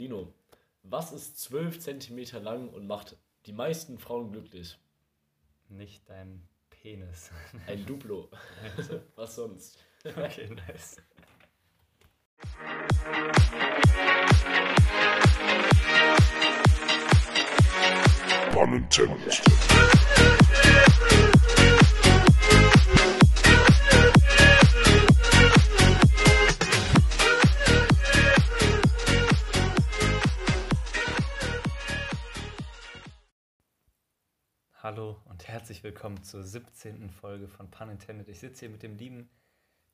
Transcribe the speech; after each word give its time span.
Lino, 0.00 0.32
was 0.82 1.12
ist 1.12 1.38
12 1.40 1.78
cm 1.78 2.42
lang 2.42 2.70
und 2.70 2.86
macht 2.86 3.18
die 3.44 3.52
meisten 3.52 3.98
Frauen 3.98 4.32
glücklich? 4.32 4.78
Nicht 5.68 6.08
dein 6.08 6.48
Penis. 6.70 7.30
Ein 7.66 7.84
Duplo. 7.84 8.30
Also, 8.78 9.02
was 9.16 9.34
sonst? 9.34 9.84
Okay, 10.02 10.48
nice. 10.66 10.96
Pun 18.54 18.72
intended. 18.72 19.42
Hallo 34.92 35.16
und 35.26 35.46
herzlich 35.46 35.84
willkommen 35.84 36.20
zur 36.24 36.42
17. 36.42 37.10
Folge 37.10 37.46
von 37.46 37.70
Pun 37.70 37.90
Intended. 37.90 38.28
Ich 38.28 38.40
sitze 38.40 38.58
hier 38.66 38.70
mit 38.70 38.82
dem 38.82 38.96
lieben 38.96 39.30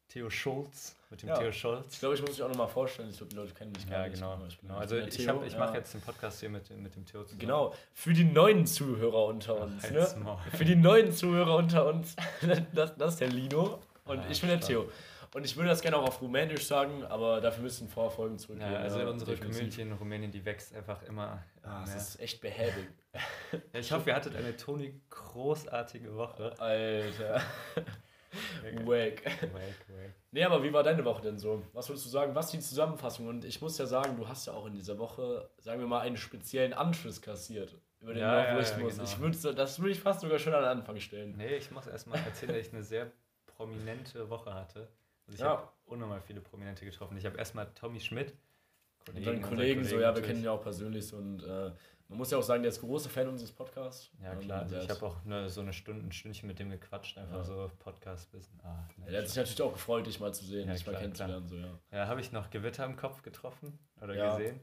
Theo 0.08 0.30
Schulz. 0.30 0.96
Mit 1.10 1.20
dem 1.20 1.28
Ja. 1.28 1.36
Theo 1.38 1.50
Ich 1.50 1.58
Schulz. 1.60 1.98
glaube, 1.98 2.14
ich 2.14 2.22
muss 2.22 2.30
mich 2.30 2.42
auch 2.42 2.48
nochmal 2.48 2.66
vorstellen. 2.68 3.10
Ich 3.10 3.18
glaube, 3.18 3.28
die 3.28 3.36
Leute 3.36 3.52
kennen 3.52 3.72
mich 3.72 3.86
gar 3.86 3.98
Ja, 3.98 4.08
nicht. 4.08 4.14
genau. 4.14 4.38
Ich 4.48 4.58
genau. 4.58 4.74
ich 4.76 4.80
Also 4.80 4.96
ich, 4.96 5.28
hab- 5.28 5.44
ich 5.44 5.52
ja. 5.52 5.58
mache 5.58 5.76
jetzt 5.76 5.92
den 5.92 6.00
Podcast 6.00 6.40
hier 6.40 6.48
mit, 6.48 6.70
mit 6.78 6.96
dem 6.96 7.04
Theo 7.04 7.24
zusammen. 7.24 7.40
Genau, 7.40 7.74
für 7.92 8.14
die 8.14 8.24
neuen 8.24 8.64
Zuhörer 8.66 9.26
unter 9.26 9.60
uns. 9.60 9.82
Ne? 9.90 10.00
halt's 10.00 10.16
Maul. 10.16 10.38
Für 10.54 10.64
die 10.64 10.76
neuen 10.76 11.12
Zuhörer 11.12 11.56
unter 11.56 11.84
uns. 11.84 12.16
Das, 12.72 12.96
das 12.96 13.12
ist 13.12 13.20
der 13.20 13.28
Lino 13.28 13.80
und 14.06 14.22
ich 14.30 14.40
bin 14.40 14.48
der 14.48 14.56
stark. 14.56 14.66
Theo. 14.68 14.90
Und 15.36 15.44
ich 15.44 15.54
würde 15.54 15.68
das 15.68 15.82
gerne 15.82 15.98
auch 15.98 16.08
auf 16.08 16.22
Rumänisch 16.22 16.64
sagen, 16.64 17.04
aber 17.04 17.42
dafür 17.42 17.62
müssen 17.62 17.90
Vorfolgen 17.90 18.38
zurückgehen. 18.38 18.72
Ja, 18.72 18.78
also 18.78 19.00
ja, 19.00 19.06
unsere 19.06 19.32
definitiv. 19.32 19.54
Community 19.54 19.82
in 19.82 19.92
Rumänien, 19.92 20.30
die 20.30 20.42
wächst 20.42 20.74
einfach 20.74 21.02
immer. 21.02 21.44
Ah, 21.62 21.80
das 21.80 21.94
ist 21.94 22.20
echt 22.20 22.40
behäbig. 22.40 22.88
Ich 23.74 23.92
hoffe, 23.92 24.08
ihr 24.08 24.16
hattet 24.16 24.34
eine 24.34 24.56
Toni 24.56 24.98
großartige 25.10 26.16
Woche. 26.16 26.58
Alter. 26.58 27.34
Wack. 28.86 28.86
Wake, 28.86 29.52
wake. 29.52 30.14
Nee, 30.30 30.44
aber 30.44 30.62
wie 30.62 30.72
war 30.72 30.82
deine 30.82 31.04
Woche 31.04 31.20
denn 31.20 31.38
so? 31.38 31.62
Was 31.74 31.90
würdest 31.90 32.06
du 32.06 32.10
sagen? 32.10 32.34
Was 32.34 32.46
ist 32.46 32.52
die 32.52 32.60
Zusammenfassung? 32.60 33.26
Und 33.28 33.44
ich 33.44 33.60
muss 33.60 33.76
ja 33.76 33.84
sagen, 33.84 34.16
du 34.16 34.26
hast 34.26 34.46
ja 34.46 34.54
auch 34.54 34.64
in 34.64 34.72
dieser 34.72 34.98
Woche, 34.98 35.50
sagen 35.58 35.80
wir 35.80 35.86
mal, 35.86 36.00
einen 36.00 36.16
speziellen 36.16 36.72
Anschluss 36.72 37.20
kassiert 37.20 37.76
über 38.00 38.14
den 38.14 38.22
Ja, 38.22 38.38
ja, 38.38 38.58
ja, 38.58 38.76
genau. 38.76 39.02
ich 39.02 39.18
würde, 39.18 39.54
das 39.54 39.78
würde 39.80 39.90
ich 39.90 40.00
fast 40.00 40.22
sogar 40.22 40.38
schon 40.38 40.54
an 40.54 40.62
den 40.62 40.70
Anfang 40.70 40.98
stellen. 40.98 41.36
Nee, 41.36 41.56
ich 41.56 41.70
muss 41.70 41.86
erstmal 41.86 42.20
erzählen, 42.20 42.54
dass 42.54 42.66
ich 42.66 42.72
eine 42.72 42.82
sehr 42.82 43.12
prominente 43.46 44.30
Woche 44.30 44.54
hatte. 44.54 44.88
Also 45.26 45.34
ich 45.34 45.40
Ja. 45.40 45.48
habe 45.50 45.68
unnormal 45.86 46.20
viele 46.20 46.40
Prominente 46.40 46.84
getroffen. 46.84 47.16
Ich 47.16 47.24
habe 47.26 47.36
erstmal 47.38 47.66
Tommy 47.74 48.00
Schmidt. 48.00 48.34
Und 49.08 49.24
deinen 49.24 49.36
unser 49.36 49.48
Kollegen, 49.50 49.84
so, 49.84 49.94
ja, 49.94 50.00
wir 50.00 50.06
natürlich. 50.08 50.26
kennen 50.26 50.38
ihn 50.40 50.44
ja 50.46 50.50
auch 50.50 50.62
persönlich 50.62 51.12
und 51.14 51.40
äh, 51.44 51.70
man 52.08 52.18
muss 52.18 52.30
ja 52.32 52.38
auch 52.38 52.42
sagen, 52.42 52.62
der 52.64 52.70
ist 52.70 52.80
großer 52.80 53.08
Fan 53.08 53.28
unseres 53.28 53.52
Podcasts. 53.52 54.10
Ja, 54.20 54.32
Ähm, 54.32 54.40
klar. 54.40 54.62
Also 54.62 54.78
ich 54.78 54.90
habe 54.90 55.06
auch 55.06 55.24
ne, 55.24 55.48
so 55.48 55.60
eine 55.60 55.72
Stunde, 55.72 56.04
ein 56.04 56.10
Stündchen 56.10 56.48
mit 56.48 56.58
dem 56.58 56.70
gequatscht, 56.70 57.16
einfach 57.16 57.36
Ja. 57.38 57.44
so 57.44 57.70
Podcast-Wissen. 57.78 58.58
Ah, 58.64 58.88
Ja, 59.04 59.10
der 59.12 59.20
hat 59.20 59.28
sich 59.28 59.36
natürlich 59.36 59.62
auch 59.62 59.72
gefreut, 59.72 60.06
dich 60.08 60.18
mal 60.18 60.34
zu 60.34 60.44
sehen, 60.44 60.66
Ja, 60.66 60.74
dich 60.74 60.84
mal 60.86 60.90
klar, 60.92 61.02
kennenzulernen. 61.02 61.46
So, 61.46 61.56
ja. 61.56 61.78
Ja, 61.92 62.06
habe 62.08 62.20
ich 62.20 62.32
noch 62.32 62.50
Gewitter 62.50 62.84
im 62.84 62.96
Kopf 62.96 63.22
getroffen 63.22 63.78
oder 64.02 64.14
Ja. 64.16 64.36
gesehen. 64.36 64.60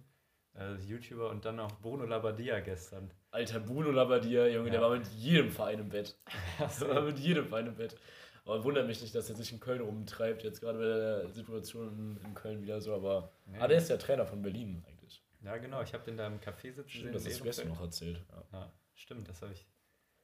Äh, 0.56 0.75
YouTuber 0.75 1.30
und 1.30 1.45
dann 1.45 1.56
noch 1.56 1.72
Bruno 1.80 2.03
Labbadia 2.06 2.59
gestern. 2.59 3.11
Alter 3.31 3.61
Bruno 3.61 3.91
Labbadia, 3.91 4.45
Junge, 4.47 4.69
der 4.72 4.81
war 4.81 4.89
mit 4.91 5.08
jedem 5.08 5.52
Verein 5.52 5.80
im 5.80 5.89
Bett. 5.89 6.17
Der 6.81 6.95
war 6.95 7.02
mit 7.03 7.17
jedem 7.17 7.47
Verein 7.47 7.67
im 7.67 7.75
Bett. 7.75 7.95
Aber 8.45 8.63
wundert 8.63 8.88
mich 8.88 9.02
nicht, 9.02 9.16
dass 9.16 9.30
er 9.30 9.36
sich 9.36 9.52
in 9.53 9.59
Köln 9.59 9.81
rumtreibt, 9.81 10.44
jetzt 10.44 10.59
gerade 10.59 10.77
bei 10.77 10.83
der 10.86 11.30
Situation 11.30 12.19
in, 12.23 12.33
Köln 12.33 12.61
wieder 12.61 12.81
so, 12.81 12.94
aber 12.94 13.31
Nee. 13.45 13.58
ah, 13.59 13.67
der 13.67 13.77
ist 13.77 13.89
ja 13.89 13.97
Trainer 13.97 14.25
von 14.25 14.41
Berlin 14.41 14.83
eigentlich. 14.88 15.23
Ja, 15.44 15.58
genau. 15.58 15.81
Ich 15.81 15.94
habe 15.94 16.03
den 16.03 16.17
da 16.17 16.27
im 16.27 16.39
Café 16.39 16.73
sitzen 16.73 16.89
Stimmt, 16.89 17.16
das 17.16 17.25
hast 17.25 17.39
du 17.39 17.44
gestern 17.44 17.67
noch 17.69 17.81
erzählt. 17.81 18.22
Ja. 18.30 18.44
Ja, 18.59 18.73
stimmt, 18.95 19.30
das 19.30 19.41
habe 19.41 19.53
ich, 19.53 19.66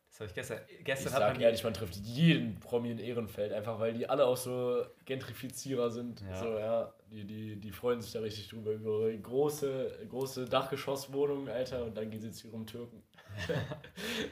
das 0.09 0.19
hab 0.19 0.27
ich 0.27 0.33
gestern. 0.33 0.59
Ich 0.67 0.83
Gestern 0.83 1.13
hat 1.13 1.19
sag 1.19 1.33
man 1.33 1.41
ehrlich, 1.41 1.63
man 1.63 1.73
trifft 1.73 1.95
jeden 1.95 2.59
Promi 2.59 2.91
in 2.91 2.99
Ehrenfeld, 2.99 3.53
einfach 3.53 3.79
weil 3.79 3.93
die 3.93 4.09
alle 4.09 4.25
auch 4.25 4.37
so 4.37 4.85
Gentrifizierer 5.05 5.89
sind. 5.89 6.21
Ja. 6.21 6.35
So, 6.35 6.57
ja, 6.57 6.93
die, 7.09 7.25
die, 7.25 7.55
die 7.57 7.71
freuen 7.71 8.01
sich 8.01 8.11
da 8.11 8.19
richtig 8.19 8.49
drüber 8.49 8.71
über 8.71 9.07
ihre 9.09 9.19
große, 9.19 10.07
große 10.09 10.45
Dachgeschosswohnungen, 10.45 11.47
Alter, 11.47 11.85
und 11.85 11.95
dann 11.95 12.09
gehen 12.09 12.21
sie 12.21 12.31
zu 12.31 12.47
ihrem 12.47 12.65
Türken. 12.65 13.01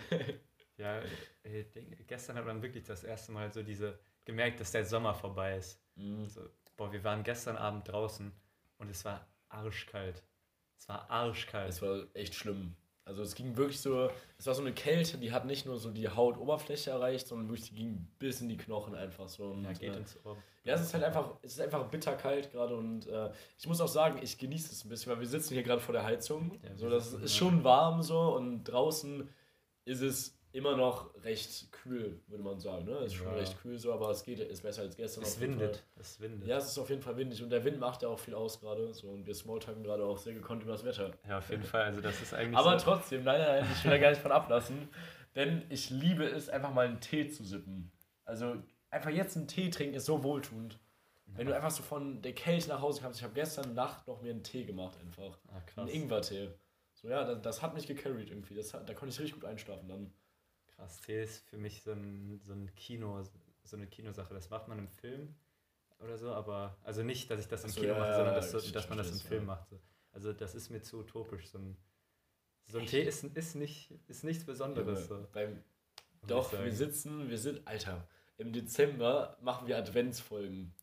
Ja, 0.77 1.01
gestern 2.05 2.37
hat 2.37 2.45
man 2.45 2.61
wirklich 2.61 2.83
das 2.83 3.03
erste 3.03 3.31
Mal 3.31 3.51
so 3.51 3.63
diese 3.63 3.97
gemerkt, 4.25 4.59
dass 4.59 4.71
der 4.71 4.85
Sommer 4.85 5.13
vorbei 5.15 5.57
ist. 5.57 5.81
Mhm. 5.95 6.27
So, 6.27 6.41
boah, 6.75 6.91
wir 6.91 7.03
waren 7.03 7.23
gestern 7.23 7.57
Abend 7.57 7.87
draußen 7.87 8.31
und 8.77 8.89
es 8.89 9.03
war 9.05 9.27
arschkalt. 9.49 10.23
Es 10.77 10.87
war 10.87 11.09
arschkalt. 11.09 11.69
Es 11.69 11.81
war 11.81 12.05
echt 12.13 12.35
schlimm. 12.35 12.75
Also 13.07 13.23
es 13.23 13.35
ging 13.35 13.55
wirklich 13.55 13.79
so, 13.79 14.09
es 14.37 14.47
war 14.47 14.53
so 14.53 14.61
eine 14.61 14.73
Kälte, 14.73 15.17
die 15.17 15.31
hat 15.31 15.45
nicht 15.45 15.65
nur 15.65 15.77
so 15.77 15.91
die 15.91 16.09
Hautoberfläche 16.09 16.91
erreicht, 16.91 17.25
sondern 17.25 17.47
wirklich, 17.47 17.69
die 17.69 17.75
ging 17.75 18.07
bis 18.19 18.41
in 18.41 18.49
die 18.49 18.57
Knochen 18.57 18.95
einfach 18.95 19.29
so. 19.29 19.45
Und, 19.45 19.63
ja, 19.63 19.71
geht 19.71 19.93
äh, 19.93 19.97
ins 19.97 20.25
Ohr. 20.25 20.35
Ja, 20.65 20.73
es 20.73 20.81
ist 20.81 20.93
halt 20.93 21.05
einfach, 21.05 21.35
es 21.41 21.53
ist 21.53 21.61
einfach 21.61 21.87
bitterkalt 21.89 22.51
gerade 22.51 22.75
und 22.75 23.07
äh, 23.07 23.31
ich 23.57 23.65
muss 23.65 23.79
auch 23.79 23.87
sagen, 23.87 24.19
ich 24.21 24.37
genieße 24.37 24.73
es 24.73 24.83
ein 24.83 24.89
bisschen, 24.89 25.13
weil 25.13 25.21
wir 25.21 25.27
sitzen 25.27 25.53
hier 25.53 25.63
gerade 25.63 25.79
vor 25.79 25.93
der 25.93 26.03
Heizung. 26.03 26.59
Ja, 26.61 26.75
so, 26.75 26.89
das 26.89 27.13
ist 27.13 27.33
schon 27.33 27.63
warm 27.63 28.03
so 28.03 28.35
und 28.35 28.65
draußen 28.65 29.29
ist 29.85 30.01
es 30.01 30.37
immer 30.53 30.75
noch 30.75 31.13
recht 31.23 31.71
kühl, 31.71 32.19
würde 32.27 32.43
man 32.43 32.59
sagen. 32.59 32.85
Ne? 32.85 32.91
Es 32.99 33.07
ist 33.07 33.15
schon 33.15 33.27
Ja. 33.27 33.33
recht 33.35 33.59
kühl 33.61 33.77
so, 33.77 33.93
aber 33.93 34.09
es 34.09 34.23
geht, 34.23 34.39
ist 34.39 34.61
besser 34.63 34.81
als 34.83 34.95
gestern. 34.95 35.23
Es 35.23 35.39
windet. 35.39 35.83
Es 35.97 36.19
windet. 36.19 36.47
Ja, 36.47 36.57
es 36.57 36.65
ist 36.67 36.77
auf 36.77 36.89
jeden 36.89 37.01
Fall 37.01 37.17
windig 37.17 37.43
und 37.43 37.49
der 37.49 37.63
Wind 37.63 37.79
macht 37.79 38.01
ja 38.01 38.07
auch 38.09 38.19
viel 38.19 38.33
aus 38.33 38.59
gerade. 38.59 38.93
So, 38.93 39.09
und 39.09 39.25
wir 39.27 39.35
smalltalken 39.35 39.83
gerade 39.83 40.03
auch 40.05 40.17
sehr 40.17 40.33
gekonnt 40.33 40.63
über 40.63 40.71
das 40.71 40.83
Wetter. 40.83 41.11
Ja, 41.27 41.37
auf 41.39 41.49
jeden 41.49 41.63
Fall. 41.63 41.83
Also 41.83 42.01
das 42.01 42.21
ist 42.21 42.33
eigentlich 42.33 42.57
Aber 42.57 42.79
so, 42.79 42.85
trotzdem, 42.85 43.23
nein, 43.23 43.39
nein, 43.39 43.67
ich 43.71 43.83
will 43.83 43.91
da 43.91 43.97
gar 43.97 44.09
nicht 44.09 44.21
von 44.21 44.31
ablassen. 44.31 44.89
Denn 45.35 45.63
ich 45.69 45.89
liebe 45.91 46.25
es, 46.25 46.49
einfach 46.49 46.73
mal 46.73 46.87
einen 46.87 46.99
Tee 47.01 47.27
zu 47.29 47.43
sippen. 47.43 47.91
Also 48.25 48.55
einfach 48.89 49.11
jetzt 49.11 49.37
einen 49.37 49.47
Tee 49.47 49.69
trinken 49.69 49.95
ist 49.95 50.05
so 50.05 50.23
wohltuend. 50.23 50.79
Wenn 51.35 51.45
du 51.45 51.53
einfach 51.55 51.69
so 51.71 51.83
von 51.83 52.21
der 52.21 52.33
Kälte 52.33 52.69
nach 52.69 52.81
Hause 52.81 53.01
kommst, 53.01 53.19
ich 53.19 53.23
habe 53.23 53.33
gestern 53.35 53.73
Nacht 53.75 54.07
noch 54.07 54.21
mir 54.21 54.31
einen 54.31 54.43
Tee 54.43 54.63
gemacht 54.63 54.97
einfach. 54.99 55.37
ah, 55.49 55.59
krass. 55.65 55.77
Einen 55.77 55.89
Ingwertee. 55.89 56.49
So 56.93 57.09
ja, 57.09 57.23
das, 57.25 57.41
das 57.43 57.61
hat 57.61 57.75
mich 57.75 57.85
gecarried 57.85 58.29
irgendwie. 58.31 58.55
Das 58.55 58.73
hat, 58.73 58.89
da 58.89 58.93
konnte 58.95 59.13
ich 59.13 59.19
richtig 59.19 59.39
gut 59.39 59.45
einschlafen 59.47 59.87
dann. 59.87 60.11
Krass, 60.77 61.01
Tee 61.01 61.23
ist 61.23 61.39
für 61.49 61.57
mich 61.57 61.81
so 61.81 61.91
ein, 61.91 62.39
so 62.45 62.53
ein 62.53 62.73
Kino, 62.75 63.21
so 63.63 63.75
eine 63.75 63.87
Kinosache. 63.87 64.33
Das 64.33 64.49
macht 64.49 64.67
man 64.67 64.77
im 64.77 64.87
Film 64.87 65.35
oder 65.99 66.17
so, 66.17 66.31
aber 66.31 66.77
also 66.83 67.01
nicht, 67.03 67.29
dass 67.31 67.39
ich 67.39 67.47
das 67.47 67.63
im 67.63 67.71
so, 67.71 67.81
Kino 67.81 67.93
ja, 67.93 67.99
mache, 67.99 68.09
ja, 68.09 68.15
sondern 68.15 68.33
ja, 68.35 68.39
dass, 68.41 68.51
so- 68.51 68.71
dass 68.71 68.89
man 68.89 68.97
das 68.99 69.11
im 69.11 69.19
Film 69.19 69.41
ja. 69.41 69.47
macht. 69.47 69.67
So. 69.69 69.79
Also 70.11 70.33
das 70.33 70.53
ist 70.55 70.69
mir 70.69 70.81
zu 70.81 70.99
utopisch. 70.99 71.49
So 71.49 71.57
ein, 71.57 71.75
so 72.67 72.77
ein 72.77 72.83
Echt? 72.83 72.91
Tee 72.91 73.03
ist, 73.03 73.23
ist, 73.23 73.55
nicht, 73.55 73.91
ist 74.07 74.23
nichts 74.23 74.45
Besonderes. 74.45 75.07
So, 75.07 75.27
beim, 75.33 75.63
doch, 76.27 76.51
wir 76.53 76.71
sitzen, 76.73 77.27
wir 77.29 77.37
sind, 77.39 77.67
Alter, 77.67 78.07
im 78.37 78.53
Dezember 78.53 79.37
machen 79.41 79.67
wir 79.67 79.77
Adventsfolgen. 79.77 80.73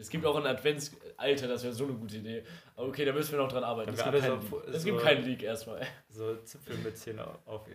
Es 0.00 0.08
gibt 0.08 0.24
auch 0.26 0.36
ein 0.36 0.46
Advents... 0.46 0.96
Alter, 1.16 1.48
das 1.48 1.62
wäre 1.62 1.72
so 1.74 1.84
eine 1.84 1.92
gute 1.94 2.16
Idee. 2.16 2.42
Aber 2.76 2.88
okay, 2.88 3.04
da 3.04 3.12
müssen 3.12 3.32
wir 3.32 3.38
noch 3.38 3.48
dran 3.52 3.62
arbeiten. 3.64 3.90
Es 3.92 4.02
gibt, 4.02 4.18
keinen 4.18 4.40
so- 4.50 4.58
Leak. 4.60 4.68
es 4.74 4.82
so- 4.82 4.88
gibt 4.88 5.00
keinen 5.02 5.24
Leak 5.24 5.42
erstmal. 5.42 5.86
So 6.08 6.36
Zipfelmützchen 6.36 7.18
auf, 7.20 7.46
auf 7.46 7.68
äh, 7.68 7.74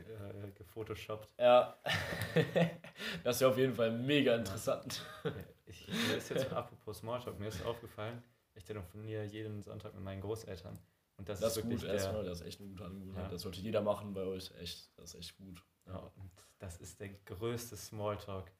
gefotoshoppt. 0.55 1.29
Ja, 1.39 1.77
das 3.23 3.39
wäre 3.39 3.51
auf 3.51 3.57
jeden 3.57 3.73
Fall 3.75 3.91
mega 3.91 4.35
interessant. 4.35 5.05
Ja, 5.23 5.31
Ich, 5.67 5.87
mir 5.87 6.17
ist 6.17 6.29
jetzt 6.29 6.51
apropos 6.51 6.99
Smalltalk, 6.99 7.39
mir 7.39 7.47
ist 7.47 7.65
aufgefallen, 7.65 8.21
ich 8.53 8.63
telefoniere 8.63 9.23
jeden 9.25 9.61
Sonntag 9.61 9.93
mit 9.95 10.03
meinen 10.03 10.21
Großeltern. 10.21 10.77
Und 11.17 11.29
das, 11.29 11.39
Das 11.39 11.55
ist 11.57 11.63
gut 11.63 11.81
der, 11.83 11.93
erstmal, 11.93 12.23
das 12.25 12.41
ist 12.41 12.47
echt 12.47 12.59
eine 12.59 12.69
gute 12.69 12.85
Angewohnheit. 12.85 13.23
Ja. 13.25 13.29
Das 13.29 13.41
sollte 13.41 13.59
jeder 13.61 13.81
machen 13.81 14.13
bei 14.13 14.23
euch. 14.23 14.51
Echt, 14.59 14.91
das 14.97 15.13
ist 15.13 15.19
echt 15.19 15.37
gut. 15.37 15.63
Ja, 15.87 15.97
und 16.17 16.31
das 16.59 16.77
ist 16.77 16.99
der 16.99 17.09
größte 17.25 17.77
Smalltalk, 17.77 18.51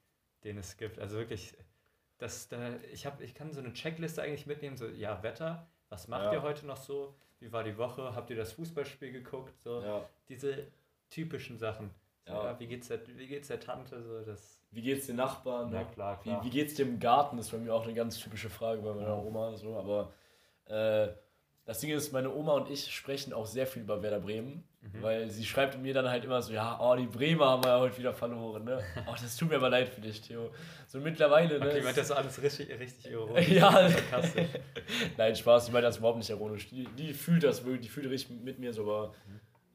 den 0.44 0.58
es 0.58 0.76
gibt. 0.76 0.98
Also 0.98 1.16
wirklich, 1.16 1.54
das, 2.18 2.48
da, 2.48 2.76
ich, 2.92 3.06
hab, 3.06 3.20
ich 3.20 3.34
kann 3.34 3.52
so 3.52 3.60
eine 3.60 3.72
Checkliste 3.72 4.22
eigentlich 4.22 4.46
mitnehmen, 4.46 4.76
so, 4.76 4.86
ja, 4.86 5.22
Wetter, 5.22 5.66
was 5.88 6.08
macht 6.08 6.24
Ja. 6.24 6.32
ihr 6.34 6.42
heute 6.42 6.66
noch 6.66 6.76
so? 6.78 7.14
Wie 7.40 7.52
war 7.52 7.62
die 7.64 7.76
Woche? 7.76 8.14
Habt 8.14 8.30
ihr 8.30 8.36
das 8.36 8.52
Fußballspiel 8.52 9.12
geguckt? 9.12 9.60
So, 9.60 9.80
Ja. 9.82 10.02
diese 10.28 10.66
typischen 11.10 11.58
Sachen. 11.58 11.90
So, 12.26 12.32
Ja. 12.32 12.58
wie, 12.58 12.66
geht's 12.66 12.88
der, 12.88 13.00
wie 13.06 13.26
geht's 13.26 13.48
der 13.48 13.60
Tante? 13.60 14.02
So, 14.02 14.22
das, 14.22 14.60
Wie 14.72 14.82
geht's 14.82 15.06
den 15.06 15.16
Nachbarn? 15.16 15.72
ja, 15.72 15.80
Ne? 15.82 15.86
klar, 15.92 16.18
Wie, 16.24 16.30
klar. 16.30 16.44
wie 16.44 16.50
geht's 16.50 16.78
im 16.80 16.98
Garten? 16.98 17.36
Das 17.36 17.46
ist 17.46 17.52
bei 17.52 17.58
mir 17.58 17.72
auch 17.74 17.84
eine 17.84 17.94
ganz 17.94 18.18
typische 18.18 18.50
Frage 18.50 18.82
bei 18.82 18.92
meiner. 18.94 19.22
Oma. 19.22 19.54
So. 19.54 19.76
Aber 19.76 20.12
äh, 20.64 21.08
das 21.66 21.78
Ding 21.80 21.90
ist, 21.90 22.12
meine 22.12 22.32
Oma 22.34 22.54
und 22.54 22.70
ich 22.70 22.92
sprechen 22.92 23.32
auch 23.32 23.46
sehr 23.46 23.66
viel 23.66 23.82
über 23.82 24.02
Werder 24.02 24.20
Bremen. 24.20 24.64
Mhm. 24.92 25.02
Weil 25.02 25.30
sie 25.30 25.44
schreibt 25.44 25.80
mir 25.80 25.94
dann 25.94 26.08
halt 26.08 26.24
immer 26.24 26.40
so, 26.42 26.52
ja, 26.52 26.78
oh, 26.80 26.94
die 26.96 27.06
Bremer 27.06 27.50
haben 27.50 27.64
wir 27.64 27.70
ja 27.70 27.78
heute 27.80 27.98
wieder 27.98 28.12
verloren, 28.12 28.64
ne? 28.64 28.82
Oh, 29.06 29.14
das 29.20 29.36
tut 29.36 29.48
mir 29.48 29.56
aber 29.56 29.70
leid 29.70 29.88
für 29.88 30.00
dich, 30.00 30.20
Theo. 30.20 30.50
So 30.86 31.00
mittlerweile, 31.00 31.58
ne? 31.58 31.66
Okay, 31.68 31.82
meint 31.82 31.96
das 31.96 32.10
alles 32.10 32.40
richtig, 32.42 32.68
richtig 32.78 33.10
ironisch. 33.10 33.48
Ja. 33.48 33.88
sarkastisch. 33.88 34.48
Nein, 35.16 35.36
Spaß, 35.36 35.66
ich 35.66 35.72
meine 35.72 35.86
das 35.86 35.98
überhaupt 35.98 36.18
nicht 36.18 36.30
ironisch. 36.30 36.68
Die, 36.68 36.84
die 36.96 37.12
fühlt 37.12 37.42
das 37.42 37.64
wirklich, 37.64 37.82
die 37.82 37.88
fühlt 37.88 38.08
richtig 38.10 38.42
mit 38.42 38.58
mir 38.58 38.72
so, 38.72 38.82
aber 38.82 39.12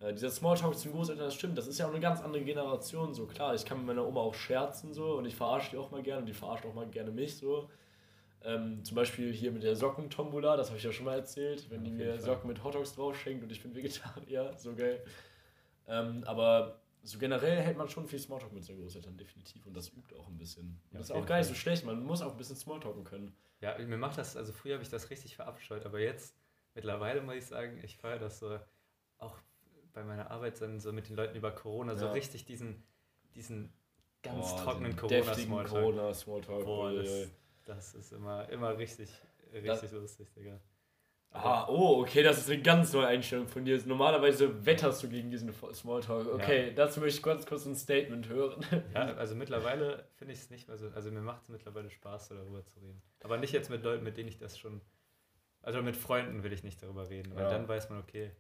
äh, 0.02 0.14
dieser 0.14 0.30
Smalltalk 0.30 0.76
zu 0.78 0.90
den 0.90 0.94
Großeltern, 0.94 1.26
das 1.26 1.36
stimmt, 1.36 1.58
das 1.58 1.68
ist 1.68 1.78
ja 1.78 1.86
auch 1.86 1.92
eine 1.92 2.00
ganz 2.00 2.22
andere 2.22 2.44
Generation, 2.44 3.14
so 3.14 3.28
klar, 3.28 3.54
ich 3.54 3.66
kann 3.66 3.78
mit 3.78 3.88
meiner 3.88 4.08
Oma 4.08 4.22
auch 4.22 4.34
scherzen 4.34 4.94
so 4.94 5.18
und 5.18 5.26
ich 5.26 5.36
verarsche 5.36 5.72
die 5.72 5.78
auch 5.78 5.92
mal 5.92 6.02
gerne 6.02 6.22
und 6.22 6.26
die 6.26 6.34
verarscht 6.34 6.66
auch 6.66 6.74
mal 6.74 6.88
gerne 6.88 7.12
mich 7.12 7.38
so. 7.38 7.70
Ähm, 8.44 8.84
zum 8.84 8.96
Beispiel 8.96 9.32
hier 9.32 9.52
mit 9.52 9.64
der 9.64 9.76
Sockentombola, 9.76 10.58
das 10.58 10.70
habe 10.70 10.78
ich 10.78 10.84
ja 10.84 10.92
schon 10.92 11.06
mal 11.06 11.16
erzählt, 11.16 11.70
wenn 11.70 11.84
die 11.84 11.92
mir. 11.92 12.20
Socken 12.20 12.48
mit 12.48 12.64
Hotdogs 12.64 12.96
drauf 12.96 13.16
schenkt 13.20 13.44
und 13.44 13.52
ich 13.52 13.62
bin 13.62 13.76
Vegetarier, 13.76 14.54
so 14.58 14.76
geil. 14.76 15.04
Ähm, 15.88 16.24
aber 16.26 16.82
so 17.04 17.20
generell 17.20 17.62
hält 17.62 17.78
man 17.78 17.90
schon 17.90 18.08
viel 18.08 18.20
Smalltalk 18.20 18.52
mit 18.54 18.64
seinen 18.64 18.80
Großeltern, 18.82 19.18
definitiv. 19.18 19.66
Und 19.66 19.76
das 19.76 19.90
übt 19.90 20.16
auch 20.16 20.28
ein 20.28 20.38
bisschen. 20.38 20.80
Ja, 20.92 21.00
das 21.00 21.10
ist 21.10 21.16
auch 21.16 21.26
gar 21.26 21.38
nicht 21.38 21.48
so 21.48 21.54
schlecht, 21.54 21.86
man 21.86 22.04
muss 22.04 22.22
auch 22.22 22.32
ein 22.32 22.38
bisschen 22.38 22.56
Smalltalken 22.56 23.04
können. 23.04 23.36
Ja, 23.60 23.78
mir 23.78 23.98
macht 23.98 24.18
das, 24.18 24.36
also 24.36 24.54
früher 24.54 24.74
habe 24.74 24.84
ich 24.84 24.90
das 24.90 25.10
richtig 25.12 25.36
verabscheut, 25.36 25.86
aber 25.86 26.00
jetzt, 26.00 26.36
mittlerweile 26.74 27.22
muss 27.22 27.36
ich 27.36 27.46
sagen, 27.46 27.80
ich 27.84 27.98
feiere 27.98 28.18
das 28.20 28.40
so, 28.40 28.60
auch 29.20 29.38
bei 29.94 30.04
meiner 30.04 30.32
Arbeit 30.32 30.60
dann 30.62 30.80
so 30.80 30.92
mit 30.92 31.10
den 31.10 31.16
Leuten 31.16 31.36
über 31.36 31.52
Corona, 31.52 31.96
so 31.96 32.06
Ja. 32.06 32.12
richtig 32.12 32.46
diesen, 32.46 32.84
diesen 33.36 33.72
ganz 34.24 34.56
Boah, 34.56 34.64
trockenen 34.64 34.96
Corona-Smalltalk. 34.96 35.70
Corona-Smalltalk. 35.70 36.66
Boah, 36.66 36.92
das. 36.94 37.30
Das 37.66 37.94
ist 37.94 38.12
immer, 38.14 38.48
immer 38.50 38.78
richtig, 38.78 39.10
richtig 39.54 39.92
lustig, 39.92 40.34
Digga. 40.34 40.60
Ah, 41.34 41.66
oh, 41.70 42.02
okay, 42.02 42.24
das 42.24 42.40
ist 42.40 42.50
eine 42.50 42.62
ganz 42.62 42.92
neue 42.92 43.08
Einstellung 43.08 43.48
von 43.48 43.64
dir. 43.64 43.82
Normalerweise 43.86 44.66
wetterst 44.66 45.02
du 45.02 45.08
gegen 45.08 45.32
diesen 45.32 45.54
Smalltalk. 45.74 46.28
Okay, 46.28 46.74
dazu 46.76 47.00
möchte 47.00 47.20
ich 47.20 47.24
ganz 47.24 47.46
kurz 47.46 47.66
ein 47.66 47.76
Statement 47.76 48.28
hören. 48.28 48.66
Ja, 48.94 49.14
also 49.16 49.36
mittlerweile 49.36 50.10
finde 50.16 50.34
ich 50.34 50.40
es 50.40 50.50
nicht 50.50 50.68
mehr 50.68 50.78
so, 50.78 50.90
also 50.90 51.10
mir 51.10 51.22
macht 51.22 51.44
es 51.44 51.50
mittlerweile 51.50 51.90
Spaß, 51.90 52.28
so 52.28 52.36
darüber 52.36 52.66
zu 52.66 52.80
reden. 52.80 53.02
Aber 53.24 53.38
nicht 53.38 53.54
jetzt 53.54 53.70
mit 53.70 53.82
Leuten, 53.82 54.04
mit 54.04 54.18
denen 54.18 54.28
ich 54.28 54.40
das 54.40 54.60
schon, 54.60 54.82
also 55.62 55.82
mit 55.82 55.96
Freunden 55.96 56.44
will 56.44 56.52
ich 56.52 56.64
nicht 56.64 56.84
darüber 56.84 57.10
reden, 57.10 57.34
weil 57.34 57.44
Ja. 57.44 57.50
dann 57.50 57.66
weiß 57.66 57.90
man, 57.90 58.00
okay, 58.00 58.32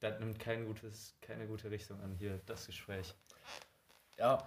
das 0.00 0.18
nimmt 0.18 0.40
kein 0.40 0.66
gutes, 0.66 1.16
keine 1.20 1.46
gute 1.46 1.70
Richtung 1.70 2.00
an 2.00 2.12
hier, 2.14 2.40
das 2.46 2.66
Gespräch. 2.66 3.14
Ja, 4.18 4.44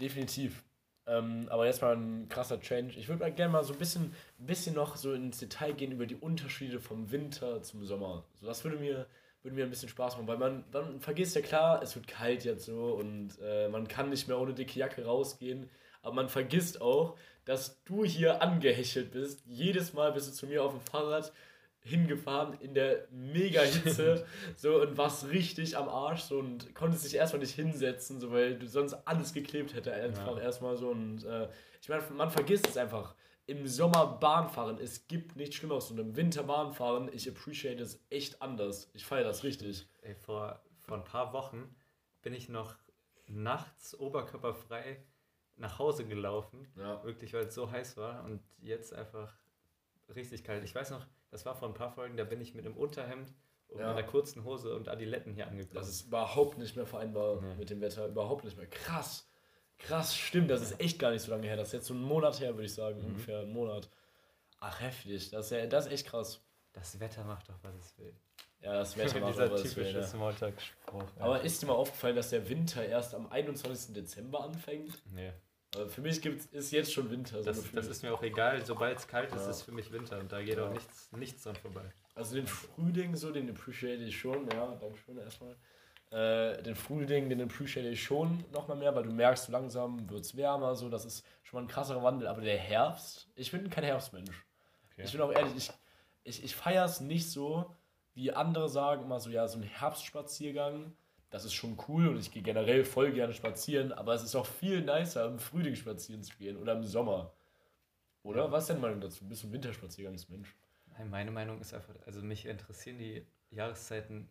definitiv. 0.00 0.64
Ähm, 1.08 1.46
aber 1.48 1.66
jetzt 1.66 1.80
mal 1.80 1.96
ein 1.96 2.28
krasser 2.28 2.60
Change. 2.60 2.98
Ich 2.98 3.08
würde 3.08 3.30
gerne 3.32 3.52
mal 3.52 3.64
so 3.64 3.72
ein 3.72 3.78
bisschen, 3.78 4.14
bisschen 4.38 4.74
noch 4.74 4.96
so 4.96 5.12
ins 5.12 5.38
Detail 5.38 5.72
gehen 5.72 5.92
über 5.92 6.06
die 6.06 6.16
Unterschiede 6.16 6.80
vom 6.80 7.10
Winter 7.10 7.62
zum 7.62 7.84
Sommer. 7.86 8.24
So, 8.40 8.46
das 8.46 8.62
würde 8.62 8.76
mir, 8.76 9.06
würde 9.42 9.56
mir 9.56 9.64
ein 9.64 9.70
bisschen 9.70 9.88
Spaß 9.88 10.16
machen, 10.16 10.28
weil 10.28 10.36
man, 10.36 10.64
man 10.72 11.00
vergisst 11.00 11.34
ja 11.34 11.40
klar, 11.40 11.82
es 11.82 11.96
wird 11.96 12.06
kalt 12.06 12.44
jetzt 12.44 12.66
so 12.66 12.92
und 12.92 13.30
äh, 13.42 13.68
man 13.68 13.88
kann 13.88 14.10
nicht 14.10 14.28
mehr 14.28 14.38
ohne 14.38 14.52
dicke 14.52 14.78
Jacke 14.78 15.04
rausgehen. 15.04 15.70
Aber 16.02 16.14
man 16.14 16.28
vergisst 16.28 16.80
auch, 16.80 17.16
dass 17.44 17.82
du 17.84 18.04
hier 18.04 18.42
angehechelt 18.42 19.10
bist. 19.10 19.42
Jedes 19.46 19.94
Mal 19.94 20.12
bist 20.12 20.28
du 20.28 20.32
zu 20.32 20.46
mir 20.46 20.62
auf 20.62 20.72
dem 20.72 20.80
Fahrrad 20.82 21.32
hingefahren 21.88 22.54
in 22.60 22.74
der 22.74 23.08
mega 23.10 23.62
Hitze 23.62 24.26
so 24.56 24.80
und 24.82 24.96
warst 24.96 25.28
richtig 25.30 25.76
am 25.76 25.88
Arsch 25.88 26.22
so 26.22 26.38
und 26.38 26.74
konntest 26.74 27.04
dich 27.04 27.14
erstmal 27.14 27.40
nicht 27.40 27.54
hinsetzen, 27.54 28.20
so 28.20 28.30
weil 28.32 28.58
du 28.58 28.66
sonst 28.66 28.94
alles 29.06 29.32
geklebt 29.32 29.74
hätte 29.74 29.92
einfach 29.92 30.36
Ja. 30.36 30.42
erstmal 30.42 30.76
so 30.76 30.90
und 30.90 31.24
äh, 31.24 31.48
ich 31.80 31.88
meine, 31.88 32.02
man 32.10 32.30
vergisst 32.30 32.66
es 32.68 32.76
einfach. 32.76 33.14
Im 33.46 33.66
Sommer 33.66 34.18
Bahn 34.20 34.50
fahren, 34.50 34.78
es 34.78 35.06
gibt 35.08 35.36
nichts 35.36 35.56
Schlimmeres 35.56 35.90
und 35.90 35.98
im 35.98 36.14
Winter 36.16 36.42
Bahn 36.42 36.72
fahren, 36.74 37.08
ich 37.12 37.26
appreciate 37.28 37.82
es 37.82 38.04
echt 38.10 38.42
anders. 38.42 38.90
Ich 38.92 39.06
feiere 39.06 39.24
das 39.24 39.42
richtig. 39.42 39.88
Ey, 40.02 40.14
vor, 40.14 40.60
vor 40.80 40.98
ein 40.98 41.04
paar 41.04 41.32
Wochen 41.32 41.74
bin 42.20 42.34
ich 42.34 42.50
noch 42.50 42.76
nachts 43.26 43.98
oberkörperfrei 43.98 45.02
nach 45.56 45.78
Hause 45.78 46.04
gelaufen. 46.04 46.68
Ja. 46.76 47.02
Wirklich, 47.04 47.32
weil 47.32 47.44
es 47.46 47.54
so 47.54 47.70
heiß 47.70 47.96
war 47.96 48.22
und 48.24 48.40
jetzt 48.60 48.92
einfach 48.92 49.32
richtig 50.14 50.44
kalt. 50.44 50.62
Ich 50.64 50.74
weiß 50.74 50.90
noch, 50.90 51.06
das 51.30 51.44
war 51.46 51.54
vor 51.54 51.68
ein 51.68 51.74
paar 51.74 51.90
Folgen, 51.90 52.16
da 52.16 52.24
bin 52.24 52.40
ich 52.40 52.54
mit 52.54 52.64
einem 52.66 52.76
Unterhemd 52.76 53.32
und 53.68 53.80
Ja. 53.80 53.90
einer 53.90 54.02
kurzen 54.02 54.44
Hose 54.44 54.74
und 54.74 54.88
Adiletten 54.88 55.34
hier 55.34 55.46
angekommen. 55.46 55.74
Das 55.74 55.88
ist 55.88 56.06
überhaupt 56.06 56.58
nicht 56.58 56.76
mehr 56.76 56.86
vereinbar 56.86 57.40
Nee. 57.40 57.54
mit 57.56 57.70
dem 57.70 57.80
Wetter, 57.80 58.06
überhaupt 58.06 58.44
nicht 58.44 58.56
mehr. 58.56 58.66
Krass. 58.66 59.28
Krass, 59.78 60.16
stimmt, 60.16 60.50
das 60.50 60.60
ist 60.62 60.80
echt 60.80 60.98
gar 60.98 61.10
nicht 61.12 61.22
so 61.22 61.30
lange 61.30 61.46
her. 61.46 61.56
Das 61.56 61.68
ist 61.68 61.72
jetzt 61.74 61.86
so 61.86 61.94
ein 61.94 62.02
Monat 62.02 62.40
her, 62.40 62.54
würde 62.54 62.64
ich 62.66 62.74
sagen, 62.74 63.00
ungefähr 63.00 63.40
ein 63.40 63.52
Monat. 63.52 63.88
Ach, 64.60 64.80
heftig. 64.80 65.30
Das 65.30 65.46
ist, 65.46 65.50
ja, 65.52 65.66
das 65.66 65.86
ist 65.86 65.92
echt 65.92 66.06
krass. 66.08 66.40
das 66.72 66.98
Wetter 66.98 67.22
macht 67.24 67.48
doch, 67.48 67.58
was 67.62 67.74
es 67.76 67.96
will. 67.98 68.12
Ja, 68.60 68.72
das 68.72 68.96
Wetter 68.96 69.20
macht 69.20 69.38
aber 69.38 69.52
was 69.52 69.62
will, 69.64 69.70
typische 69.84 69.98
ne? 69.98 70.02
Smalltalk-Spruch. 70.04 71.04
Aber 71.20 71.42
ist 71.42 71.62
dir 71.62 71.66
mal 71.66 71.74
aufgefallen, 71.74 72.16
dass 72.16 72.30
der 72.30 72.48
Winter 72.48 72.84
erst 72.84 73.14
am 73.14 73.28
21. 73.30 73.94
Dezember 73.94 74.42
anfängt? 74.42 75.00
nee, 75.12 75.32
Also 75.76 75.88
für 75.90 76.00
mich 76.00 76.20
gibt's, 76.22 76.46
ist 76.46 76.70
jetzt 76.70 76.92
schon 76.92 77.10
Winter. 77.10 77.38
So 77.42 77.44
das, 77.44 77.70
das 77.72 77.86
ist 77.88 78.02
mir 78.02 78.12
auch 78.12 78.22
egal. 78.22 78.64
Sobald 78.64 78.98
es 78.98 79.06
kalt 79.06 79.32
ist, 79.34 79.42
Ja. 79.44 79.50
ist 79.50 79.62
für 79.62 79.72
mich 79.72 79.92
Winter 79.92 80.18
und 80.18 80.32
da 80.32 80.40
geht 80.42 80.56
Ja. 80.56 80.66
auch 80.66 80.72
nichts, 80.72 81.10
nichts 81.12 81.42
dran 81.42 81.56
vorbei. 81.56 81.82
also 82.14 82.34
den 82.34 82.46
Frühling, 82.46 83.14
so, 83.16 83.30
den 83.30 83.48
appreciate 83.50 84.02
ich 84.02 84.18
schon, 84.18 84.48
ja, 84.50 84.74
danke 84.80 84.96
schön 84.98 85.18
erstmal. 85.18 85.54
Äh, 86.10 86.62
den 86.62 86.74
Frühling, 86.74 87.28
den 87.28 87.42
appreciate 87.42 87.86
ich 87.88 88.02
schon 88.02 88.42
nochmal 88.50 88.78
mehr, 88.78 88.94
weil 88.96 89.02
du 89.04 89.10
merkst, 89.12 89.50
langsam 89.50 90.08
wird 90.08 90.22
es 90.24 90.34
wärmer, 90.36 90.74
so, 90.74 90.88
das 90.88 91.04
ist 91.04 91.24
schon 91.42 91.58
mal 91.60 91.64
ein 91.66 91.68
krasserer 91.68 92.02
Wandel. 92.02 92.26
Aber 92.28 92.40
der 92.40 92.56
Herbst, 92.56 93.28
ich 93.36 93.50
bin 93.52 93.68
kein 93.68 93.84
Herbstmensch. 93.84 94.44
Okay. 94.92 95.02
Ich 95.04 95.12
bin 95.12 95.20
auch 95.20 95.30
ehrlich, 95.30 95.52
ich, 95.54 95.70
ich, 96.24 96.44
ich 96.44 96.56
feiere 96.56 96.86
es 96.86 97.00
nicht 97.00 97.30
so, 97.30 97.76
wie 98.14 98.32
andere 98.32 98.68
sagen 98.70 99.04
immer 99.04 99.20
so, 99.20 99.28
ja, 99.30 99.46
so 99.46 99.58
ein 99.58 99.62
Herbstspaziergang, 99.64 100.92
das 101.30 101.44
ist 101.44 101.54
schon 101.54 101.76
cool 101.88 102.08
und 102.08 102.18
ich 102.18 102.30
gehe 102.30 102.42
generell 102.42 102.84
voll 102.84 103.12
gerne 103.12 103.32
spazieren, 103.34 103.92
aber 103.92 104.14
es 104.14 104.22
ist 104.22 104.34
auch 104.34 104.46
viel 104.46 104.82
nicer, 104.82 105.26
im 105.26 105.38
Frühling 105.38 105.74
spazieren 105.74 106.22
zu 106.22 106.36
gehen 106.36 106.56
oder 106.56 106.72
im 106.72 106.84
Sommer. 106.84 107.32
Oder? 108.22 108.44
Ja. 108.46 108.52
Was 108.52 108.64
ist 108.64 108.70
deine 108.70 108.80
Meinung 108.80 109.00
dazu? 109.00 109.26
Bist 109.26 109.42
du 109.42 109.48
ein 109.48 109.52
Winterspaziergangsmensch? 109.52 110.54
Nein, 110.96 111.10
meine 111.10 111.30
Meinung 111.30 111.60
ist 111.60 111.74
einfach, 111.74 111.94
also 112.06 112.22
mich 112.22 112.46
interessieren 112.46 112.98
die 112.98 113.26
Jahreszeiten 113.50 114.28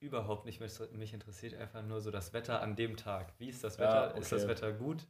überhaupt 0.00 0.46
nicht. 0.46 0.60
Mich, 0.60 0.72
mich 0.92 1.12
interessiert 1.12 1.54
einfach 1.54 1.82
nur 1.82 2.00
so 2.00 2.10
das 2.10 2.32
Wetter 2.32 2.60
an 2.62 2.74
dem 2.74 2.96
Tag. 2.96 3.32
Wie 3.38 3.48
ist 3.48 3.62
das 3.62 3.76
Ja, 3.76 3.84
Wetter? 3.84 4.18
Ist 4.18 4.32
okay. 4.32 4.40
das 4.42 4.48
Wetter 4.48 4.72
gut? 4.72 5.06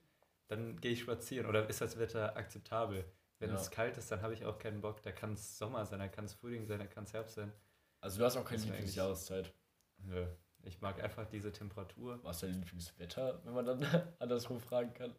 Dann 0.48 0.80
gehe 0.80 0.92
ich 0.92 1.00
spazieren. 1.00 1.46
Oder 1.46 1.68
ist 1.68 1.80
das 1.80 1.98
Wetter 1.98 2.36
akzeptabel? 2.36 3.04
Wenn 3.38 3.50
Ja. 3.50 3.56
es 3.56 3.70
kalt 3.70 3.96
ist, 3.96 4.10
dann 4.10 4.20
habe 4.20 4.34
ich 4.34 4.44
auch 4.44 4.58
keinen 4.58 4.80
Bock. 4.80 5.00
Da 5.02 5.12
kann 5.12 5.32
es 5.32 5.56
Sommer 5.58 5.86
sein, 5.86 6.00
da 6.00 6.08
kann 6.08 6.24
es 6.26 6.34
Frühling 6.34 6.66
sein, 6.66 6.80
da 6.80 6.86
kann 6.86 7.04
es 7.04 7.12
Herbst 7.14 7.36
sein. 7.36 7.52
Also 8.00 8.18
du 8.18 8.24
hast 8.24 8.36
auch 8.36 8.44
keine 8.44 8.62
Lieblingsjahreszeit. 8.62 9.52
Nö. 9.98 10.26
Ich 10.64 10.80
mag 10.80 11.02
einfach 11.02 11.26
diese 11.26 11.52
Temperatur. 11.52 12.20
Was 12.22 12.36
ist 12.36 12.42
dein 12.42 12.54
Lieblingswetter, 12.54 13.40
wenn 13.44 13.54
man 13.54 13.64
dann 13.66 13.82
andersrum 14.18 14.60
fragen 14.60 14.92
kann? 14.94 15.14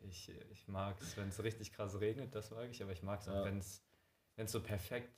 Ich, 0.00 0.28
ich 0.50 0.68
mag 0.68 1.00
es, 1.00 1.16
wenn 1.16 1.28
es 1.28 1.42
richtig 1.42 1.72
krass 1.72 2.00
regnet, 2.00 2.34
das 2.34 2.50
mag 2.50 2.68
ich, 2.70 2.82
aber 2.82 2.92
ich 2.92 3.02
mag 3.02 3.20
es 3.20 3.26
Ja. 3.26 3.40
auch, 3.40 3.44
wenn 3.44 3.58
es 3.58 3.82
so 4.46 4.60
perfekt 4.60 5.10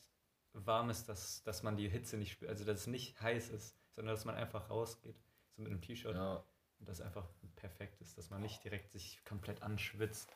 warm 0.52 0.90
ist, 0.90 1.08
dass, 1.08 1.42
dass 1.42 1.62
man 1.62 1.76
die 1.76 1.88
Hitze 1.88 2.16
nicht 2.16 2.32
spürt, 2.32 2.50
also 2.50 2.64
dass 2.64 2.80
es 2.80 2.86
nicht 2.86 3.20
heiß 3.20 3.48
ist, 3.50 3.76
sondern 3.92 4.14
dass 4.14 4.24
man 4.24 4.34
einfach 4.36 4.70
rausgeht, 4.70 5.16
so 5.56 5.62
mit 5.62 5.70
einem 5.72 5.80
T-Shirt 5.80 6.14
Ja, 6.14 6.44
und 6.78 6.88
das 6.88 7.00
einfach 7.00 7.26
perfekt 7.56 8.00
ist, 8.00 8.16
dass 8.18 8.30
man 8.30 8.42
nicht 8.42 8.62
direkt 8.62 8.92
sich 8.92 9.24
komplett 9.24 9.62
anschwitzt, 9.62 10.28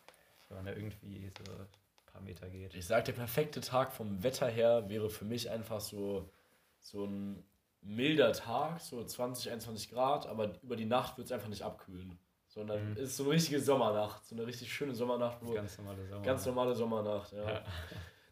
wenn 0.49 0.57
man 0.57 0.67
da 0.67 0.73
irgendwie 0.73 1.31
so 1.45 1.53
ein 1.53 1.67
paar 2.07 2.21
Meter 2.23 2.49
geht. 2.49 2.75
ich 2.75 2.87
sag, 2.87 3.05
der 3.05 3.13
perfekte 3.13 3.61
Tag 3.61 3.93
vom 3.93 4.23
Wetter 4.23 4.49
her 4.49 4.89
wäre 4.89 5.11
für 5.11 5.25
mich 5.25 5.51
einfach 5.51 5.81
so, 5.81 6.33
so 6.81 7.05
ein 7.05 7.45
milder 7.83 8.33
Tag, 8.33 8.81
so 8.81 9.03
20, 9.05 9.51
21 9.51 9.91
Grad, 9.91 10.27
aber 10.27 10.53
über 10.63 10.77
die 10.77 10.85
Nacht 10.85 11.17
wird 11.19 11.27
es 11.27 11.33
einfach 11.33 11.49
nicht 11.49 11.63
abkühlen. 11.63 12.19
Sondern 12.49 12.91
Mhm. 12.91 12.93
es 12.95 13.11
ist 13.11 13.17
so 13.19 13.25
eine 13.25 13.33
richtige 13.33 13.61
Sommernacht, 13.61 14.25
so 14.25 14.35
eine 14.35 14.47
richtig 14.47 14.73
schöne 14.73 14.95
Sommernacht, 14.95 15.39
wo 15.43 15.53
Ganz 15.53 15.77
normale 15.79 16.07
Sommer. 16.07 16.23
Ganz 16.23 16.47
normale 16.47 16.75
Sommernacht, 16.75 17.33
ja. 17.33 17.51
Ja. 17.51 17.65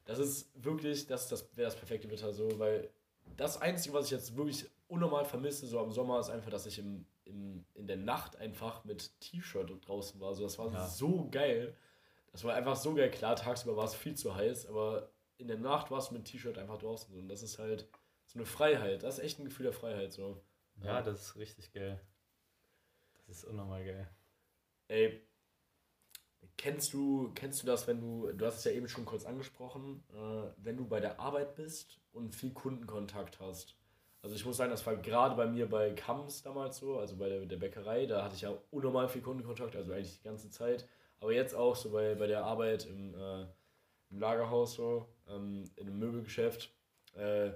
Das 0.04 0.18
ist 0.18 0.50
wirklich, 0.64 1.06
das, 1.06 1.28
das 1.28 1.48
wäre 1.56 1.66
das 1.66 1.76
perfekte 1.76 2.10
Wetter 2.10 2.32
so, 2.32 2.48
weil 2.58 2.90
das 3.36 3.60
Einzige, 3.60 3.94
was 3.94 4.06
ich 4.06 4.12
jetzt 4.12 4.36
wirklich 4.36 4.68
unnormal 4.88 5.24
vermisse, 5.24 5.66
so 5.66 5.80
am 5.80 5.90
Sommer, 5.92 6.18
ist 6.20 6.30
einfach, 6.30 6.50
dass 6.50 6.64
ich 6.66 6.78
im, 6.78 7.06
im, 7.24 7.64
in 7.74 7.86
der 7.86 7.96
Nacht 7.96 8.36
einfach 8.36 8.84
mit 8.84 9.20
T-Shirt 9.20 9.70
draußen 9.86 10.20
war. 10.20 10.34
So, 10.34 10.44
das 10.44 10.58
war 10.58 10.72
Ja. 10.72 10.86
so 10.86 11.28
geil. 11.30 11.76
Das 12.32 12.44
war 12.44 12.54
einfach 12.54 12.76
so 12.76 12.94
geil. 12.94 13.10
Klar, 13.10 13.34
tagsüber 13.36 13.76
war 13.76 13.84
es 13.84 13.94
viel 13.94 14.14
zu 14.14 14.34
heiß, 14.34 14.66
aber 14.66 15.10
in 15.38 15.48
der 15.48 15.58
Nacht 15.58 15.90
warst 15.90 16.10
du 16.10 16.14
mit 16.14 16.24
T-Shirt 16.24 16.56
einfach 16.56 16.78
draußen. 16.78 17.14
Und 17.18 17.28
das 17.28 17.42
ist 17.42 17.58
halt 17.58 17.88
so 18.36 18.40
eine 18.40 18.46
Freiheit. 18.46 19.02
Das 19.02 19.18
ist 19.18 19.24
echt 19.24 19.38
ein 19.38 19.46
Gefühl 19.46 19.64
der 19.64 19.72
Freiheit. 19.72 20.12
So. 20.12 20.42
ja, 20.82 21.00
das 21.00 21.20
ist 21.20 21.36
richtig 21.36 21.72
geil. 21.72 21.98
Das 23.26 23.38
ist 23.38 23.44
unnormal 23.44 23.84
geil. 23.84 24.08
Ey, 24.88 25.26
kennst 26.58 26.92
du, 26.92 27.32
kennst 27.34 27.62
du 27.62 27.66
das, 27.66 27.86
wenn 27.86 28.00
du, 28.00 28.30
du 28.32 28.46
hast 28.46 28.58
es 28.58 28.64
ja 28.64 28.72
eben 28.72 28.88
schon 28.88 29.06
kurz 29.06 29.24
angesprochen, 29.24 30.04
äh, 30.12 30.50
wenn 30.58 30.76
du 30.76 30.86
bei 30.86 31.00
der 31.00 31.18
Arbeit 31.18 31.54
bist 31.56 31.98
und 32.12 32.34
viel 32.34 32.52
Kundenkontakt 32.52 33.40
hast? 33.40 33.74
Also 34.22 34.36
ich 34.36 34.44
muss 34.44 34.56
sagen, 34.56 34.70
das 34.70 34.84
war 34.86 34.96
gerade 34.96 35.34
bei 35.34 35.46
mir 35.46 35.68
bei 35.68 35.92
Kams 35.92 36.42
damals 36.42 36.78
so, 36.78 36.98
also 36.98 37.16
bei 37.16 37.28
der, 37.28 37.46
der 37.46 37.56
Bäckerei, 37.56 38.06
da 38.06 38.22
hatte 38.24 38.34
ich 38.34 38.42
ja 38.42 38.52
unnormal 38.70 39.08
viel 39.08 39.22
Kundenkontakt, 39.22 39.76
also 39.76 39.92
eigentlich 39.92 40.18
die 40.18 40.24
ganze 40.24 40.50
Zeit. 40.50 40.86
Aber 41.20 41.32
jetzt 41.32 41.54
auch 41.54 41.74
so 41.74 41.90
bei, 41.90 42.14
bei 42.14 42.26
der 42.26 42.44
Arbeit 42.44 42.86
im, 42.86 43.14
äh, 43.14 43.46
im 44.10 44.20
Lagerhaus 44.20 44.74
so, 44.74 45.08
ähm, 45.28 45.64
in 45.76 45.86
einem 45.86 45.98
Möbelgeschäft. 45.98 46.70
Äh, 47.14 47.52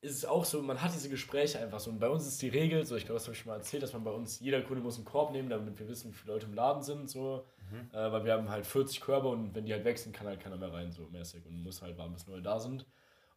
ist 0.00 0.16
es 0.18 0.24
auch 0.24 0.44
so, 0.44 0.62
man 0.62 0.80
hat 0.82 0.92
diese 0.94 1.08
Gespräche 1.08 1.58
einfach 1.58 1.80
so. 1.80 1.90
Und 1.90 1.98
bei 1.98 2.08
uns 2.08 2.26
ist 2.26 2.40
die 2.42 2.48
Regel, 2.48 2.84
so 2.84 2.96
ich 2.96 3.04
glaube, 3.04 3.14
das 3.18 3.24
habe 3.24 3.34
ich 3.34 3.40
schon 3.40 3.50
mal 3.50 3.56
erzählt, 3.56 3.82
dass 3.82 3.92
man 3.92 4.04
bei 4.04 4.10
uns, 4.10 4.40
jeder 4.40 4.62
Kunde 4.62 4.82
muss 4.82 4.96
einen 4.96 5.04
Korb 5.04 5.32
nehmen, 5.32 5.48
damit 5.48 5.78
wir 5.78 5.88
wissen, 5.88 6.10
wie 6.12 6.16
viele 6.16 6.34
Leute 6.34 6.46
im 6.46 6.54
Laden 6.54 6.82
sind, 6.82 7.08
so. 7.10 7.44
Mhm. 7.70 7.90
Äh, 7.92 8.12
weil 8.12 8.24
wir 8.24 8.32
haben 8.34 8.48
halt 8.50 8.66
40 8.66 9.00
Körbe 9.00 9.28
und 9.28 9.54
wenn 9.54 9.64
die 9.66 9.72
halt 9.72 9.98
sind, 9.98 10.14
kann 10.14 10.26
halt 10.26 10.40
keiner 10.40 10.56
mehr 10.56 10.72
rein, 10.72 10.92
so 10.92 11.02
mäßig. 11.10 11.44
Und 11.46 11.62
muss 11.62 11.82
halt 11.82 11.98
warten, 11.98 12.12
bis 12.12 12.26
neue 12.28 12.42
da 12.42 12.58
sind. 12.60 12.86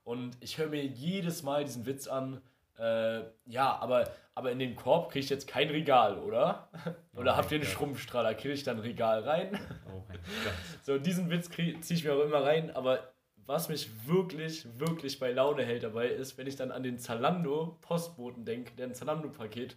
Und 0.03 0.37
ich 0.41 0.57
höre 0.57 0.67
mir 0.67 0.85
jedes 0.85 1.43
Mal 1.43 1.63
diesen 1.65 1.85
Witz 1.85 2.07
an, 2.07 2.41
Äh, 2.77 3.23
ja, 3.45 3.77
aber, 3.81 4.09
aber 4.35 4.51
in 4.53 4.59
den 4.59 4.73
Korb 4.75 5.11
kriege 5.11 5.23
ich 5.25 5.29
jetzt 5.29 5.47
kein 5.49 5.69
Regal, 5.69 6.17
oder? 6.19 6.69
oder 7.13 7.33
Oh 7.33 7.37
habt 7.37 7.51
ihr 7.51 7.55
einen 7.57 7.65
Gott. 7.65 7.73
Schrumpfstrahler? 7.73 8.35
Kriege 8.35 8.53
ich 8.53 8.63
dann 8.63 8.77
ein 8.77 8.83
Regal 8.83 9.19
rein? 9.23 9.59
Oh 9.87 10.01
mein 10.07 10.17
Gott. 10.45 10.53
So, 10.83 10.97
diesen 10.97 11.29
Witz 11.29 11.49
ziehe 11.49 11.75
ich 11.77 12.03
mir 12.05 12.13
auch 12.13 12.23
immer 12.23 12.41
rein, 12.43 12.71
aber 12.71 13.11
was 13.49 13.67
mich 13.67 13.89
wirklich, 14.07 14.67
wirklich 14.77 15.17
bei 15.19 15.31
Laune 15.31 15.65
hält 15.65 15.81
dabei 15.81 16.07
ist, 16.07 16.37
wenn 16.37 16.45
ich 16.45 16.55
dann 16.55 16.71
an 16.71 16.83
den 16.83 16.99
Zalando-Postboten 16.99 18.45
denke, 18.45 18.75
der 18.75 18.85
ein 18.87 18.93
Zalando-Paket 18.93 19.75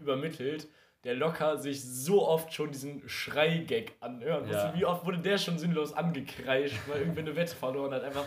übermittelt, 0.00 0.68
der 1.04 1.14
locker 1.14 1.58
sich 1.58 1.84
so 1.84 2.26
oft 2.26 2.52
schon 2.54 2.72
diesen 2.72 3.06
Schreigag 3.08 3.92
anhören 4.00 4.46
musste. 4.46 4.56
Ja. 4.56 4.74
Wie 4.74 4.86
oft 4.86 5.04
wurde 5.04 5.18
der 5.18 5.36
schon 5.36 5.58
sinnlos 5.58 5.92
angekreischt, 5.92 6.76
weil 6.88 7.00
irgendwie 7.02 7.20
eine 7.20 7.36
Wette 7.36 7.54
verloren 7.54 7.92
hat. 7.92 8.02
Einfach, 8.02 8.26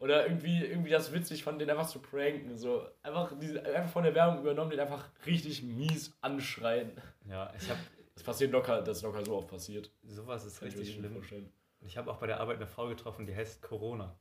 oder 0.00 0.26
irgendwie, 0.26 0.64
irgendwie 0.64 0.90
das 0.90 1.12
witzig 1.12 1.44
fand, 1.44 1.60
den 1.60 1.70
einfach 1.70 1.86
zu 1.86 2.00
pranken. 2.00 2.58
So. 2.58 2.84
Einfach, 3.04 3.32
diese, 3.40 3.64
einfach 3.64 3.90
von 3.90 4.02
der 4.02 4.16
Werbung 4.16 4.40
übernommen, 4.40 4.70
den 4.70 4.80
einfach 4.80 5.08
richtig 5.26 5.62
mies 5.62 6.12
anschreien. 6.20 6.90
Ja, 7.28 7.52
ich 7.56 7.70
habe 7.70 7.78
Das 8.14 8.24
passiert 8.24 8.50
locker, 8.50 8.82
das 8.82 9.02
locker 9.02 9.24
so 9.24 9.36
oft 9.36 9.48
passiert. 9.48 9.92
sowas 10.02 10.44
ist 10.44 10.58
Kann 10.58 10.68
richtig 10.68 10.94
schlimm. 10.94 11.12
vorstellen. 11.12 11.52
Ich 11.86 11.96
habe 11.96 12.10
auch 12.10 12.16
bei 12.16 12.26
der 12.26 12.40
Arbeit 12.40 12.56
eine 12.56 12.66
Frau 12.66 12.88
getroffen, 12.88 13.26
die 13.26 13.34
heißt 13.34 13.62
Corona. 13.62 14.16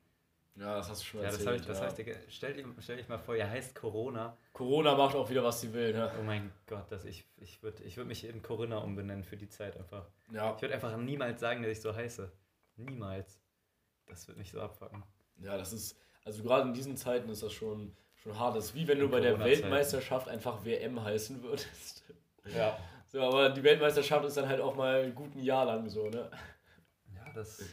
Ja, 0.56 0.76
das 0.78 0.90
hast 0.90 1.02
du 1.02 1.06
schon 1.06 1.22
Ja, 1.22 1.28
das 1.28 1.40
erzählt. 1.40 1.48
habe 1.48 1.58
ich, 1.58 1.66
das 1.66 1.80
ja. 1.80 1.86
heißt, 1.86 2.34
stell, 2.34 2.98
dich 2.98 3.08
mal 3.08 3.18
vor, 3.18 3.36
ihr 3.36 3.50
heißt 3.50 3.74
Corona. 3.74 4.38
Corona 4.54 4.96
macht 4.96 5.16
auch 5.16 5.30
wieder, 5.30 5.44
was 5.44 5.62
sie 5.62 5.74
will, 5.74 5.94
ne? 5.94 6.12
Oh 6.20 6.24
mein 6.24 6.52
Gott, 6.68 6.92
dass 6.92 7.06
ich, 7.06 7.26
ich 7.38 7.64
würde 7.64 7.84
ich 7.84 7.98
würd 7.98 8.08
mich 8.08 8.24
in 8.26 8.44
Corinna 8.44 8.78
umbenennen 8.78 9.24
für 9.24 9.36
die 9.38 9.50
Zeit 9.50 9.76
einfach. 9.78 10.06
Ja. 10.32 10.54
Ich 10.56 10.62
würde 10.62 10.76
einfach 10.76 10.96
niemals 10.98 11.40
sagen, 11.40 11.64
dass 11.64 11.72
ich 11.72 11.82
so 11.82 11.96
heiße. 11.96 12.32
Niemals. 12.76 13.40
Das 14.06 14.28
wird 14.28 14.38
mich 14.38 14.52
so 14.52 14.62
abfacken. 14.62 15.04
Ja, 15.38 15.58
das 15.58 15.74
ist, 15.74 15.98
also 16.24 16.44
gerade 16.44 16.68
in 16.68 16.74
diesen 16.74 16.98
Zeiten 16.98 17.30
ist 17.30 17.42
das 17.42 17.54
schon, 17.54 17.96
schon 18.16 18.38
hart. 18.38 18.56
Das 18.56 18.66
ist 18.66 18.76
wie 18.76 18.88
wenn 18.88 19.00
du 19.00 19.06
In 19.06 19.12
bei 19.12 19.22
der. 19.22 19.40
Weltmeisterschaft 19.40 20.28
einfach 20.28 20.64
WM 20.64 21.04
heißen 21.04 21.42
würdest. 21.42 22.04
Ja. 22.46 22.78
So, 23.08 23.22
aber 23.22 23.50
die 23.50 23.64
Weltmeisterschaft 23.64 24.26
ist 24.26 24.38
dann 24.38 24.48
halt 24.50 24.60
auch 24.60 24.76
mal 24.76 25.12
gut 25.12 25.36
ein 25.36 25.40
Jahr 25.40 25.66
lang 25.66 25.88
so, 25.90 26.10
ne? 26.10 26.30
Ja, 27.16 27.32
das, 27.34 27.64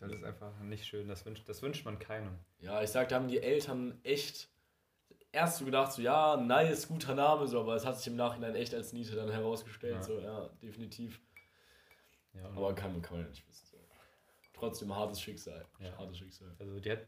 das 0.00 0.12
ist 0.12 0.24
einfach 0.24 0.58
nicht 0.60 0.84
schön. 0.86 1.06
Das 1.08 1.24
wünscht, 1.24 1.48
das 1.48 1.62
wünscht 1.62 1.84
man 1.84 1.98
keinem. 1.98 2.38
Ja, 2.58 2.82
ich 2.82 2.90
sag, 2.90 3.08
da 3.08 3.16
haben 3.16 3.28
die 3.28 3.40
Eltern 3.40 4.00
echt 4.02 4.48
erst 5.32 5.58
so 5.58 5.64
gedacht, 5.64 5.92
so 5.92 6.02
ja, 6.02 6.36
nice, 6.36 6.88
guter 6.88 7.14
Name, 7.14 7.46
so, 7.46 7.60
aber 7.60 7.76
es 7.76 7.86
hat 7.86 7.98
sich 7.98 8.08
im 8.08 8.16
Nachhinein 8.16 8.54
echt 8.56 8.74
als 8.74 8.92
Niete 8.92 9.14
dann 9.14 9.30
herausgestellt, 9.30 9.94
Ja. 9.96 10.02
so, 10.02 10.18
ja, 10.20 10.48
definitiv. 10.62 11.20
Ja, 12.32 12.44
Aber 12.46 12.74
kann, 12.74 12.92
man- 12.92 13.02
kann 13.02 13.16
man 13.18 13.24
ja 13.26 13.30
nicht 13.30 13.46
wissen. 13.48 13.66
So. 13.66 13.76
Trotzdem 14.52 14.94
hartes 14.94 15.20
Schicksal. 15.20 15.64
Ja. 15.78 15.96
Hartes 15.98 16.18
Schicksal. 16.18 16.54
Also 16.58 16.78
die 16.80 16.90
hat 16.92 17.06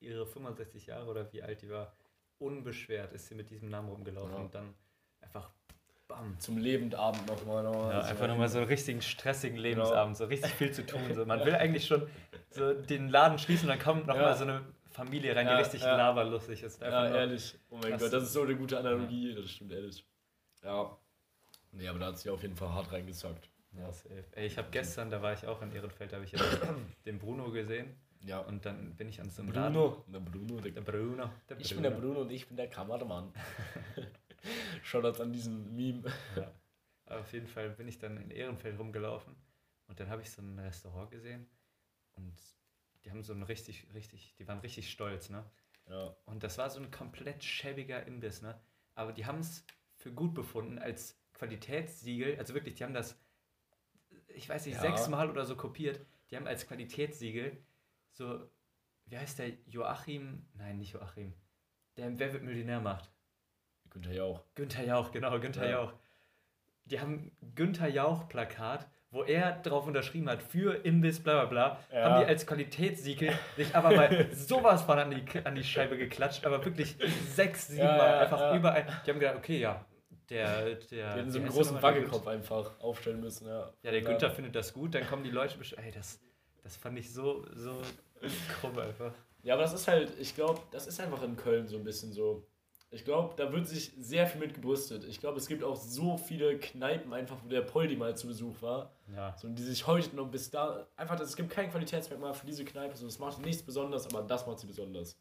ihre 0.00 0.26
65 0.26 0.86
Jahre 0.86 1.06
oder 1.10 1.32
wie 1.32 1.42
alt 1.42 1.60
die 1.62 1.70
war, 1.70 1.94
unbeschwert 2.38 3.12
ist 3.12 3.26
sie 3.26 3.34
mit 3.34 3.50
diesem 3.50 3.68
Namen 3.68 3.88
rumgelaufen 3.88 4.34
und 4.36 4.54
dann 4.54 4.74
einfach 5.20 5.50
bam. 6.08 6.38
Zum 6.40 6.58
Lebendabend 6.58 7.26
nochmal. 7.26 7.62
Noch 7.62 7.90
Ja, 7.90 7.98
also, 7.98 8.10
einfach 8.10 8.26
nochmal 8.28 8.48
so 8.48 8.58
einen 8.58 8.66
richtigen 8.68 9.02
stressigen 9.02 9.56
Genau. 9.56 9.68
Lebensabend, 9.68 10.16
so 10.16 10.24
richtig 10.24 10.50
viel 10.52 10.72
zu 10.72 10.84
tun. 10.84 11.00
So. 11.14 11.24
Man 11.24 11.44
will 11.44 11.54
eigentlich 11.54 11.86
schon 11.86 12.08
so 12.50 12.72
den 12.74 13.08
Laden 13.08 13.38
schließen 13.38 13.68
und 13.68 13.76
dann 13.76 13.84
kommt 13.84 14.06
nochmal 14.06 14.24
Ja. 14.24 14.34
so 14.36 14.44
eine 14.44 14.62
Familie 14.90 15.36
rein, 15.36 15.46
Ja, 15.46 15.56
die 15.56 15.62
richtig 15.62 15.82
ja. 15.82 15.96
laberlustig 15.96 16.62
ist. 16.62 16.82
Einfach 16.82 17.04
Ja, 17.04 17.14
ehrlich. 17.16 17.56
Oh 17.70 17.76
mein 17.80 17.92
Gott, 17.92 18.12
das 18.12 18.22
ist 18.24 18.32
so 18.32 18.42
eine 18.42 18.56
gute 18.56 18.78
Analogie. 18.78 19.34
Das 19.34 19.50
stimmt 19.50 19.72
ehrlich. 19.72 20.04
Ja. 20.64 20.96
Nee, 21.72 21.86
aber 21.86 21.98
da 21.98 22.06
hat 22.06 22.18
sie 22.18 22.30
auf 22.30 22.42
jeden 22.42 22.56
Fall 22.56 22.72
hart 22.72 22.90
reingesackt. 22.90 23.48
Ja, 23.78 23.92
safe. 23.92 24.24
Ey, 24.32 24.46
ich 24.46 24.56
habe 24.56 24.68
gestern, 24.70 25.10
da 25.10 25.20
war 25.22 25.34
ich 25.34 25.46
auch 25.46 25.60
in 25.62 25.70
Ehrenfeld, 25.72 26.10
da 26.10 26.16
habe 26.16 26.24
ich 26.24 26.32
ja 26.32 26.38
den 27.06 27.18
Bruno 27.18 27.50
gesehen 27.50 27.94
Ja. 28.22 28.38
und 28.40 28.64
dann 28.64 28.96
bin 28.96 29.08
ich 29.10 29.20
an 29.20 29.28
so 29.30 29.42
einem 29.42 29.52
Laden. 29.52 29.74
Bruno. 29.74 30.04
Der 30.08 30.20
Bruno. 30.20 30.60
Der 30.62 30.72
Der 30.72 30.80
Bruno. 30.80 31.30
Der 31.50 31.60
ich 31.60 31.74
bin 31.74 31.82
der 31.82 31.90
Bruno 31.90 32.22
und 32.22 32.30
ich 32.32 32.48
bin 32.48 32.56
der 32.56 32.68
Kameramann. 32.68 33.30
Schaut 34.82 35.04
das 35.04 35.20
an 35.20 35.32
diesen 35.32 35.74
Meme. 35.74 36.12
Ja. 36.36 36.52
Aber 37.06 37.20
auf 37.20 37.32
jeden 37.32 37.46
Fall 37.46 37.70
bin 37.70 37.88
ich 37.88 37.98
dann 37.98 38.16
in 38.18 38.30
Ehrenfeld 38.30 38.78
rumgelaufen 38.78 39.34
und 39.86 39.98
dann 39.98 40.10
habe 40.10 40.22
ich 40.22 40.30
so 40.30 40.42
ein 40.42 40.58
Restaurant 40.58 41.10
gesehen 41.10 41.48
und 42.16 42.36
die 43.04 43.10
haben 43.10 43.22
so 43.22 43.32
ein 43.32 43.42
richtig, 43.42 43.86
richtig, 43.94 44.34
die 44.36 44.46
waren 44.46 44.58
richtig 44.60 44.90
stolz, 44.90 45.30
ne? 45.30 45.44
Ja. 45.88 46.14
Und 46.26 46.42
das 46.42 46.58
war 46.58 46.68
so 46.68 46.80
ein 46.80 46.90
komplett 46.90 47.42
schäbiger 47.42 48.06
Imbiss, 48.06 48.42
ne? 48.42 48.60
Aber 48.94 49.12
die 49.12 49.24
haben 49.24 49.38
es 49.38 49.64
für 49.94 50.12
gut 50.12 50.34
befunden 50.34 50.78
als 50.78 51.18
Qualitätssiegel, 51.32 52.38
also 52.38 52.52
wirklich, 52.54 52.74
die 52.74 52.84
haben 52.84 52.94
das, 52.94 53.18
ich 54.28 54.48
weiß 54.48 54.66
nicht, 54.66 54.74
Ja. 54.74 54.80
sechsmal 54.82 55.30
oder 55.30 55.46
so 55.46 55.56
kopiert, 55.56 56.04
die 56.30 56.36
haben 56.36 56.46
als 56.46 56.66
Qualitätssiegel 56.66 57.56
so, 58.12 58.50
wie 59.06 59.16
heißt 59.16 59.38
der, 59.38 59.50
Joachim, 59.66 60.46
nein, 60.54 60.78
nicht 60.78 60.92
Joachim, 60.92 61.32
der 61.96 62.08
im 62.08 62.18
Wer 62.18 62.32
wird 62.32 62.42
Millionär 62.42 62.80
macht. 62.80 63.10
Günther 63.90 64.12
Jauch. 64.12 64.42
Günther 64.54 64.84
Jauch, 64.84 65.10
genau, 65.12 65.38
Günther 65.40 65.64
Ja. 65.64 65.70
Jauch. 65.82 65.92
Die 66.86 67.00
haben 67.00 67.30
Günther 67.54 67.88
Jauch-Plakat, 67.88 68.88
wo 69.10 69.22
er 69.22 69.52
drauf 69.62 69.86
unterschrieben 69.86 70.28
hat, 70.28 70.42
für 70.42 70.74
Imbiss, 70.84 71.20
bla 71.22 71.44
bla 71.44 71.44
bla, 71.46 71.78
Ja. 71.92 72.04
haben 72.04 72.20
die 72.20 72.26
als 72.26 72.46
Qualitätssiegel 72.46 73.32
sich 73.56 73.74
aber 73.74 73.94
mal 73.94 74.28
sowas 74.32 74.82
von 74.82 74.98
an 74.98 75.10
die, 75.10 75.24
an 75.44 75.54
die 75.54 75.64
Scheibe 75.64 75.96
geklatscht, 75.98 76.44
aber 76.46 76.64
wirklich 76.64 76.96
sechs, 77.34 77.68
sieben 77.68 77.80
Ja, 77.84 77.96
Mal 77.96 78.18
einfach 78.18 78.54
überall. 78.54 78.86
Die 79.06 79.10
haben 79.10 79.18
gedacht, 79.20 79.36
okay, 79.36 79.58
ja, 79.58 79.84
der, 80.30 80.74
der, 80.74 80.76
Die 81.14 81.20
hätten 81.20 81.30
so 81.30 81.38
einen 81.38 81.48
großen 81.48 81.80
Wackelkopf 81.82 82.26
einfach 82.26 82.78
aufstellen 82.80 83.20
müssen. 83.20 83.48
Ja, 83.48 83.72
Ja, 83.82 83.90
der 83.90 84.02
Günther 84.02 84.30
findet 84.30 84.54
das 84.54 84.72
gut, 84.74 84.94
dann 84.94 85.06
kommen 85.06 85.24
die 85.24 85.30
Leute 85.30 85.56
bestimmt, 85.56 85.82
ey, 85.84 85.90
das, 85.90 86.20
das 86.62 86.76
fand 86.76 86.98
ich 86.98 87.12
so, 87.12 87.46
so 87.54 87.80
krumm 88.60 88.78
einfach. 88.78 89.12
Ja, 89.42 89.54
aber 89.54 89.62
das 89.62 89.72
ist 89.72 89.88
halt, 89.88 90.12
ich 90.18 90.34
glaube, 90.34 90.60
das 90.70 90.86
ist 90.86 91.00
einfach 91.00 91.22
in 91.22 91.36
Köln 91.36 91.66
so 91.66 91.76
ein 91.78 91.84
bisschen 91.84 92.12
so. 92.12 92.46
Ich 92.90 93.04
glaube, 93.04 93.34
da 93.36 93.52
wird 93.52 93.66
sich 93.68 93.92
sehr 93.98 94.26
viel 94.26 94.40
mit 94.40 94.54
gebrüstet. 94.54 95.04
Ich 95.04 95.20
glaube, 95.20 95.36
es 95.36 95.46
gibt 95.46 95.62
auch 95.62 95.76
so 95.76 96.16
viele 96.16 96.58
Kneipen 96.58 97.12
einfach, 97.12 97.36
wo 97.44 97.48
der 97.48 97.60
Poldi 97.60 97.96
mal 97.96 98.16
zu 98.16 98.26
Besuch 98.28 98.62
war. 98.62 98.92
Ja, 99.14 99.36
So, 99.36 99.48
die 99.48 99.62
sich 99.62 99.86
heute 99.86 100.16
noch 100.16 100.28
bis 100.30 100.50
da. 100.50 100.86
Einfach, 100.96 101.16
das- 101.16 101.28
es 101.30 101.36
gibt 101.36 101.50
kein 101.50 101.70
Qualitätsmerkmal 101.70 102.32
für 102.32 102.46
diese 102.46 102.64
Kneipe. 102.64 102.96
So, 102.96 103.04
das 103.04 103.18
macht 103.18 103.40
nichts 103.44 103.62
besonders, 103.62 104.06
aber 104.06 104.22
das 104.26 104.46
macht 104.46 104.58
sie 104.60 104.66
besonders. 104.66 105.18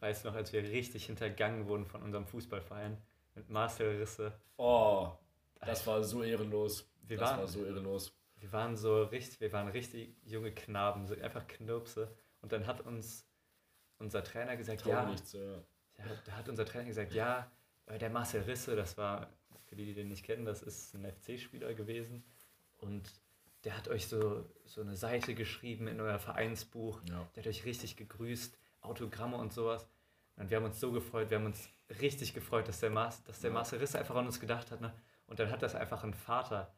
weißt 0.00 0.24
du 0.24 0.28
noch, 0.28 0.36
als 0.36 0.52
wir 0.52 0.62
richtig 0.62 1.06
hintergangen 1.06 1.66
wurden 1.66 1.84
von 1.84 2.02
unserem 2.02 2.24
Fußballverein 2.24 2.96
mit 3.34 3.50
Marcel 3.50 3.96
Risse. 3.98 4.32
Oh, 4.56 5.08
das 5.60 5.84
war 5.88 6.04
so 6.04 6.22
ehrenlos. 6.22 6.88
Wir 7.02 7.16
das 7.16 7.30
waren- 7.30 7.38
war 7.40 7.48
so 7.48 7.64
ehrenlos. 7.64 8.12
Wir 8.36 8.52
waren 8.52 8.76
so 8.76 9.02
richtig, 9.02 9.40
wir 9.40 9.52
waren 9.52 9.66
richtig 9.66 10.14
junge 10.24 10.52
Knaben, 10.52 11.04
so 11.08 11.14
einfach 11.14 11.44
Knirpse. 11.48 12.14
Und 12.42 12.52
dann 12.52 12.66
hat 12.68 12.82
uns 12.82 13.26
unser 13.98 14.22
Trainer 14.22 14.56
gesagt, 14.56 14.86
ja, 14.86 15.04
nichts. 15.06 15.32
Ja. 15.32 15.64
Da 16.24 16.32
hat 16.32 16.48
unser 16.48 16.64
Trainer 16.64 16.84
gesagt, 16.84 17.12
ja, 17.12 17.50
äh, 17.86 17.98
der 17.98 18.10
Marcel 18.10 18.42
Risse, 18.42 18.76
das 18.76 18.96
war, 18.96 19.28
für 19.66 19.76
die, 19.76 19.84
die 19.86 19.94
den 19.94 20.08
nicht 20.08 20.24
kennen, 20.24 20.44
das 20.44 20.62
ist 20.62 20.94
ein 20.94 21.04
FC-Spieler 21.04 21.74
gewesen. 21.74 22.24
Und 22.78 23.10
der 23.64 23.76
hat 23.76 23.88
euch 23.88 24.06
so, 24.06 24.44
so 24.64 24.80
eine 24.80 24.96
Seite 24.96 25.34
geschrieben 25.34 25.88
in 25.88 26.00
euer 26.00 26.18
Vereinsbuch. 26.18 27.00
Ja. 27.08 27.28
Der 27.34 27.42
hat 27.42 27.48
euch 27.48 27.64
richtig 27.64 27.96
gegrüßt, 27.96 28.56
Autogramme 28.80 29.36
und 29.36 29.52
sowas. 29.52 29.88
Und 30.36 30.50
wir 30.50 30.56
haben 30.58 30.64
uns 30.64 30.78
so 30.78 30.92
gefreut, 30.92 31.30
wir 31.30 31.38
haben 31.38 31.46
uns 31.46 31.68
richtig 32.00 32.32
gefreut, 32.32 32.68
dass 32.68 32.80
der, 32.80 32.90
Mas, 32.90 33.24
dass 33.24 33.40
der 33.40 33.50
Ja. 33.50 33.54
Marcel 33.54 33.80
Risse 33.80 33.98
einfach 33.98 34.14
an 34.14 34.26
uns 34.26 34.38
gedacht 34.38 34.70
hat. 34.70 34.80
Ne? 34.80 34.94
Und 35.26 35.40
dann 35.40 35.50
hat 35.50 35.62
das 35.62 35.74
einfach 35.74 36.04
ein 36.04 36.14
Vater 36.14 36.72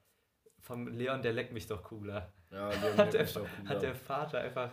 vom 0.60 0.88
Leon, 0.88 1.22
der 1.22 1.32
leckt 1.32 1.52
mich 1.52 1.66
doch 1.66 1.82
cooler. 1.82 2.32
Ja, 2.50 2.70
Leon 2.70 2.96
Hat 2.96 3.12
der, 3.12 3.26
hat 3.66 3.82
der 3.82 3.94
Vater 3.94 4.40
einfach 4.40 4.70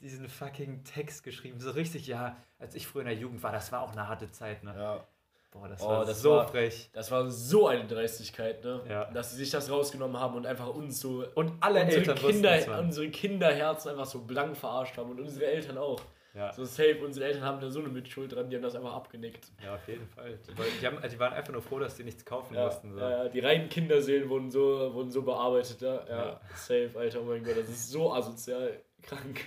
diesen 0.00 0.28
fucking 0.28 0.84
Text 0.84 1.22
geschrieben. 1.24 1.58
So 1.60 1.70
richtig, 1.70 2.06
ja, 2.06 2.36
als 2.58 2.74
ich 2.74 2.86
früher 2.86 3.02
in 3.02 3.08
der 3.08 3.16
Jugend 3.16 3.42
war, 3.42 3.52
das 3.52 3.72
war 3.72 3.82
auch 3.82 3.92
eine 3.92 4.08
harte 4.08 4.30
Zeit. 4.30 4.62
Ne? 4.64 4.74
ja. 4.76 5.04
Boah, 5.52 5.68
das 5.68 5.80
Oh, 5.82 5.88
war 5.88 6.04
das 6.04 6.20
so 6.20 6.32
war- 6.32 6.48
frech. 6.48 6.90
Das 6.92 7.10
war 7.10 7.30
so 7.30 7.68
eine 7.68 7.86
Dreistigkeit, 7.86 8.62
ne? 8.62 8.82
Ja. 8.88 9.04
Dass 9.06 9.30
sie 9.30 9.38
sich 9.38 9.48
das 9.50 9.70
rausgenommen 9.70 10.20
haben 10.20 10.34
und 10.34 10.44
einfach 10.46 10.68
uns 10.68 11.00
so. 11.00 11.24
Und 11.34 11.52
alle 11.60 11.82
unsere, 11.82 12.00
Eltern 12.00 12.14
Kinder, 12.16 12.78
unsere 12.78 13.08
Kinderherzen 13.10 13.90
einfach 13.92 14.04
so 14.04 14.20
blank 14.22 14.54
verarscht 14.56 14.98
haben 14.98 15.10
und 15.12 15.20
unsere 15.20 15.46
Eltern 15.46 15.78
auch. 15.78 16.00
Ja. 16.34 16.52
So 16.52 16.64
safe, 16.66 16.98
unsere 17.02 17.24
Eltern 17.28 17.42
haben 17.44 17.60
da 17.60 17.70
so 17.70 17.78
eine 17.80 17.88
Mitschuld 17.88 18.34
dran, 18.34 18.50
die 18.50 18.56
haben 18.56 18.62
das 18.62 18.74
einfach 18.74 18.92
abgenickt. 18.92 19.50
ja, 19.64 19.76
auf 19.76 19.88
jeden 19.88 20.06
Fall. 20.08 20.38
Die, 20.82 20.86
haben, 20.86 20.98
die 21.10 21.18
waren 21.18 21.32
einfach 21.32 21.52
nur 21.54 21.62
froh, 21.62 21.78
dass 21.78 21.94
die 21.96 22.04
nichts 22.04 22.22
kaufen 22.26 22.54
Ja, 22.54 22.66
mussten. 22.66 22.92
So. 22.92 23.00
ja, 23.00 23.26
die 23.30 23.40
reinen 23.40 23.70
Kinderseelen 23.70 24.28
wurden 24.28 24.50
so, 24.50 24.92
wurden 24.92 25.10
so 25.10 25.22
bearbeitet, 25.22 25.80
ja. 25.80 26.06
Ja. 26.06 26.40
Safe, 26.54 26.90
Alter, 26.96 27.22
oh 27.22 27.24
mein 27.24 27.42
Gott, 27.42 27.56
das 27.56 27.70
ist 27.70 27.88
so 27.88 28.12
asozial 28.12 28.78
krank. 29.00 29.46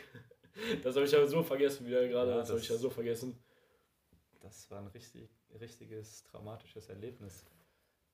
Das 0.83 0.95
habe 0.95 1.05
ich 1.05 1.11
ja 1.11 1.25
so 1.25 1.43
vergessen 1.43 1.85
wieder 1.85 2.07
gerade, 2.07 2.31
Ja, 2.31 2.37
das, 2.37 2.49
habe 2.49 2.57
das- 2.57 2.63
ich 2.63 2.69
ja 2.69 2.77
so 2.77 2.89
vergessen. 2.89 3.37
Das 4.41 4.69
war 4.71 4.79
ein 4.79 4.87
richtig, 4.87 5.29
richtiges 5.59 6.23
traumatisches 6.23 6.87
Erlebnis. 6.89 7.43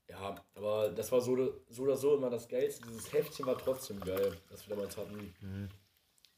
Ja, 0.07 0.35
aber 0.55 0.89
das 0.89 1.11
war 1.11 1.21
so, 1.21 1.61
so 1.69 1.83
oder 1.83 1.95
so 1.97 2.15
immer 2.15 2.29
das 2.29 2.47
Geilste. 2.47 2.85
Dieses 2.87 3.11
Heftchen 3.13 3.45
war 3.45 3.57
trotzdem 3.57 3.99
geil, 4.01 4.35
das 4.49 4.67
wir 4.67 4.75
damals 4.75 4.95
hatten. 4.97 5.33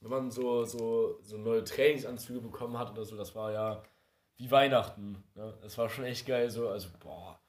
Wenn 0.02 0.12
man 0.12 0.32
so, 0.32 0.64
so, 0.64 1.20
so 1.24 1.38
neue 1.38 1.64
Trainingsanzüge 1.64 2.40
bekommen 2.42 2.78
hat 2.78 2.92
oder 2.92 3.04
so, 3.04 3.18
das 3.18 3.34
war 3.36 3.52
ja 3.52 3.84
wie 4.38 4.50
Weihnachten. 4.52 5.24
Ne? 5.36 5.58
Das 5.62 5.78
war 5.78 5.90
schon 5.90 6.06
echt 6.06 6.26
geil. 6.28 6.50
So, 6.50 6.70
also, 6.70 6.90
boah, 7.00 7.40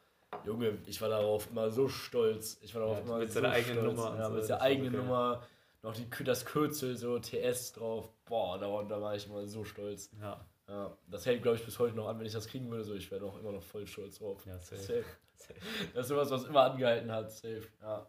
Junge, 0.44 0.78
ich 0.86 1.00
war 1.02 1.08
darauf 1.10 1.50
immer 1.50 1.70
so 1.70 1.88
stolz. 1.88 2.58
Ich 2.62 2.74
war 2.74 2.80
darauf 2.82 2.98
Ja, 2.98 3.04
immer 3.04 3.18
mit 3.18 3.28
so 3.28 3.34
seiner 3.34 3.50
eigenen 3.52 3.78
stolz. 3.78 3.96
Nummer 3.96 4.18
Ja, 4.18 4.28
mit 4.30 4.38
der 4.38 4.44
so 4.46 4.54
eigenen 4.54 4.92
geil. 4.92 5.02
Nummer, 5.02 5.46
noch 5.88 5.96
die, 5.96 6.24
das 6.24 6.44
Kürzel, 6.44 6.96
so 6.96 7.18
TS 7.18 7.72
drauf. 7.72 8.08
Boah, 8.24 8.58
da, 8.58 8.70
war- 8.70 8.86
da 8.86 9.00
war 9.00 9.14
ich 9.16 9.26
immer 9.26 9.46
so 9.46 9.64
stolz. 9.64 10.10
Ja. 10.20 10.44
Ja, 10.68 10.96
das 11.06 11.24
hält, 11.24 11.42
glaube 11.42 11.56
ich, 11.56 11.64
bis 11.64 11.78
heute 11.78 11.96
noch 11.96 12.08
an. 12.08 12.18
Wenn 12.18 12.26
ich 12.26 12.32
das 12.32 12.46
kriegen 12.46 12.70
würde, 12.70 12.84
so, 12.84 12.94
ich 12.94 13.10
wäre 13.10 13.22
noch 13.24 13.38
immer 13.40 13.52
noch 13.52 13.62
voll 13.62 13.86
stolz 13.86 14.18
drauf. 14.18 14.44
Ja, 14.44 14.58
safe. 14.58 14.82
Safe. 14.82 15.04
Das 15.94 16.02
ist 16.04 16.08
sowas, 16.08 16.30
was 16.30 16.44
immer 16.44 16.62
angehalten 16.70 17.10
hat. 17.10 17.30
Safe. 17.32 17.62
Ja. 17.80 18.06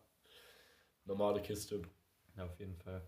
Normale 1.05 1.41
Kiste. 1.41 1.81
Ja, 2.35 2.45
auf 2.45 2.59
jeden 2.59 2.75
Fall. 2.75 3.01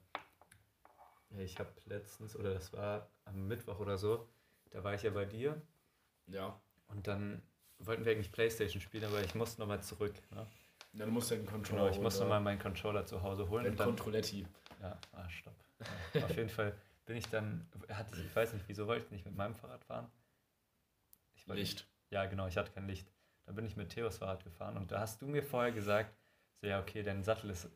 Ich 1.38 1.58
habe 1.60 1.70
letztens, 1.86 2.36
oder 2.36 2.54
das 2.54 2.72
war 2.74 3.10
am 3.26 3.48
Mittwoch 3.48 3.80
oder 3.80 3.98
so, 3.98 4.28
da 4.72 4.84
war 4.84 4.94
ich 4.94 5.02
ja 5.04 5.10
bei 5.12 5.26
dir 5.26 5.62
Ja. 6.28 6.60
und 6.90 7.08
dann 7.08 7.42
wollten 7.80 8.04
wir 8.06 8.12
eigentlich 8.12 8.32
Playstation 8.32 8.82
spielen, 8.82 9.06
aber 9.06 9.22
ich 9.22 9.34
musste 9.36 9.62
nochmal 9.62 9.82
zurück. 9.82 10.14
Ne? 10.32 10.46
Ja, 10.94 11.06
du 11.06 11.12
musst 11.12 11.32
ja 11.32 11.38
einen 11.38 11.46
Controller 11.46 11.84
Genau, 11.84 11.96
ich 11.96 12.02
muss 12.02 12.20
nochmal 12.20 12.42
meinen 12.42 12.60
Controller 12.60 13.06
zu 13.06 13.22
Hause 13.22 13.48
holen. 13.50 13.64
Den 13.64 13.72
Und 13.74 13.80
dann, 13.80 13.88
Controletti. 13.90 14.46
Ja, 14.82 15.00
ah, 15.14 15.30
stopp. 15.30 15.56
Ja, 16.14 16.26
auf 16.26 16.36
jeden 16.36 16.50
Fall 16.50 16.76
bin 17.06 17.16
ich 17.18 17.28
dann, 17.30 17.68
hatte 17.90 18.16
ich, 18.16 18.26
ich 18.26 18.36
weiß 18.36 18.54
nicht, 18.54 18.66
wieso 18.68 18.88
wollte 18.88 19.06
ich 19.06 19.12
nicht 19.12 19.26
mit 19.26 19.36
meinem 19.36 19.56
Fahrrad 19.56 19.84
fahren? 19.84 20.12
Ich 21.36 21.48
wollte- 21.48 21.62
Licht. 21.62 21.88
Ja, 22.10 22.26
genau, 22.26 22.48
ich 22.48 22.58
hatte 22.58 22.72
kein 22.72 22.88
Licht. 22.88 23.08
Da 23.46 23.52
bin 23.54 23.66
ich 23.66 23.76
mit 23.76 23.90
Theos 23.90 24.18
Fahrrad 24.18 24.44
gefahren 24.44 24.78
und 24.78 24.92
da 24.92 25.00
hast 25.00 25.22
du 25.22 25.28
mir 25.28 25.44
vorher 25.44 25.72
gesagt, 25.72 26.14
so 26.62 26.68
ja, 26.68 26.80
okay, 26.80 27.02
dein 27.04 27.24
Sattel 27.24 27.50
ist 27.50 27.70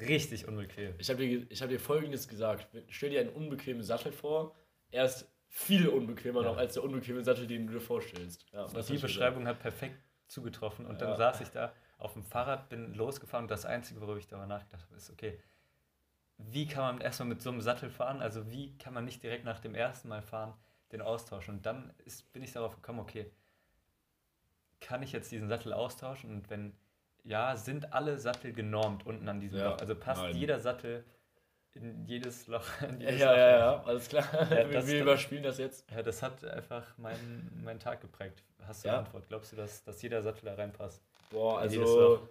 richtig 0.00 0.48
unbequem. 0.48 0.94
Ich 0.98 1.08
habe 1.10 1.20
dir, 1.26 1.46
ich 1.50 1.62
hab 1.62 1.68
dir 1.68 1.78
folgendes 1.78 2.26
gesagt. 2.26 2.66
Stell 2.88 3.10
dir 3.10 3.20
einen 3.20 3.30
unbequemen 3.30 3.82
Sattel 3.82 4.12
vor. 4.12 4.54
Er 4.90 5.04
ist 5.04 5.30
viel 5.48 5.88
unbequemer 5.88 6.42
Ja. 6.42 6.48
noch 6.48 6.56
als 6.56 6.74
der 6.74 6.82
unbequeme 6.82 7.22
Sattel, 7.22 7.46
den 7.46 7.66
du 7.66 7.74
dir 7.74 7.80
vorstellst. 7.80 8.44
Ja, 8.52 8.64
Und 8.64 8.88
die 8.88 8.98
Beschreibung 8.98 9.46
hat 9.46 9.60
perfekt 9.60 10.02
zugetroffen. 10.26 10.86
Und 10.86 11.00
dann 11.00 11.10
Ja. 11.10 11.16
saß 11.16 11.42
ich 11.42 11.48
da 11.50 11.72
auf 11.98 12.14
dem 12.14 12.24
Fahrrad, 12.24 12.68
bin 12.70 12.94
losgefahren 12.94 13.44
und 13.44 13.50
das 13.50 13.64
Einzige, 13.66 14.00
worüber 14.00 14.18
ich 14.18 14.26
darüber 14.26 14.46
nachgedacht 14.46 14.82
habe, 14.84 14.96
ist, 14.96 15.10
okay, 15.10 15.38
wie 16.38 16.66
kann 16.66 16.96
man 16.96 17.00
erstmal 17.00 17.28
mit 17.28 17.42
so 17.42 17.50
einem 17.50 17.60
Sattel 17.60 17.90
fahren? 17.90 18.20
Also 18.22 18.50
wie 18.50 18.76
kann 18.78 18.94
man 18.94 19.04
nicht 19.04 19.22
direkt 19.22 19.44
nach 19.44 19.60
dem 19.60 19.74
ersten 19.74 20.08
Mal 20.08 20.22
fahren 20.22 20.54
den 20.92 21.02
austauschen? 21.02 21.56
Und 21.56 21.66
dann 21.66 21.92
ist, 22.04 22.32
bin 22.32 22.42
ich 22.42 22.52
darauf 22.52 22.74
gekommen, 22.76 23.00
okay, 23.00 23.30
kann 24.80 25.02
ich 25.02 25.12
jetzt 25.12 25.30
diesen 25.32 25.48
Sattel 25.48 25.72
austauschen? 25.72 26.30
Und 26.30 26.50
wenn 26.50 26.72
ja, 27.24 27.56
sind 27.56 27.92
alle 27.94 28.18
Sattel 28.18 28.52
genormt 28.52 29.06
unten 29.06 29.28
an 29.28 29.40
diesem 29.40 29.58
Ja, 29.58 29.70
Loch? 29.70 29.78
Also 29.78 29.94
passt 29.94 30.22
nein. 30.22 30.36
jeder 30.36 30.60
Sattel 30.60 31.04
in 31.72 32.04
jedes 32.06 32.46
Loch? 32.46 32.64
In 32.88 33.00
Ja, 33.00 33.06
jedes 33.10 33.20
ja, 33.20 33.30
Loch 33.30 33.36
ja, 33.38 33.58
ja, 33.58 33.82
alles 33.84 34.08
klar. 34.08 34.24
Ja, 34.34 34.50
wir 34.50 34.68
das- 34.70 34.86
wir 34.86 35.00
überspielen 35.02 35.42
das 35.42 35.58
jetzt. 35.58 35.90
Ja, 35.90 36.02
das 36.02 36.22
hat 36.22 36.44
einfach 36.44 36.96
meinen, 36.98 37.62
meinen 37.64 37.80
Tag 37.80 38.00
geprägt. 38.00 38.44
Hast 38.66 38.84
du 38.84 38.88
Ja. 38.88 38.98
eine 38.98 39.06
Antwort? 39.06 39.26
Glaubst 39.28 39.52
du, 39.52 39.56
dass, 39.56 39.82
dass 39.84 40.00
jeder 40.02 40.22
Sattel 40.22 40.44
da 40.44 40.54
reinpasst? 40.54 41.02
Boah, 41.30 41.58
also 41.60 42.28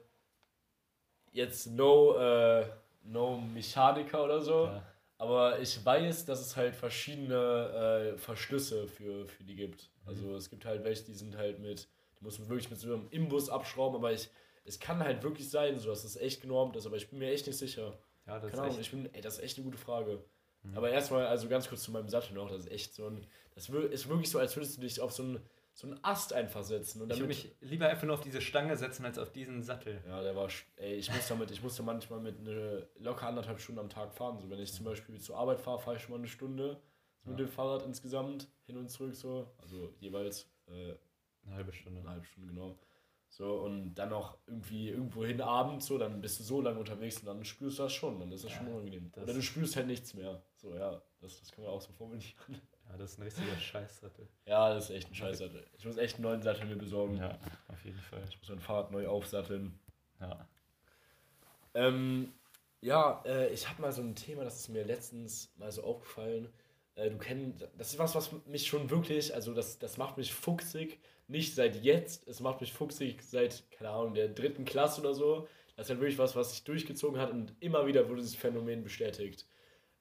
jetzt 1.32 1.68
no, 1.68 2.16
äh, 2.16 2.66
no 3.04 3.38
Mechaniker 3.38 4.24
oder 4.24 4.42
so. 4.42 4.66
Ja. 4.66 4.84
Aber 5.18 5.60
ich 5.60 5.84
weiß, 5.86 6.26
dass 6.26 6.42
es 6.42 6.56
halt 6.58 6.76
verschiedene 6.76 8.14
äh, 8.14 8.18
Verschlüsse 8.18 8.88
für, 8.88 9.26
für 9.26 9.44
die 9.44 9.56
gibt. 9.56 9.90
Also 10.06 10.36
es 10.36 10.50
gibt 10.50 10.66
halt 10.66 10.84
welche, 10.84 11.06
die 11.06 11.14
sind 11.14 11.38
halt 11.38 11.60
mit, 11.60 11.88
die 12.20 12.24
muss 12.24 12.40
man 12.40 12.50
wirklich 12.50 12.70
mit 12.70 12.80
so 12.80 12.94
einem 12.94 13.08
Imbus 13.10 13.50
abschrauben, 13.50 13.96
aber 13.96 14.12
ich, 14.12 14.30
es 14.66 14.80
kann 14.80 15.00
halt 15.00 15.24
wirklich 15.24 15.50
sein, 15.50 15.78
so 15.78 15.90
dass 15.90 16.04
es 16.04 16.18
echt 16.18 16.42
genormt 16.42 16.76
ist, 16.76 16.86
aber 16.86 16.98
ich 16.98 17.10
bin 17.10 17.20
mir 17.20 17.32
echt 17.32 17.48
nicht 17.48 17.58
sicher. 17.58 17.98
Ja, 18.26 18.40
das 18.40 18.52
Keine 18.52 18.64
Ahnung, 18.64 18.76
ist 18.76 18.82
ich 18.82 18.92
bin, 18.92 19.14
ey, 19.14 19.22
das 19.22 19.36
ist 19.38 19.44
echt 19.44 19.58
eine 19.58 19.66
gute 19.66 19.78
Frage. 19.78 20.24
Mhm. 20.64 20.78
Aber 20.78 20.90
erstmal, 20.90 21.28
also 21.28 21.48
ganz 21.48 21.70
kurz 21.70 21.84
zu 21.84 21.92
meinem 21.92 22.10
Sattel 22.10 22.34
noch, 22.34 22.50
das 22.50 22.66
ist 22.66 22.72
echt 22.72 22.94
so 22.94 23.08
ein, 23.08 23.26
das 23.56 23.70
ist 23.70 24.10
wirklich 24.10 24.30
so, 24.30 24.40
als 24.40 24.56
würdest 24.56 24.78
du 24.78 24.82
dich 24.82 25.00
auf 25.00 25.12
so 25.12 25.24
einen, 25.24 25.40
so 25.76 25.88
einen 25.88 26.00
Ast 26.04 26.34
einfach 26.34 26.64
setzen. 26.64 27.02
Und 27.02 27.12
Ich 27.12 27.18
würde 27.18 27.28
mich 27.30 27.56
lieber 27.62 27.88
einfach 27.90 28.04
nur 28.06 28.14
auf 28.14 28.22
diese 28.22 28.42
Stange 28.42 28.78
setzen, 28.78 29.06
als 29.06 29.18
auf 29.18 29.32
diesen 29.32 29.64
Sattel. 29.64 30.04
ja, 30.08 30.22
der 30.22 30.36
war, 30.36 30.48
ey, 30.76 30.94
ich 30.96 31.12
muss 31.12 31.28
damit, 31.28 31.50
ich 31.52 31.64
musste 31.64 31.82
manchmal 31.84 32.20
mit 32.20 32.40
eine, 32.40 32.88
locker 33.00 33.28
anderthalb 33.28 33.60
Stunden 33.60 33.80
am 33.80 33.90
Tag 33.90 34.14
fahren. 34.14 34.40
So, 34.40 34.50
wenn 34.50 34.60
ich 34.60 34.72
zum 34.72 34.86
Beispiel 34.86 35.20
zur 35.20 35.38
Arbeit 35.38 35.60
fahre, 35.60 35.80
fahre 35.80 35.96
ich 35.98 36.02
schon 36.04 36.12
mal 36.12 36.18
eine 36.20 36.28
Stunde 36.28 36.80
so 37.24 37.30
mit 37.32 37.40
Ja. 37.40 37.46
dem 37.46 37.52
Fahrrad 37.52 37.84
insgesamt, 37.86 38.48
hin 38.66 38.78
und 38.78 38.90
zurück 38.90 39.16
so. 39.16 39.52
Also 39.58 39.94
jeweils 40.00 40.48
äh, 40.68 40.94
Eine 41.46 41.56
halbe 41.56 41.74
Stunde. 41.74 42.02
eine 42.02 42.10
halbe 42.10 42.26
Stunde, 42.26 42.50
genau. 42.54 42.78
So, 43.30 43.62
und 43.62 43.96
dann 43.96 44.10
noch 44.10 44.38
irgendwie 44.46 44.90
irgendwo 44.90 45.26
hin 45.26 45.42
abends, 45.42 45.88
so, 45.88 45.98
dann 45.98 46.22
bist 46.22 46.40
du 46.40 46.44
so 46.44 46.62
lange 46.62 46.78
unterwegs 46.80 47.18
und 47.22 47.26
dann 47.26 47.44
spürst 47.44 47.80
du 47.80 47.84
das 47.84 47.94
schon, 47.94 48.20
dann 48.20 48.32
ist 48.32 48.44
das 48.44 48.52
Ja, 48.52 48.58
schon 48.60 48.68
unangenehm. 48.68 49.10
das- 49.12 49.24
Oder 49.24 49.34
du 49.34 49.42
spürst 49.42 49.76
halt 49.76 49.88
nichts 49.88 50.14
mehr. 50.14 50.44
So, 50.58 50.76
ja, 50.76 51.02
das, 51.20 51.40
das 51.40 51.52
kann 51.52 51.64
man 51.64 51.74
auch 51.74 51.82
so 51.82 51.92
formulieren. 51.94 52.32
Ja, 52.90 52.98
das 52.98 53.12
ist 53.12 53.20
ein 53.20 53.24
richtiger 53.24 53.58
Scheißsattel. 53.58 54.28
Ja, 54.46 54.74
das 54.74 54.90
ist 54.90 54.96
echt 54.96 55.12
ein 55.12 55.16
Scheißsattel. 55.16 55.66
Ich 55.78 55.86
muss 55.86 55.98
echt 55.98 56.16
einen 56.16 56.24
neuen 56.24 56.42
Sattel 56.42 56.66
mir 56.66 56.76
besorgen. 56.76 57.18
Ja, 57.18 57.38
auf 57.68 57.84
jeden 57.84 58.00
Fall. 58.00 58.22
Ich 58.30 58.38
muss 58.40 58.50
mein 58.50 58.60
Fahrrad 58.60 58.92
neu 58.92 59.08
aufsatteln. 59.08 59.80
Ja. 60.20 60.48
Ähm, 61.74 62.34
ja, 62.82 63.24
äh, 63.26 63.52
ich 63.54 63.70
habe 63.70 63.82
mal 63.82 63.92
so 63.92 64.02
ein 64.02 64.16
Thema, 64.16 64.44
das 64.44 64.60
ist 64.60 64.70
mir 64.70 64.84
letztens 64.84 65.54
mal 65.58 65.72
so 65.72 65.84
aufgefallen. 65.84 66.50
Äh, 66.96 67.10
du 67.10 67.18
kennst, 67.18 67.68
das 67.78 67.94
ist 67.94 68.00
was, 68.00 68.14
was 68.16 68.32
mich 68.46 68.68
schon 68.68 68.90
wirklich, 68.90 69.34
also 69.34 69.54
das, 69.54 69.80
das 69.80 69.98
macht 69.98 70.18
mich 70.18 70.34
fuchsig. 70.34 71.00
Nicht 71.28 71.56
seit 71.56 71.82
jetzt, 71.84 72.28
es 72.28 72.42
macht 72.42 72.62
mich 72.62 72.74
fuchsig 72.74 73.24
seit, 73.24 73.64
keine 73.72 73.90
Ahnung, 73.92 74.14
der 74.14 74.28
dritten 74.28 74.66
Klasse 74.66 75.00
oder 75.02 75.14
so. 75.14 75.48
Das 75.76 75.88
ist 75.88 75.90
halt 75.92 76.02
wirklich 76.02 76.20
was, 76.20 76.36
was 76.36 76.52
sich 76.52 76.64
durchgezogen 76.66 77.20
hat 77.20 77.32
und 77.32 77.56
immer 77.60 77.88
wieder 77.88 78.08
wurde 78.10 78.22
dieses 78.22 78.36
Phänomen 78.36 78.84
bestätigt. 78.84 79.48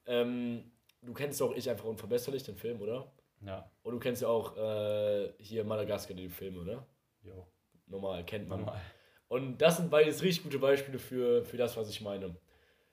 Ähm, 0.05 0.72
du 1.03 1.13
kennst 1.13 1.43
auch 1.43 1.55
Ich 1.55 1.69
einfach 1.69 1.85
unverbesserlich, 1.85 2.43
den 2.43 2.57
Film, 2.57 2.81
oder? 2.81 3.13
Ja. 3.45 3.71
Und 3.83 3.93
du 3.93 3.99
kennst 3.99 4.23
ja 4.23 4.29
auch 4.29 4.57
äh, 4.57 5.33
hier 5.39 5.65
Madagaskar, 5.65 6.17
den 6.17 6.31
Film, 6.31 6.59
oder? 6.59 6.87
Jo. 7.23 7.47
Normal, 7.87 8.25
kennt 8.25 8.49
man. 8.49 8.61
Normal. 8.61 8.81
Und 9.29 9.59
das 9.59 9.79
sind 9.79 9.91
beides 9.91 10.23
richtig 10.23 10.45
gute 10.45 10.59
Beispiele 10.59 10.99
für, 10.99 11.45
für 11.45 11.57
das, 11.57 11.77
was 11.77 11.89
ich 11.89 12.01
meine. 12.01 12.37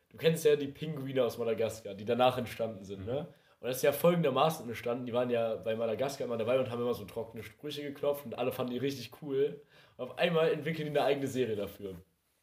Du 0.10 0.18
kennst 0.18 0.44
ja 0.46 0.56
die 0.56 0.68
Pinguine 0.68 1.24
aus 1.24 1.38
Madagaskar, 1.38 1.94
die 1.94 2.06
danach 2.06 2.38
entstanden 2.38 2.84
sind, 2.84 3.06
ne? 3.06 3.28
Und 3.60 3.68
das 3.68 3.78
ist 3.78 3.84
ja 3.84 3.92
folgendermaßen 3.92 4.66
entstanden. 4.68 5.06
Die 5.06 5.12
waren 5.12 5.30
ja 5.30 5.56
bei 5.56 5.76
Madagaskar 5.76 6.26
immer 6.26 6.38
dabei 6.38 6.58
und 6.60 6.72
haben 6.72 6.82
immer 6.82 6.94
so 6.94 7.04
trockene 7.04 7.44
Sprüche 7.44 7.84
geklopft 7.84 8.26
und 8.26 8.38
alle 8.38 8.54
fanden 8.54 8.72
die 8.72 8.78
richtig 8.78 9.12
cool. 9.22 9.62
Und 9.98 10.06
auf 10.06 10.18
einmal 10.18 10.50
entwickeln 10.52 10.86
die 10.86 10.98
eine 10.98 11.04
eigene 11.04 11.28
Serie 11.28 11.58
dafür. 11.58 11.96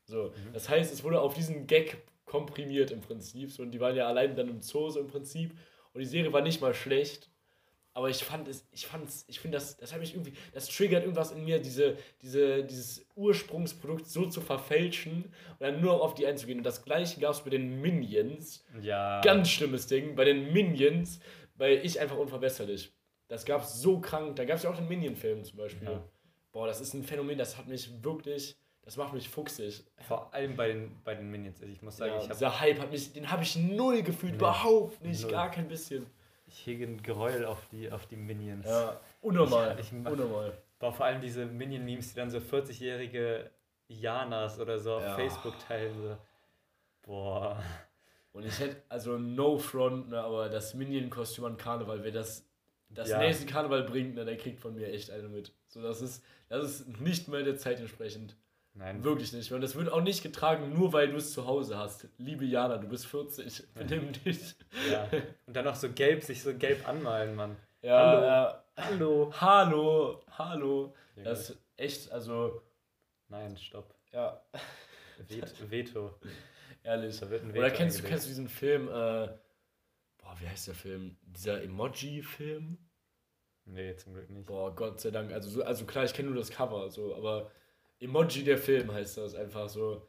So, 0.04 0.32
das 0.52 0.68
heißt, 0.68 0.92
es 0.92 1.02
wurde 1.02 1.20
auf 1.20 1.34
diesen 1.34 1.66
Gag 1.66 1.96
komprimiert 2.36 2.90
im 2.90 3.00
Prinzip. 3.00 3.50
So, 3.50 3.62
und 3.62 3.70
die 3.70 3.80
waren 3.80 3.96
ja 3.96 4.06
allein 4.06 4.36
dann 4.36 4.48
im 4.48 4.60
Zoo 4.60 4.90
so 4.90 5.00
im 5.00 5.06
Prinzip. 5.06 5.56
Und 5.92 6.00
die 6.00 6.06
Serie 6.06 6.32
war 6.32 6.42
nicht 6.42 6.60
mal 6.60 6.74
schlecht. 6.74 7.30
Aber 7.94 8.10
ich 8.10 8.22
fand 8.24 8.46
es, 8.46 8.68
ich 8.72 8.86
fand's, 8.86 9.24
ich 9.26 9.40
finde 9.40 9.56
das, 9.56 9.78
das 9.78 9.94
hat 9.94 10.00
mich 10.00 10.12
irgendwie, 10.12 10.34
das 10.52 10.68
triggert 10.68 11.04
irgendwas 11.04 11.32
in 11.32 11.46
mir, 11.46 11.58
diese, 11.58 11.96
diese, 12.20 12.62
dieses 12.62 13.06
Ursprungsprodukt 13.14 14.06
so 14.06 14.26
zu 14.26 14.42
verfälschen 14.42 15.24
und 15.24 15.60
dann 15.60 15.80
nur 15.80 16.02
auf 16.02 16.12
die 16.12 16.26
einzugehen. 16.26 16.58
Und 16.58 16.64
das 16.64 16.84
gleiche 16.84 17.18
gab 17.20 17.32
es 17.32 17.40
bei 17.40 17.48
den 17.48 17.80
Minions. 17.80 18.66
Ja. 18.82 19.22
Ganz 19.22 19.48
schlimmes 19.48 19.86
Ding. 19.86 20.14
Bei 20.14 20.26
den 20.26 20.52
Minions, 20.52 21.20
bei 21.56 21.82
Ich 21.82 21.98
einfach 21.98 22.18
unverbesserlich. 22.18 22.92
Das 23.28 23.46
gab 23.46 23.62
es 23.62 23.80
so 23.80 23.98
krank. 23.98 24.36
Da 24.36 24.44
gab 24.44 24.58
es 24.58 24.64
ja 24.64 24.70
auch 24.70 24.76
den 24.76 24.88
Minion-Film 24.88 25.42
zum 25.44 25.56
Beispiel. 25.56 25.88
Ja. 25.88 26.04
Boah, 26.52 26.66
das 26.66 26.82
ist 26.82 26.92
ein 26.92 27.02
Phänomen, 27.02 27.38
das 27.38 27.56
hat 27.56 27.66
mich 27.66 28.02
wirklich, 28.02 28.56
das 28.86 28.96
macht 28.96 29.12
mich 29.12 29.28
fuchsig. 29.28 29.84
Vor 30.08 30.32
allem 30.32 30.56
bei 30.56 30.68
den, 30.68 30.96
bei 31.04 31.14
den 31.14 31.30
Minions. 31.30 31.60
Also 31.60 31.70
ich 31.72 31.82
muss 31.82 31.98
sagen, 31.98 32.12
Ja, 32.12 32.18
ich, 32.18 32.24
hab, 32.24 32.32
dieser 32.32 32.60
Hype 32.60 32.78
hat 32.80 32.90
mich, 32.90 33.12
den 33.12 33.30
habe 33.30 33.42
ich 33.42 33.56
null 33.56 34.02
gefühlt, 34.02 34.32
Nee. 34.32 34.38
überhaupt 34.38 35.02
nicht, 35.04 35.22
Null. 35.22 35.30
gar 35.32 35.50
kein 35.50 35.68
bisschen. 35.68 36.06
ich 36.46 36.64
hege 36.66 36.84
ein 36.86 37.02
Gräuel 37.02 37.44
auf 37.44 37.66
die, 37.72 37.90
auf 37.92 38.06
die 38.06 38.16
Minions. 38.16 38.64
Ja, 38.66 38.98
unnormal, 39.20 39.76
Ich- 39.78 39.86
ich 39.86 39.92
mach- 39.92 40.12
unnormal. 40.12 40.56
War 40.78 40.92
vor 40.92 41.04
allem 41.06 41.20
diese 41.20 41.44
Minion-Memes, 41.44 42.10
die 42.10 42.16
dann 42.16 42.30
so 42.30 42.38
40-jährige 42.38 43.50
Janas 43.88 44.58
oder 44.60 44.78
so 44.78 44.94
auf 44.94 45.02
Ja. 45.02 45.14
Facebook 45.16 45.54
teilen. 45.58 45.94
So. 46.00 46.16
Boah. 47.02 47.62
Und 48.32 48.44
ich 48.44 48.58
hätte, 48.60 48.82
also 48.88 49.18
no 49.18 49.58
front, 49.58 50.10
ne, 50.10 50.20
aber 50.20 50.48
das 50.48 50.74
Minion-Kostüm 50.74 51.44
an 51.46 51.56
Karneval, 51.56 52.04
wer 52.04 52.12
das, 52.12 52.46
das 52.90 53.08
Ja. 53.08 53.18
nächste 53.18 53.46
Karneval 53.46 53.84
bringt, 53.84 54.14
ne, 54.14 54.24
der 54.24 54.36
kriegt 54.36 54.60
von 54.60 54.74
mir 54.74 54.88
echt 54.92 55.10
eine 55.10 55.28
mit. 55.28 55.52
So, 55.68 55.80
das 55.82 56.02
ist, 56.02 56.22
das 56.48 56.64
ist 56.80 57.00
nicht 57.00 57.28
mehr 57.28 57.42
der 57.42 57.56
Zeit 57.56 57.80
entsprechend. 57.80 58.36
Nein, 58.78 59.02
Wirklich 59.02 59.32
nicht. 59.32 59.50
Und 59.52 59.62
das 59.62 59.74
wird 59.74 59.90
auch 59.90 60.02
nicht 60.02 60.22
getragen, 60.22 60.72
nur 60.74 60.92
weil 60.92 61.08
du 61.10 61.16
es 61.16 61.32
zu 61.32 61.46
Hause 61.46 61.78
hast. 61.78 62.08
Liebe 62.18 62.44
Jana, 62.44 62.76
du 62.76 62.86
bist 62.88 63.06
40, 63.06 63.72
benimm 63.74 64.12
dich. 64.12 64.54
Ja. 64.90 65.08
Und 65.46 65.56
dann 65.56 65.64
noch 65.64 65.74
so 65.76 65.90
gelb, 65.90 66.22
sich 66.22 66.42
so 66.42 66.54
gelb 66.54 66.86
anmalen, 66.86 67.34
Mann. 67.34 67.56
Ja, 67.82 67.98
Hallo. 67.98 68.22
ja. 68.26 68.64
Hallo. 68.76 69.32
Hallo, 69.40 70.20
hallo. 70.30 70.94
Junge. 71.14 71.28
Das 71.28 71.50
ist 71.50 71.58
echt, 71.78 72.12
also, 72.12 72.60
Nein, 73.28 73.56
stopp. 73.56 73.94
ja, 74.12 74.42
Vet 75.28 75.70
Veto. 75.70 76.14
ehrlich. 76.82 77.18
Da 77.18 77.30
wird 77.30 77.44
ein 77.44 77.48
Veto 77.54 77.58
Oder 77.60 77.70
kennst 77.70 77.98
du, 77.98 78.02
kennst 78.02 78.26
du 78.26 78.28
diesen 78.28 78.48
Film, 78.48 78.88
äh, 78.88 79.28
boah, 80.18 80.36
wie 80.38 80.48
heißt 80.48 80.68
der 80.68 80.74
Film? 80.74 81.16
Dieser 81.22 81.62
Emoji-Film? 81.62 82.76
Nee, 83.64 83.96
zum 83.96 84.12
Glück 84.12 84.28
nicht. 84.28 84.44
Boah, 84.46 84.74
Gott 84.74 85.00
sei 85.00 85.10
Dank. 85.10 85.32
Also, 85.32 85.48
so, 85.48 85.64
also 85.64 85.86
klar, 85.86 86.04
ich 86.04 86.12
kenne 86.12 86.28
nur 86.28 86.38
das 86.38 86.50
Cover, 86.50 86.90
so, 86.90 87.16
aber 87.16 87.50
Emoji 88.00 88.44
der 88.44 88.58
Film 88.58 88.92
heißt 88.92 89.16
das 89.18 89.34
einfach 89.34 89.68
so. 89.68 90.06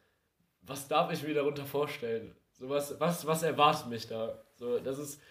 Was 0.62 0.88
darf 0.88 1.12
ich 1.12 1.24
mir 1.24 1.34
darunter 1.34 1.66
vorstellen? 1.66 2.36
So, 2.54 2.70
was, 2.70 3.00
was, 3.00 3.26
was 3.26 3.44
erwartet 3.44 3.88
mich 3.88 4.08
da? 4.08 4.44
So, 4.56 4.80
das 4.80 4.98
ist. 5.00 5.22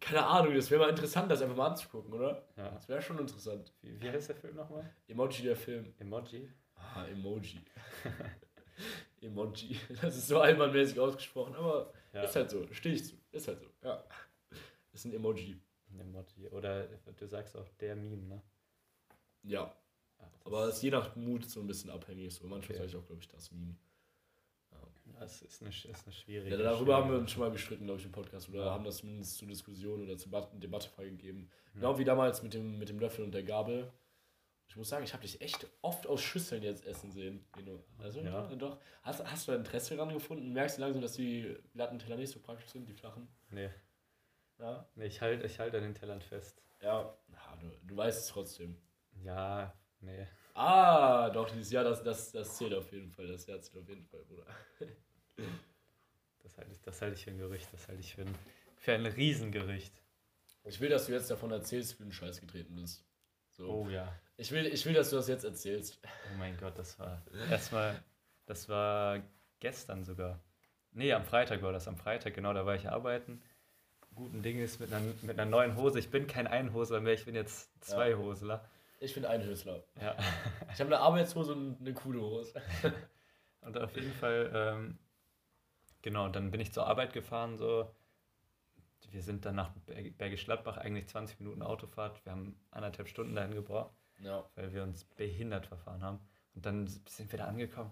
Keine 0.00 0.24
Ahnung, 0.24 0.54
das 0.54 0.70
wäre 0.70 0.82
mal 0.82 0.90
interessant, 0.90 1.28
das 1.28 1.42
einfach 1.42 1.56
mal 1.56 1.66
anzugucken, 1.66 2.12
oder? 2.14 2.46
Ja. 2.56 2.70
Das 2.70 2.88
wäre 2.88 3.02
schon 3.02 3.18
interessant. 3.18 3.72
Wie, 3.82 4.00
wie 4.00 4.08
heißt 4.08 4.28
der 4.28 4.36
Film 4.36 4.54
nochmal? 4.54 4.88
Emoji 5.08 5.42
der 5.42 5.56
Film. 5.56 5.92
Emoji? 5.98 6.48
Ah, 6.76 7.04
Emoji. 7.06 7.60
Emoji. 9.20 9.76
Das 10.00 10.16
ist 10.16 10.28
so 10.28 10.38
allmannmäßig 10.40 11.00
ausgesprochen, 11.00 11.54
aber 11.56 11.92
Ja. 12.12 12.22
ist 12.22 12.36
halt 12.36 12.48
so. 12.50 12.64
Stehe 12.72 12.94
ich 12.94 13.04
zu. 13.04 13.14
Ist 13.32 13.48
halt 13.48 13.58
so. 13.60 13.66
Ja. 13.82 14.04
Ist 14.92 15.04
ein 15.04 15.12
Emoji. 15.14 15.60
Ein 15.90 16.00
Emoji. 16.00 16.46
Oder 16.50 16.86
du 16.86 17.26
sagst 17.26 17.56
auch 17.56 17.66
der 17.80 17.96
Meme, 17.96 18.22
ne? 18.28 18.42
Ja, 19.42 19.74
Ja, 20.20 20.30
aber 20.44 20.64
es 20.68 20.76
ist, 20.76 20.82
je 20.82 20.90
nach 20.90 21.14
Mut 21.16 21.44
so 21.48 21.60
ein 21.60 21.66
bisschen 21.66 21.90
abhängig. 21.90 22.34
So 22.34 22.46
manchmal 22.46 22.76
Okay. 22.76 22.86
sage 22.86 22.88
ich 22.88 22.96
auch, 22.96 23.06
glaube 23.06 23.20
ich, 23.22 23.28
das 23.28 23.50
Meme. 23.52 23.76
das 25.18 25.42
ist, 25.42 25.60
eine, 25.62 25.70
ist 25.70 25.86
eine 26.06 26.12
schwierige. 26.12 26.50
Ja, 26.50 26.62
darüber 26.62 26.96
haben 26.96 27.10
wir 27.10 27.18
uns 27.18 27.30
schon 27.32 27.40
mal 27.40 27.50
gestritten, 27.50 27.84
glaube 27.86 27.98
ich, 28.00 28.06
im 28.06 28.12
Podcast. 28.12 28.48
Oder 28.50 28.66
Ja. 28.66 28.70
haben 28.72 28.84
das 28.84 28.98
zumindest 28.98 29.36
zur 29.38 29.48
Diskussion 29.48 30.02
oder 30.04 30.16
zur 30.16 30.30
Debatte, 30.54 30.88
freigegeben. 30.88 31.42
Mhm. 31.42 31.80
Genau 31.80 31.98
wie 31.98 32.04
damals 32.04 32.42
mit 32.42 32.54
dem, 32.54 32.78
mit 32.78 32.88
dem 32.88 32.98
Löffel 33.00 33.24
und 33.24 33.32
der 33.32 33.42
Gabel. 33.42 33.92
Ich 34.68 34.76
muss 34.76 34.90
sagen, 34.90 35.02
ich 35.02 35.14
habe 35.14 35.22
dich 35.22 35.40
echt 35.40 35.66
oft 35.80 36.06
aus 36.06 36.20
Schüsseln 36.20 36.62
jetzt 36.62 36.84
essen 36.86 37.10
sehen. 37.10 37.44
Also 37.98 38.20
Ja. 38.20 38.46
doch, 38.46 38.58
doch. 38.58 38.80
Hast, 39.02 39.24
hast 39.24 39.48
du 39.48 39.52
Interesse 39.52 39.96
daran 39.96 40.12
gefunden? 40.12 40.52
Merkst 40.52 40.76
du 40.76 40.82
langsam, 40.82 41.00
dass 41.00 41.14
die 41.14 41.56
glatten 41.72 41.98
Teller 41.98 42.16
nicht 42.16 42.30
so 42.30 42.38
praktisch 42.38 42.68
sind, 42.70 42.86
die 42.86 42.92
flachen? 42.92 43.26
Nee, 43.50 43.70
Ja. 44.58 44.86
nee 44.94 45.06
ich 45.06 45.20
halte 45.22 45.46
ich 45.46 45.58
halt 45.58 45.74
an 45.74 45.82
den 45.82 45.94
Tellern 45.94 46.20
fest. 46.20 46.62
Ja, 46.82 47.16
ja 47.32 47.56
du, 47.60 47.70
du 47.82 47.96
weißt 47.96 48.20
es 48.20 48.28
trotzdem. 48.28 48.76
Ja, 49.24 49.74
nee. 50.00 50.26
Ah, 50.54 51.30
doch, 51.30 51.48
dieses 51.50 51.70
Jahr, 51.70 51.84
das, 51.84 52.02
das, 52.02 52.32
das 52.32 52.56
zählt 52.56 52.74
auf 52.74 52.90
jeden 52.92 53.10
Fall. 53.10 53.28
Das 53.28 53.46
Jahr 53.46 53.60
zählt 53.60 53.82
auf 53.82 53.88
jeden 53.88 54.04
Fall, 54.04 54.20
Bruder. 54.24 54.46
Das 56.42 56.56
halte 56.56 56.72
ich, 56.72 56.80
das 56.80 57.02
halte 57.02 57.14
ich 57.14 57.24
für 57.24 57.30
ein 57.30 57.38
Gerücht. 57.38 57.68
Das 57.72 57.86
halte 57.88 58.00
ich 58.00 58.14
für 58.14 58.22
ein, 58.22 58.34
für 58.78 58.94
ein 58.94 59.04
Riesengerücht. 59.04 59.92
Ich 60.64 60.80
will, 60.80 60.88
dass 60.88 61.06
du 61.06 61.12
jetzt 61.12 61.30
davon 61.30 61.50
erzählst, 61.50 62.00
wie 62.00 62.04
du 62.04 62.10
Scheiß 62.10 62.40
getreten 62.40 62.74
bist. 62.74 63.04
So. 63.50 63.68
Oh 63.68 63.88
ja. 63.88 64.12
Ich, 64.36 64.50
will, 64.50 64.66
ich 64.66 64.84
will, 64.86 64.94
dass 64.94 65.10
du 65.10 65.16
das 65.16 65.28
jetzt 65.28 65.44
erzählst. 65.44 65.98
Oh 66.04 66.38
mein 66.38 66.56
Gott, 66.56 66.78
das 66.78 66.98
war 66.98 67.22
erstmal, 67.50 68.02
das 68.46 68.68
war 68.68 69.22
gestern 69.60 70.04
sogar. 70.04 70.40
Nee, 70.92 71.12
am 71.12 71.24
Freitag 71.24 71.62
war 71.62 71.72
das. 71.72 71.88
Am 71.88 71.96
Freitag, 71.96 72.34
genau, 72.34 72.52
da 72.52 72.64
war 72.66 72.74
ich 72.74 72.88
arbeiten. 72.88 73.42
Guten 74.14 74.42
Dinges 74.42 74.78
mit 74.78 74.92
einer, 74.92 75.12
mit 75.22 75.38
einer 75.38 75.48
neuen 75.48 75.76
Hose. 75.76 75.98
Ich 75.98 76.10
bin 76.10 76.26
kein 76.26 76.46
Einhosler 76.46 77.00
mehr, 77.00 77.14
ich 77.14 77.24
bin 77.24 77.34
jetzt 77.34 77.70
Zweihosler. 77.84 78.68
Ich 79.00 79.14
bin 79.14 79.24
Einhösler. 79.24 79.84
Ja. 80.00 80.16
Ich 80.72 80.80
habe 80.80 80.94
eine 80.94 81.00
Arbeitshose 81.00 81.52
und 81.52 81.80
eine 81.80 81.94
coole 81.94 82.20
Hose. 82.20 82.60
Und 83.60 83.76
auf 83.76 83.94
jeden 83.96 84.12
Fall, 84.12 84.50
ähm, 84.54 84.98
genau, 86.02 86.28
dann 86.28 86.50
bin 86.52 86.60
ich 86.60 86.72
zur 86.72 86.86
Arbeit 86.86 87.12
gefahren, 87.12 87.58
so. 87.58 87.92
Wir 89.10 89.20
sind 89.22 89.44
dann 89.44 89.56
nach 89.56 89.72
Berg- 89.86 90.16
Bergisch 90.16 90.44
Gladbach, 90.44 90.76
eigentlich 90.76 91.08
20 91.08 91.40
Minuten 91.40 91.62
Autofahrt. 91.62 92.24
Wir 92.24 92.32
haben 92.32 92.60
anderthalb 92.70 93.08
Stunden 93.08 93.34
dahin 93.34 93.54
gebraucht, 93.54 93.92
Ja. 94.20 94.48
weil 94.54 94.72
wir 94.72 94.82
uns 94.84 95.04
behindert 95.04 95.66
verfahren 95.66 96.02
haben. 96.02 96.20
Und 96.54 96.66
dann 96.66 96.86
sind 96.86 97.32
wir 97.32 97.38
da 97.38 97.46
angekommen 97.46 97.90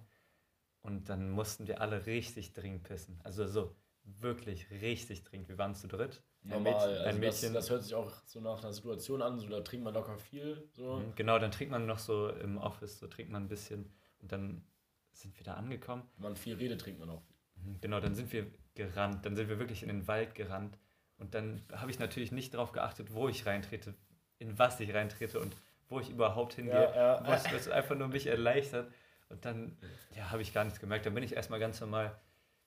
und 0.83 1.09
dann 1.09 1.31
mussten 1.31 1.67
wir 1.67 1.81
alle 1.81 2.07
richtig 2.07 2.53
dringend 2.53 2.85
pissen. 2.85 3.19
Also 3.25 3.47
so 3.47 3.75
wirklich 4.05 4.71
richtig 4.71 5.25
dringend. 5.25 5.49
Wir 5.49 5.59
waren 5.59 5.75
zu 5.75 5.89
dritt. 5.89 6.23
Ein 6.49 6.63
Normal. 6.63 6.73
Mädchen, 6.73 6.89
also 6.91 7.03
ein 7.05 7.21
das, 7.21 7.21
Mädchen 7.21 7.55
das 7.55 7.71
hört 7.71 7.83
sich 7.83 7.95
auch 7.95 8.13
so 8.27 8.41
nach 8.41 8.63
einer 8.63 8.73
Situation 8.73 9.23
an, 9.23 9.39
so 9.39 9.49
da 9.49 9.61
trinkt 9.61 9.85
man 9.85 9.95
locker 9.95 10.17
viel. 10.19 10.69
So. 10.73 10.97
Mhm, 10.97 11.13
Genau, 11.17 11.39
dann 11.39 11.51
trinkt 11.51 11.73
man 11.73 11.87
noch 11.87 11.99
so 11.99 12.29
im 12.31 12.59
Office, 12.59 12.99
so 12.99 13.07
trinkt 13.09 13.33
man 13.33 13.45
ein 13.45 13.49
bisschen 13.49 13.91
und 14.21 14.31
dann 14.33 14.65
sind 15.13 15.37
wir 15.39 15.45
da 15.45 15.55
angekommen. 15.55 16.03
Wenn 16.17 16.23
man 16.25 16.37
viel 16.37 16.55
redet, 16.57 16.81
trinkt 16.81 17.01
man 17.01 17.11
auch 17.11 17.23
viel. 17.23 17.37
Mhm, 17.73 17.81
Genau, 17.81 18.01
dann 18.01 18.15
sind 18.15 18.33
wir 18.33 18.47
gerannt, 18.75 19.27
dann 19.27 19.35
sind 19.37 19.49
wir 19.49 19.59
wirklich 19.59 19.83
in 19.83 19.89
den 19.89 20.07
Wald 20.07 20.35
gerannt 20.35 20.79
und 21.19 21.35
dann 21.35 21.63
habe 21.73 21.91
ich 21.91 21.99
natürlich 21.99 22.31
nicht 22.33 22.55
darauf 22.55 22.73
geachtet, 22.73 23.13
wo 23.13 23.29
ich 23.29 23.47
reintrete, 23.47 23.95
in 24.39 24.59
was 24.59 24.79
ich 24.81 24.93
reintrete 24.95 25.41
und 25.41 25.57
wo 25.89 26.01
ich 26.01 26.11
überhaupt 26.11 26.55
hingehe. 26.55 26.75
Ja, 26.75 26.95
ja. 26.95 27.27
Was, 27.27 27.53
was 27.53 27.69
einfach 27.69 27.97
nur 27.97 28.09
mich 28.09 28.27
erleichtert 28.27 28.93
und 29.31 29.45
dann 29.45 29.77
ja, 30.17 30.31
habe 30.31 30.43
ich 30.43 30.53
gar 30.53 30.65
nichts 30.65 30.79
gemerkt. 30.81 31.07
Dann 31.07 31.15
bin 31.15 31.25
ich 31.25 31.35
erstmal 31.35 31.59
ganz 31.61 31.81
normal 31.81 32.17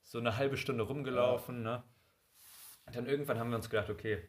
so 0.04 0.18
eine 0.18 0.36
halbe 0.38 0.58
Stunde 0.58 0.84
rumgelaufen. 0.84 1.62
Ne? 1.62 1.84
Dann 2.94 3.06
irgendwann 3.06 3.40
haben 3.40 3.50
wir 3.50 3.58
uns 3.58 3.70
gedacht, 3.70 3.90
okay, 3.90 4.22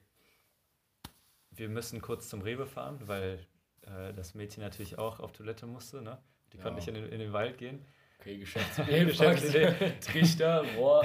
wir 1.51 1.69
müssen 1.69 2.01
kurz 2.01 2.29
zum 2.29 2.43
Rewe 2.43 2.67
fahren, 2.67 2.99
weil 3.07 3.47
äh, 3.83 4.13
das 4.15 4.35
Mädchen 4.35 4.63
natürlich 4.63 4.99
auch 4.99 5.21
auf 5.21 5.33
Toilette 5.33 5.67
musste. 5.67 6.03
Ne? 6.03 6.19
Die 6.53 6.57
Ja. 6.59 6.63
konnte 6.63 6.77
nicht 6.79 6.89
in 6.89 6.95
den, 6.95 7.07
in 7.13 7.19
den 7.21 7.33
Wald 7.33 7.59
gehen. 7.59 7.85
Okay, 8.21 8.39
Geschäftsidee. 8.39 9.05
Geschäftsidee. 9.07 9.75
Trichter, 10.01 10.65
boah, 10.77 11.03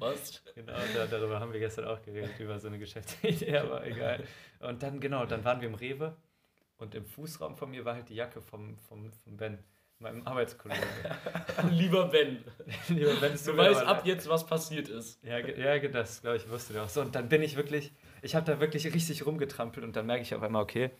was? 0.00 0.42
Genau, 0.54 0.72
da, 0.94 1.06
darüber 1.06 1.38
haben 1.38 1.52
wir 1.52 1.60
gestern 1.60 1.84
auch 1.84 2.02
geredet, 2.02 2.38
über 2.40 2.58
so 2.58 2.68
eine 2.68 2.78
Geschäftsidee, 2.78 3.56
aber 3.58 3.86
egal. 3.86 4.24
Und 4.58 4.82
dann, 4.82 4.98
genau, 5.00 5.26
dann 5.26 5.44
waren 5.44 5.60
wir 5.60 5.68
im 5.68 5.74
Rewe 5.74 6.16
und 6.78 6.94
im 6.94 7.06
Fußraum 7.06 7.56
von 7.56 7.70
mir 7.70 7.84
war 7.84 7.94
halt 7.94 8.08
die 8.08 8.14
Jacke 8.16 8.40
vom, 8.42 8.78
vom, 8.78 9.12
vom 9.12 9.36
Ben, 9.36 9.58
meinem 9.98 10.26
Arbeitskollegen. 10.26 10.84
Lieber 11.70 12.08
Ben, 12.08 12.44
Lieber 12.88 13.14
Ben, 13.14 13.32
du 13.32 13.56
weißt 13.56 13.82
ab 13.82 13.98
leid. 13.98 14.06
jetzt, 14.06 14.28
was 14.28 14.46
passiert 14.46 14.88
ist. 14.88 15.22
Ja, 15.22 15.38
ja 15.38 15.78
das 15.88 16.20
glaube 16.20 16.36
ich 16.36 16.48
wusste 16.48 16.72
der 16.72 16.84
auch. 16.84 16.88
So, 16.88 17.00
und 17.00 17.14
dann 17.14 17.28
bin 17.28 17.42
ich 17.42 17.56
wirklich, 17.56 17.92
ich 18.22 18.34
habe 18.34 18.44
da 18.46 18.60
wirklich 18.60 18.92
richtig 18.92 19.24
rumgetrampelt 19.24 19.84
und 19.84 19.96
dann 19.96 20.06
merke 20.06 20.22
ich 20.22 20.34
auf 20.34 20.42
einmal, 20.42 20.62
okay, 20.62 20.90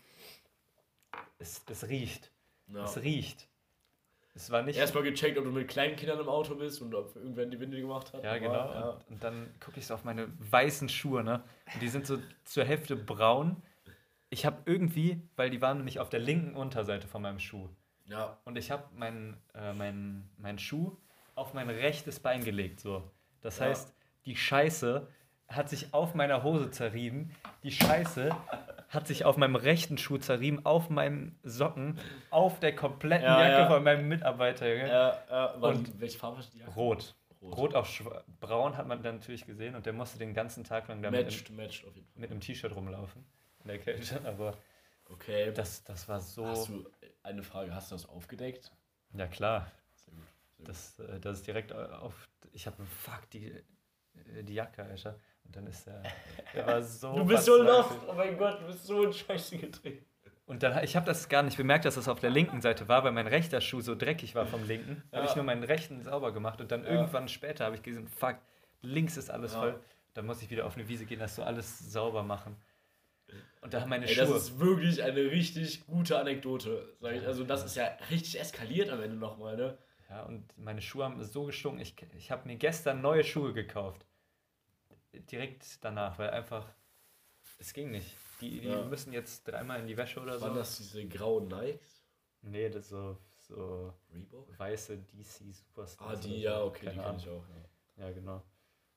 es, 1.39 1.63
es 1.71 1.89
riecht. 1.89 2.31
Ja. 2.69 2.85
Es 2.85 2.97
riecht. 3.03 3.49
Es 4.35 4.51
war 4.51 4.63
nicht. 4.63 4.79
Erstmal 4.79 5.03
gecheckt, 5.03 5.39
ob 5.39 5.45
du 5.45 5.51
mit 5.51 5.67
kleinen 5.67 5.97
Kindern 5.97 6.21
im 6.21 6.29
Auto 6.29 6.55
bist 6.57 6.83
und 6.83 6.95
ob 6.95 7.17
irgendwer 7.17 7.47
die 7.47 7.59
Windel 7.59 7.81
gemacht 7.81 8.13
hat. 8.13 8.23
Ja, 8.23 8.33
Aber, 8.33 8.41
genau. 8.41 8.53
Ja. 8.53 8.89
Und, 8.91 9.11
und 9.11 9.25
dann 9.25 9.55
gucke 9.61 9.79
ich 9.79 9.87
so 9.87 9.95
auf 9.95 10.05
meine 10.05 10.29
weißen 10.39 10.91
Schuhe, 10.91 11.25
ne? 11.25 11.43
Und 11.73 11.83
die 11.83 11.89
sind 11.89 12.07
so 12.07 12.19
zur 12.45 12.65
Hälfte 12.65 12.97
braun. 12.97 13.63
Ich 14.29 14.45
habe 14.45 14.59
irgendwie, 14.67 15.23
weil 15.37 15.49
die 15.49 15.63
waren 15.63 15.79
nämlich 15.79 16.01
auf 16.01 16.11
der 16.11 16.21
linken 16.21 16.55
Unterseite 16.55 17.09
von 17.09 17.23
meinem 17.23 17.39
Schuh. 17.39 17.71
Ja. 18.09 18.37
Und 18.45 18.57
ich 18.59 18.71
habe 18.71 18.85
meinen 18.95 19.37
äh, 19.55 19.73
mein, 19.73 20.29
mein 20.39 20.59
Schuh 20.59 20.97
auf 21.35 21.55
mein 21.55 21.69
rechtes 21.69 22.21
Bein 22.21 22.45
gelegt, 22.45 22.81
so. 22.81 23.03
Das 23.41 23.59
Ja. 23.59 23.67
heißt, 23.67 23.93
die 24.25 24.37
Scheiße 24.37 25.07
hat 25.49 25.69
sich 25.69 25.95
auf 25.95 26.15
meiner 26.15 26.43
Hose 26.43 26.71
zerrieben. 26.71 27.31
Die 27.63 27.71
Scheiße 27.71 28.35
hat 28.89 29.07
sich 29.07 29.25
auf 29.25 29.37
meinem 29.37 29.55
rechten 29.57 29.99
Schuh 29.99 30.19
zerrieben, 30.19 30.65
auf 30.65 30.91
meinem 30.91 31.37
Socken, 31.43 31.99
auf 32.31 32.59
der 32.59 32.75
kompletten 32.75 33.27
Ja, 33.27 33.41
Jacke 33.43 33.63
ja. 33.63 33.67
von 33.69 33.85
meinem 33.85 34.09
Mitarbeiter. 34.09 34.67
Ja, 34.67 35.53
Und- 35.61 36.01
welche 36.01 36.19
Farbe 36.19 36.39
hat 36.39 36.53
die 36.53 36.59
Jacke? 36.59 36.73
Rot. 36.73 37.15
Rot. 37.43 37.57
Rot 37.59 37.75
auf 37.77 37.87
schwa- 37.89 38.23
braun 38.41 38.77
hat 38.77 38.89
man 38.89 39.03
dann 39.03 39.17
natürlich 39.17 39.45
gesehen 39.47 39.75
und 39.77 39.85
der 39.87 39.93
musste 39.93 40.19
den 40.19 40.35
ganzen 40.35 40.65
Tag 40.65 40.89
lang 40.89 41.01
da 41.03 41.11
mit, 41.11 41.27
Matched, 41.27 41.51
matched 41.51 41.83
Fall. 41.85 41.93
einem- 41.93 42.05
mit 42.17 42.31
einem 42.31 42.41
T-Shirt 42.41 42.75
rumlaufen 42.75 43.25
in 43.63 43.69
der 43.69 43.79
Kälte. 43.79 44.21
Aber 44.27 44.55
Okay. 45.11 45.53
das, 45.55 45.85
das 45.85 46.09
war 46.09 46.19
so. 46.19 46.47
Hast 46.47 46.69
du 46.71 46.89
eine 47.27 47.43
Frage, 47.43 47.75
hast 47.75 47.91
du 47.91 47.95
das 47.95 48.07
aufgedeckt? 48.09 48.71
Ja 49.15 49.27
klar, 49.27 49.71
Sehr 49.95 50.15
gut. 50.15 50.25
Sehr 50.57 50.67
das, 50.67 50.99
äh, 51.01 51.21
das 51.21 51.39
ist 51.39 51.47
direkt 51.47 51.73
auf. 51.73 52.27
Ich 52.53 52.67
habe 52.67 52.85
fuck 52.87 53.29
die, 53.31 53.47
äh, 53.49 54.43
die 54.43 54.55
Jacke, 54.55 54.83
Alter. 54.85 55.19
Und 55.45 55.55
dann 55.55 55.67
ist 55.67 55.87
der. 55.87 56.03
Der 56.55 56.67
war 56.67 56.83
so. 56.83 57.15
Du 57.15 57.25
bist 57.25 57.45
so 57.45 57.63
lost, 57.63 57.91
oh 58.09 58.13
mein 58.15 58.37
Gott, 58.37 58.61
du 58.61 58.67
bist 58.67 58.85
so 58.85 59.05
in 59.05 59.13
Scheiße 59.13 59.59
getreten. 59.59 60.05
Und 60.47 60.63
dann, 60.63 60.83
ich 60.85 60.95
habe 60.95 61.07
das 61.07 61.29
gar 61.29 61.43
nicht 61.43 61.57
bemerkt, 61.57 61.85
dass 61.85 61.97
das 61.97 62.09
auf 62.09 62.21
der 62.21 62.31
linken 62.31 62.61
Seite 62.61 62.87
war, 62.89 63.03
weil 63.05 63.11
mein 63.13 63.27
rechter 63.27 63.61
Schuh 63.61 63.81
so 63.81 63.97
dreckig 63.97 64.35
war 64.37 64.47
vom 64.47 64.65
linken. 64.65 65.03
Da 65.11 65.17
habe 65.19 65.27
Ja. 65.27 65.31
ich 65.31 65.37
nur 65.37 65.45
meinen 65.45 65.65
rechten 65.65 66.03
sauber 66.03 66.33
gemacht 66.33 66.61
und 66.61 66.71
dann 66.71 66.85
Ja. 66.85 66.91
irgendwann 66.91 67.29
später 67.29 67.65
habe 67.65 67.75
ich 67.77 67.83
gesehen, 67.83 68.07
fuck, 68.07 68.37
links 68.81 69.17
ist 69.17 69.29
alles 69.31 69.53
Ja. 69.55 69.59
voll. 69.61 69.81
Dann 70.15 70.25
muss 70.27 70.41
ich 70.43 70.51
wieder 70.51 70.65
auf 70.67 70.77
eine 70.77 70.87
Wiese 70.89 71.05
gehen, 71.05 71.19
das 71.19 71.35
so 71.35 71.43
alles 71.43 71.79
sauber 71.93 72.23
machen. 72.23 72.57
Und 73.67 73.75
da 73.75 73.81
haben 73.81 73.89
meine 73.91 74.07
Ey, 74.07 74.15
das 74.15 74.29
Schuhe. 74.29 74.37
ist 74.37 74.61
wirklich 74.61 75.03
eine 75.03 75.17
richtig 75.33 75.87
gute 75.87 76.17
Anekdote. 76.21 76.97
Also 77.03 77.43
das 77.43 77.65
ist 77.65 77.75
ja 77.75 77.89
richtig 78.11 78.39
eskaliert 78.39 78.91
am 78.91 79.03
Ende 79.03 79.17
nochmal, 79.17 79.57
ne? 79.57 79.77
Ja, 80.09 80.23
und 80.23 80.57
meine 80.57 80.81
Schuhe 80.81 81.03
haben 81.05 81.21
so 81.25 81.47
gestunken. 81.47 81.81
Ich, 81.81 81.97
ich 82.17 82.31
habe 82.31 82.47
mir 82.47 82.55
gestern 82.55 83.01
neue 83.03 83.25
Schuhe 83.25 83.53
gekauft. 83.53 84.07
Direkt 85.33 85.83
danach, 85.85 86.17
weil 86.21 86.31
einfach. 86.31 86.73
Es 87.59 87.73
ging 87.73 87.91
nicht. 87.91 88.15
Die, 88.41 88.61
die 88.61 88.69
Ja. 88.69 88.85
müssen 88.85 89.13
jetzt 89.13 89.49
dreimal 89.49 89.81
in 89.81 89.89
die 89.89 89.97
Wäsche 89.97 90.21
oder 90.21 90.39
so. 90.39 90.47
Waren 90.47 90.55
das 90.55 90.77
diese 90.79 91.05
grauen 91.09 91.49
Nikes? 91.49 92.05
Nee, 92.43 92.69
das 92.69 92.85
ist 92.85 92.91
so, 92.91 93.19
so 93.49 93.93
Reebok? 94.15 94.57
weiße 94.61 94.97
DC 94.99 95.53
Superstars. 95.53 96.19
Ah, 96.21 96.23
die, 96.23 96.41
ja, 96.43 96.63
okay, 96.63 96.89
die 96.89 96.97
kenne 97.01 97.17
ich 97.19 97.29
auch. 97.29 97.45
Ja. 97.97 98.05
Ja, 98.07 98.13
genau. 98.13 98.45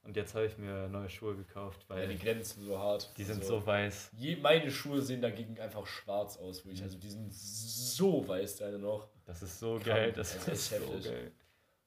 Und 0.03 0.15
jetzt 0.15 0.33
habe 0.33 0.45
ich 0.45 0.57
mir 0.57 0.87
neue 0.87 1.09
Schuhe 1.09 1.35
gekauft, 1.35 1.85
Ja, 1.89 1.95
weil 1.95 2.07
die 2.07 2.15
glänzen 2.17 2.63
so 2.63 2.79
hart. 2.79 3.11
die 3.17 3.23
sind 3.23 3.39
Also, 3.41 3.59
so 3.59 3.65
weiß. 3.65 4.11
Je, 4.17 4.37
meine 4.37 4.71
Schuhe 4.71 5.01
sehen 5.01 5.21
dagegen 5.21 5.59
einfach 5.59 5.85
schwarz 5.85 6.37
aus, 6.37 6.65
wirklich. 6.65 6.81
Also 6.83 6.97
die 6.97 7.09
sind 7.09 7.33
so 7.33 8.25
weiß, 8.27 8.57
deine 8.57 8.79
noch. 8.79 9.09
Das 9.25 9.43
ist 9.43 9.59
so 9.59 9.73
Krank. 9.73 9.85
geil. 9.85 10.13
Das, 10.13 10.33
Das 10.33 10.47
ist 10.47 10.53
ist 10.53 10.69
so 10.69 10.75
heftig. 10.93 11.05
geil. 11.11 11.31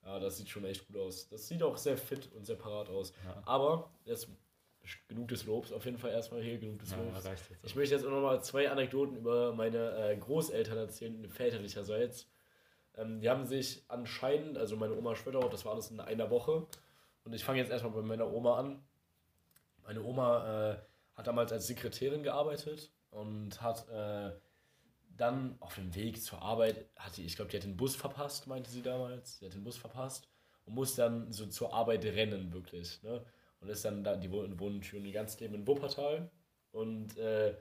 Ja, 0.04 0.18
das 0.20 0.36
sieht 0.36 0.48
schon 0.48 0.64
echt 0.64 0.86
gut 0.86 0.96
aus. 0.98 1.28
Das 1.28 1.48
sieht 1.48 1.62
auch 1.62 1.76
sehr 1.76 1.96
fit 1.96 2.30
und 2.34 2.44
sehr 2.44 2.56
parat 2.56 2.88
aus. 2.90 3.12
Ja. 3.24 3.42
Aber 3.46 3.90
jetzt 4.04 4.28
genug 5.08 5.28
des 5.28 5.44
Lobs 5.46 5.72
auf 5.72 5.84
jeden 5.84 5.96
Fall 5.96 6.10
erstmal 6.10 6.42
hier, 6.42 6.58
genug 6.58 6.80
des 6.80 6.90
Ja, 6.90 6.96
Lobs. 6.98 7.24
Ich 7.64 7.70
auch. 7.72 7.76
möchte 7.76 7.94
jetzt 7.94 8.04
auch 8.04 8.10
nochmal 8.10 8.42
zwei 8.44 8.68
Anekdoten 8.68 9.16
über 9.16 9.52
meine 9.54 9.96
äh, 10.10 10.16
Großeltern 10.16 10.76
erzählen, 10.76 11.28
väterlicherseits. 11.30 12.28
Ähm, 12.96 13.20
die 13.20 13.30
haben 13.30 13.46
sich 13.46 13.84
anscheinend, 13.88 14.58
also 14.58 14.76
meine 14.76 14.94
Oma 14.94 15.14
Schwötterhoff, 15.16 15.50
das 15.50 15.64
war 15.64 15.72
alles 15.72 15.90
in 15.90 16.00
einer 16.00 16.30
Woche. 16.30 16.66
Und 17.24 17.32
ich 17.32 17.44
fange 17.44 17.58
jetzt 17.58 17.70
erstmal 17.70 17.92
bei 17.92 18.02
meiner 18.02 18.30
Oma 18.32 18.58
an. 18.58 18.84
Meine 19.84 20.02
Oma 20.02 20.72
äh, 20.72 20.76
hat 21.14 21.26
damals 21.26 21.52
als 21.52 21.66
Sekretärin 21.66 22.22
gearbeitet 22.22 22.92
und 23.10 23.60
hat 23.60 23.88
äh, 23.88 24.32
dann 25.16 25.56
auf 25.60 25.74
dem 25.74 25.94
Weg 25.94 26.22
zur 26.22 26.40
Arbeit, 26.42 26.86
hat 26.96 27.16
die, 27.16 27.24
ich 27.24 27.36
glaube, 27.36 27.50
die 27.50 27.56
hat 27.56 27.64
den 27.64 27.76
Bus 27.76 27.96
verpasst, 27.96 28.46
meinte 28.46 28.70
sie 28.70 28.82
damals. 28.82 29.38
Sie 29.38 29.46
hat 29.46 29.54
den 29.54 29.64
Bus 29.64 29.76
verpasst 29.76 30.28
und 30.64 30.74
muss 30.74 30.94
dann 30.94 31.32
so 31.32 31.46
zur 31.46 31.72
Arbeit 31.74 32.04
rennen, 32.04 32.52
wirklich. 32.52 33.02
Ne? 33.02 33.24
Und 33.60 33.68
ist 33.68 33.84
dann 33.84 34.02
da, 34.02 34.16
die 34.16 34.30
wohnen, 34.30 34.82
schon 34.82 35.04
ihr 35.04 35.12
ganzes 35.12 35.38
Leben 35.40 35.54
in 35.54 35.66
Wuppertal. 35.66 36.30
Und 36.72 37.16
äh, 37.18 37.54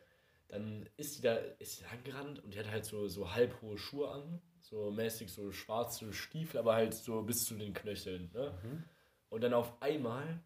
dann 0.48 0.90
ist 0.98 1.18
die 1.18 1.22
da, 1.22 1.36
ist 1.36 1.82
da 1.82 1.88
angerannt 1.88 2.44
und 2.44 2.54
die 2.54 2.60
hat 2.60 2.70
halt 2.70 2.86
so, 2.86 3.08
so 3.08 3.34
halbhohe 3.34 3.78
Schuhe 3.78 4.10
an, 4.10 4.42
so 4.60 4.92
mäßig 4.92 5.32
so 5.32 5.52
schwarze 5.52 6.12
Stiefel, 6.14 6.60
aber 6.60 6.76
halt 6.76 6.94
so 6.94 7.22
bis 7.22 7.46
zu 7.46 7.56
den 7.56 7.74
Knöcheln. 7.74 8.32
Ne? 8.34 8.54
Und 9.32 9.42
dann 9.42 9.54
auf 9.54 9.82
einmal 9.82 10.42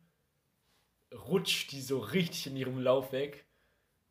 rutscht 1.12 1.72
die 1.72 1.82
so 1.82 1.98
richtig 1.98 2.46
in 2.48 2.56
ihrem 2.56 2.80
Lauf 2.80 3.12
weg, 3.12 3.46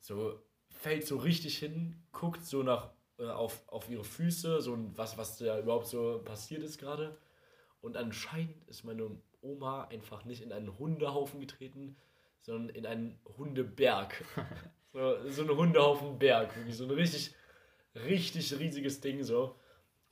so 0.01 0.43
fällt 0.69 1.07
so 1.07 1.17
richtig 1.17 1.59
hin, 1.59 1.95
guckt 2.11 2.45
so 2.45 2.65
nach 2.65 2.91
äh, 3.19 3.27
auf, 3.27 3.63
auf 3.69 3.89
ihre 3.89 4.03
Füße, 4.03 4.61
so 4.61 4.77
was, 4.97 5.17
was 5.17 5.39
da 5.39 5.61
überhaupt 5.61 5.87
so 5.87 6.21
passiert 6.25 6.65
ist 6.65 6.79
gerade. 6.79 7.17
Und 7.83 7.97
anscheinend 7.97 8.69
ist 8.69 8.83
meine 8.83 9.17
Oma 9.43 9.85
einfach 9.85 10.25
nicht 10.25 10.43
in 10.43 10.53
einen 10.53 10.77
Hundehaufen 10.77 11.39
getreten, 11.39 11.97
sondern 12.41 12.75
in 12.75 12.85
einen 12.85 13.21
Hundeberg. 13.39 14.25
so, 14.93 15.31
so 15.31 15.43
ein 15.43 15.57
Hundehaufen 15.57 16.19
Berg, 16.19 16.57
wirklich 16.57 16.77
so 16.77 16.85
ein 16.85 16.91
richtig, 16.91 17.33
richtig 17.95 18.59
riesiges 18.59 19.01
Ding 19.01 19.23
so. 19.23 19.55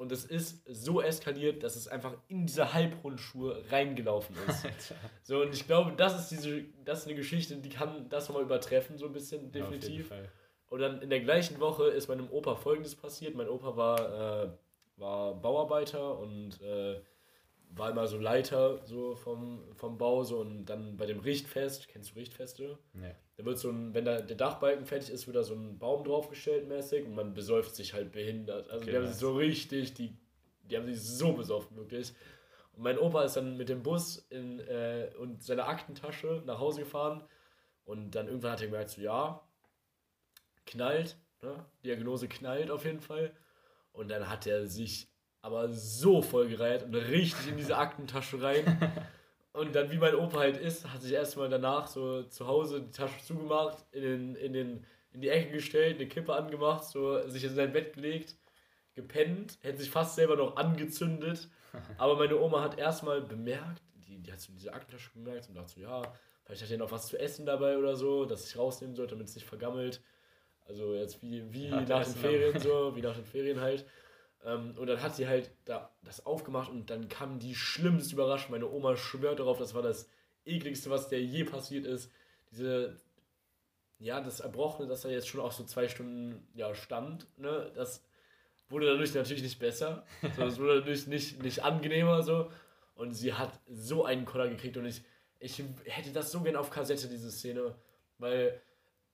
Und 0.02 0.10
es 0.10 0.24
ist 0.24 0.64
so 0.66 1.00
eskaliert, 1.00 1.62
dass 1.62 1.76
es 1.76 1.86
einfach 1.86 2.14
in 2.26 2.44
diese 2.44 2.74
Halbrundschuhe 2.74 3.62
reingelaufen 3.70 4.34
ist. 4.48 4.66
So, 5.22 5.42
und 5.42 5.54
ich 5.54 5.64
glaube, 5.68 5.92
das 5.96 6.20
ist 6.20 6.30
diese, 6.32 6.64
das 6.84 7.00
ist 7.00 7.06
eine 7.06 7.14
Geschichte, 7.14 7.54
die 7.56 7.68
kann 7.68 8.08
das 8.08 8.28
nochmal 8.28 8.42
übertreffen, 8.42 8.98
so 8.98 9.06
ein 9.06 9.12
bisschen, 9.12 9.52
Ja, 9.54 9.62
auf 9.64 9.70
jeden 9.70 9.80
definitiv. 9.80 10.08
Fall. 10.08 10.28
Und 10.70 10.80
dann 10.80 11.00
in 11.02 11.08
der 11.10 11.20
gleichen 11.20 11.60
Woche 11.60 11.84
ist 11.84 12.08
meinem 12.08 12.28
Opa 12.32 12.56
folgendes 12.56 12.96
passiert. 12.96 13.36
Mein 13.36 13.48
Opa 13.48 13.76
war, 13.76 14.44
äh, 14.44 14.48
war 14.96 15.34
Bauarbeiter 15.34 16.18
und 16.18 16.60
äh, 16.60 17.00
war 17.70 17.90
immer 17.90 18.08
so 18.08 18.18
Leiter 18.18 18.84
so 18.84 19.14
vom, 19.14 19.72
vom 19.74 19.98
Bau. 19.98 20.24
So, 20.24 20.38
und 20.40 20.64
dann 20.66 20.96
bei 20.96 21.06
dem 21.06 21.20
Richtfest, 21.20 21.86
kennst 21.86 22.10
du 22.10 22.14
Richtfeste? 22.16 22.76
Nee. 22.92 23.14
Da 23.42 23.46
wird 23.46 23.58
so 23.58 23.70
ein, 23.70 23.92
wenn 23.92 24.04
da 24.04 24.20
der 24.20 24.36
Dachbalken 24.36 24.86
fertig 24.86 25.10
ist, 25.10 25.26
wird 25.26 25.36
da 25.36 25.42
so 25.42 25.54
ein 25.54 25.78
Baum 25.78 26.04
draufgestellt 26.04 26.68
mäßig 26.68 27.04
und 27.06 27.14
man 27.16 27.34
besäuft 27.34 27.74
sich 27.74 27.92
halt 27.92 28.12
behindert. 28.12 28.70
Also 28.70 28.82
Okay, 28.82 28.90
die 28.92 28.96
haben 28.96 29.06
sich 29.06 29.16
so 29.16 29.34
richtig, 29.34 29.94
die, 29.94 30.16
die 30.70 30.76
haben 30.76 30.86
sich 30.86 31.02
so 31.02 31.32
besoffen, 31.32 31.76
wirklich. 31.76 32.12
Und 32.72 32.84
mein 32.84 32.98
Opa 32.98 33.24
ist 33.24 33.36
dann 33.36 33.56
mit 33.56 33.68
dem 33.68 33.82
Bus 33.82 34.18
in, 34.30 34.60
äh, 34.60 35.10
und 35.18 35.42
seiner 35.42 35.66
Aktentasche 35.66 36.42
nach 36.46 36.58
Hause 36.60 36.80
gefahren 36.80 37.24
und 37.84 38.12
dann 38.12 38.28
irgendwann 38.28 38.52
hat 38.52 38.60
er 38.60 38.68
gemerkt, 38.68 38.90
so 38.90 39.00
ja, 39.00 39.42
knallt, 40.66 41.16
ne? 41.42 41.66
Diagnose 41.84 42.28
knallt 42.28 42.70
auf 42.70 42.84
jeden 42.84 43.00
Fall. 43.00 43.34
Und 43.92 44.08
dann 44.08 44.28
hat 44.28 44.46
er 44.46 44.68
sich 44.68 45.08
aber 45.42 45.68
so 45.68 46.22
voll 46.22 46.48
gereiht 46.48 46.84
und 46.84 46.94
richtig 46.94 47.48
in 47.48 47.56
diese 47.56 47.76
Aktentasche 47.78 48.40
rein. 48.40 48.78
Und 49.52 49.74
dann, 49.74 49.90
wie 49.90 49.98
mein 49.98 50.14
Opa 50.14 50.38
halt 50.38 50.56
ist, 50.56 50.90
hat 50.90 51.02
sich 51.02 51.12
erstmal 51.12 51.48
danach 51.48 51.86
so 51.86 52.22
zu 52.22 52.46
Hause 52.46 52.80
die 52.80 52.90
Tasche 52.90 53.22
zugemacht, 53.22 53.84
in, 53.92 54.02
den, 54.02 54.34
in, 54.36 54.52
den, 54.54 54.86
in 55.12 55.20
die 55.20 55.28
Ecke 55.28 55.52
gestellt, 55.52 55.96
eine 55.96 56.08
Kippe 56.08 56.34
angemacht, 56.34 56.84
so 56.84 57.26
sich 57.28 57.44
in 57.44 57.54
sein 57.54 57.72
Bett 57.72 57.92
gelegt, 57.92 58.34
gepennt, 58.94 59.58
hätte 59.60 59.78
sich 59.78 59.90
fast 59.90 60.16
selber 60.16 60.36
noch 60.36 60.56
angezündet. 60.56 61.48
Aber 61.98 62.16
meine 62.16 62.38
Oma 62.40 62.62
hat 62.62 62.78
erstmal 62.78 63.20
bemerkt, 63.20 63.82
die, 64.08 64.18
die 64.18 64.32
hat 64.32 64.40
so 64.40 64.52
diese 64.52 64.72
Aktentasche 64.72 65.10
bemerkt 65.14 65.48
und 65.48 65.54
dachte 65.54 65.72
so, 65.72 65.80
ja, 65.80 66.02
vielleicht 66.44 66.62
hat 66.62 66.70
er 66.70 66.78
noch 66.78 66.90
was 66.90 67.08
zu 67.08 67.18
essen 67.18 67.44
dabei 67.44 67.76
oder 67.76 67.94
so, 67.94 68.24
dass 68.24 68.48
ich 68.48 68.56
rausnehmen 68.56 68.96
sollte, 68.96 69.14
damit 69.14 69.28
es 69.28 69.34
nicht 69.34 69.46
vergammelt. 69.46 70.00
Also 70.66 70.94
jetzt 70.94 71.20
wie, 71.22 71.52
wie 71.52 71.68
Ja, 71.68 71.80
nach 71.82 72.04
den 72.04 72.14
Ferien 72.14 72.58
so, 72.58 72.92
wie 72.96 73.02
nach 73.02 73.14
den 73.14 73.24
Ferien 73.24 73.60
halt. 73.60 73.84
Ähm, 74.44 74.74
und 74.76 74.86
dann 74.86 75.02
hat 75.02 75.14
sie 75.14 75.28
halt 75.28 75.50
da 75.64 75.90
das 76.04 76.26
aufgemacht 76.26 76.70
und 76.70 76.90
dann 76.90 77.08
kam 77.08 77.38
die 77.38 77.54
schlimmste 77.54 78.14
Überraschung. 78.14 78.52
Meine 78.52 78.70
Oma 78.70 78.96
schwört 78.96 79.40
darauf, 79.40 79.58
das 79.58 79.74
war 79.74 79.82
das 79.82 80.08
ekligste, 80.44 80.90
was 80.90 81.08
der 81.08 81.22
je 81.22 81.44
passiert 81.44 81.84
ist. 81.84 82.10
Diese, 82.50 82.96
ja, 83.98 84.20
das 84.20 84.40
Erbrochene, 84.40 84.88
dass 84.88 85.04
er 85.04 85.12
jetzt 85.12 85.28
schon 85.28 85.40
auch 85.40 85.52
so 85.52 85.64
zwei 85.64 85.88
Stunden 85.88 86.46
ja, 86.54 86.74
stand, 86.74 87.26
ne, 87.38 87.70
das 87.74 88.04
wurde 88.68 88.86
dadurch 88.86 89.14
natürlich 89.14 89.42
nicht 89.42 89.58
besser. 89.58 90.04
So, 90.36 90.44
es 90.44 90.58
wurde 90.58 90.80
dadurch 90.80 91.06
nicht, 91.06 91.42
nicht 91.42 91.62
angenehmer 91.62 92.22
so. 92.22 92.50
Und 92.94 93.12
sie 93.14 93.32
hat 93.32 93.60
so 93.68 94.04
einen 94.04 94.24
Koller 94.24 94.48
gekriegt 94.48 94.76
und 94.76 94.86
ich, 94.86 95.02
ich 95.38 95.62
hätte 95.84 96.12
das 96.12 96.32
so 96.32 96.40
gern 96.40 96.56
auf 96.56 96.70
Kassette, 96.70 97.08
diese 97.08 97.30
Szene, 97.30 97.74
weil 98.18 98.60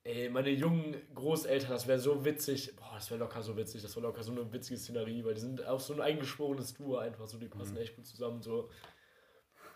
ey, 0.03 0.29
meine 0.29 0.49
jungen 0.49 0.95
Großeltern, 1.13 1.71
das 1.71 1.87
wäre 1.87 1.99
so 1.99 2.23
witzig, 2.25 2.75
boah, 2.75 2.91
das 2.95 3.09
wäre 3.09 3.19
locker 3.19 3.41
so 3.41 3.55
witzig, 3.55 3.81
das 3.81 3.95
wäre 3.95 4.07
locker 4.07 4.23
so 4.23 4.31
eine 4.31 4.51
witzige 4.51 4.77
Szenerie, 4.77 5.23
weil 5.23 5.33
die 5.33 5.41
sind 5.41 5.65
auch 5.65 5.79
so 5.79 5.93
ein 5.93 6.01
eingeschworenes 6.01 6.73
Duo 6.73 6.97
einfach 6.97 7.27
so, 7.27 7.37
die 7.37 7.47
passen 7.47 7.77
echt 7.77 7.95
gut 7.95 8.05
zusammen, 8.05 8.41
so. 8.41 8.69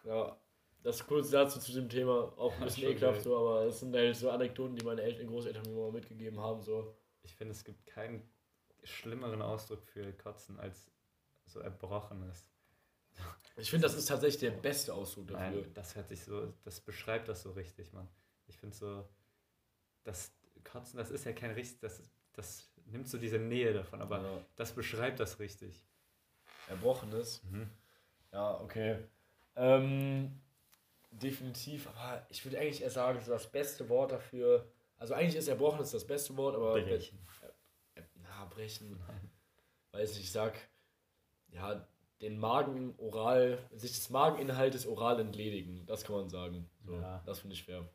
Ja, 0.03 0.37
das 0.81 1.05
kurz 1.05 1.29
dazu 1.29 1.59
zu 1.59 1.73
dem 1.73 1.89
Thema, 1.89 2.33
auch 2.37 2.53
ein 2.55 2.63
bisschen 2.63 2.89
ekelhaft 2.89 3.19
geil. 3.19 3.23
so, 3.23 3.37
aber 3.37 3.65
es 3.67 3.79
sind 3.79 3.95
halt 3.95 4.15
so 4.15 4.29
Anekdoten, 4.29 4.75
die 4.75 4.85
meine 4.85 5.01
Eltern, 5.01 5.27
Großeltern 5.27 5.63
mir 5.63 5.81
mal 5.81 5.91
mitgegeben 5.91 6.39
haben, 6.39 6.61
so. 6.61 6.95
Ich 7.21 7.35
finde, 7.35 7.53
es 7.53 7.63
gibt 7.63 7.85
keinen 7.85 8.21
schlimmeren 8.83 9.41
Ausdruck 9.41 9.85
für 9.85 10.11
Kotzen 10.13 10.59
als 10.59 10.91
so 11.45 11.59
Erbrochenes. 11.59 12.49
Ich 13.55 13.69
finde, 13.69 13.87
das 13.87 13.95
ist 13.95 14.07
tatsächlich 14.07 14.39
der 14.39 14.51
beste 14.51 14.93
Ausdruck 14.93 15.27
dafür. 15.27 15.61
Nein, 15.61 15.73
das 15.73 15.95
hört 15.95 16.09
sich 16.09 16.23
so, 16.23 16.51
das 16.63 16.81
beschreibt 16.81 17.27
das 17.29 17.43
so 17.43 17.51
richtig, 17.51 17.93
Mann. 17.93 18.09
Ich 18.47 18.57
finde 18.57 18.75
so, 18.75 19.07
das 20.03 20.33
Kotzen, 20.63 20.97
das 20.97 21.11
ist 21.11 21.25
ja 21.25 21.33
kein 21.33 21.51
richtig, 21.51 21.79
das, 21.79 22.01
das 22.33 22.69
nimmt 22.85 23.07
so 23.07 23.17
diese 23.17 23.39
Nähe 23.39 23.73
davon, 23.73 24.01
aber 24.01 24.21
ja. 24.21 24.45
das 24.55 24.71
beschreibt 24.71 25.19
das 25.19 25.39
richtig. 25.39 25.85
Erbrochenes. 26.69 27.43
Mhm. 27.43 27.69
Ja, 28.31 28.59
okay. 28.61 28.97
Ähm, 29.55 30.39
definitiv, 31.11 31.87
aber 31.87 32.25
ich 32.29 32.43
würde 32.45 32.59
eigentlich 32.59 32.81
eher 32.81 32.89
sagen, 32.89 33.19
so 33.21 33.31
das 33.31 33.51
beste 33.51 33.87
Wort 33.89 34.11
dafür. 34.11 34.67
Also 34.97 35.13
eigentlich 35.13 35.35
ist 35.35 35.47
Erbrochenes 35.47 35.91
das 35.91 36.05
beste 36.05 36.35
Wort, 36.37 36.55
aber. 36.55 36.73
Brechen. 36.73 37.19
Na, 38.15 38.45
brechen. 38.45 38.99
Weiß 39.91 40.11
nicht, 40.11 40.23
ich 40.23 40.31
sag, 40.31 40.55
ja, 41.49 41.85
den 42.21 42.39
Magen 42.39 42.95
oral, 42.97 43.59
sich 43.73 43.91
des 43.91 44.09
Mageninhaltes 44.09 44.87
oral 44.87 45.19
entledigen. 45.19 45.85
Das 45.85 46.03
kann 46.03 46.15
man 46.15 46.29
sagen. 46.29 46.69
So, 46.85 46.95
Ja. 46.95 47.21
Das 47.25 47.39
finde 47.39 47.55
ich 47.55 47.63
fair. 47.63 47.87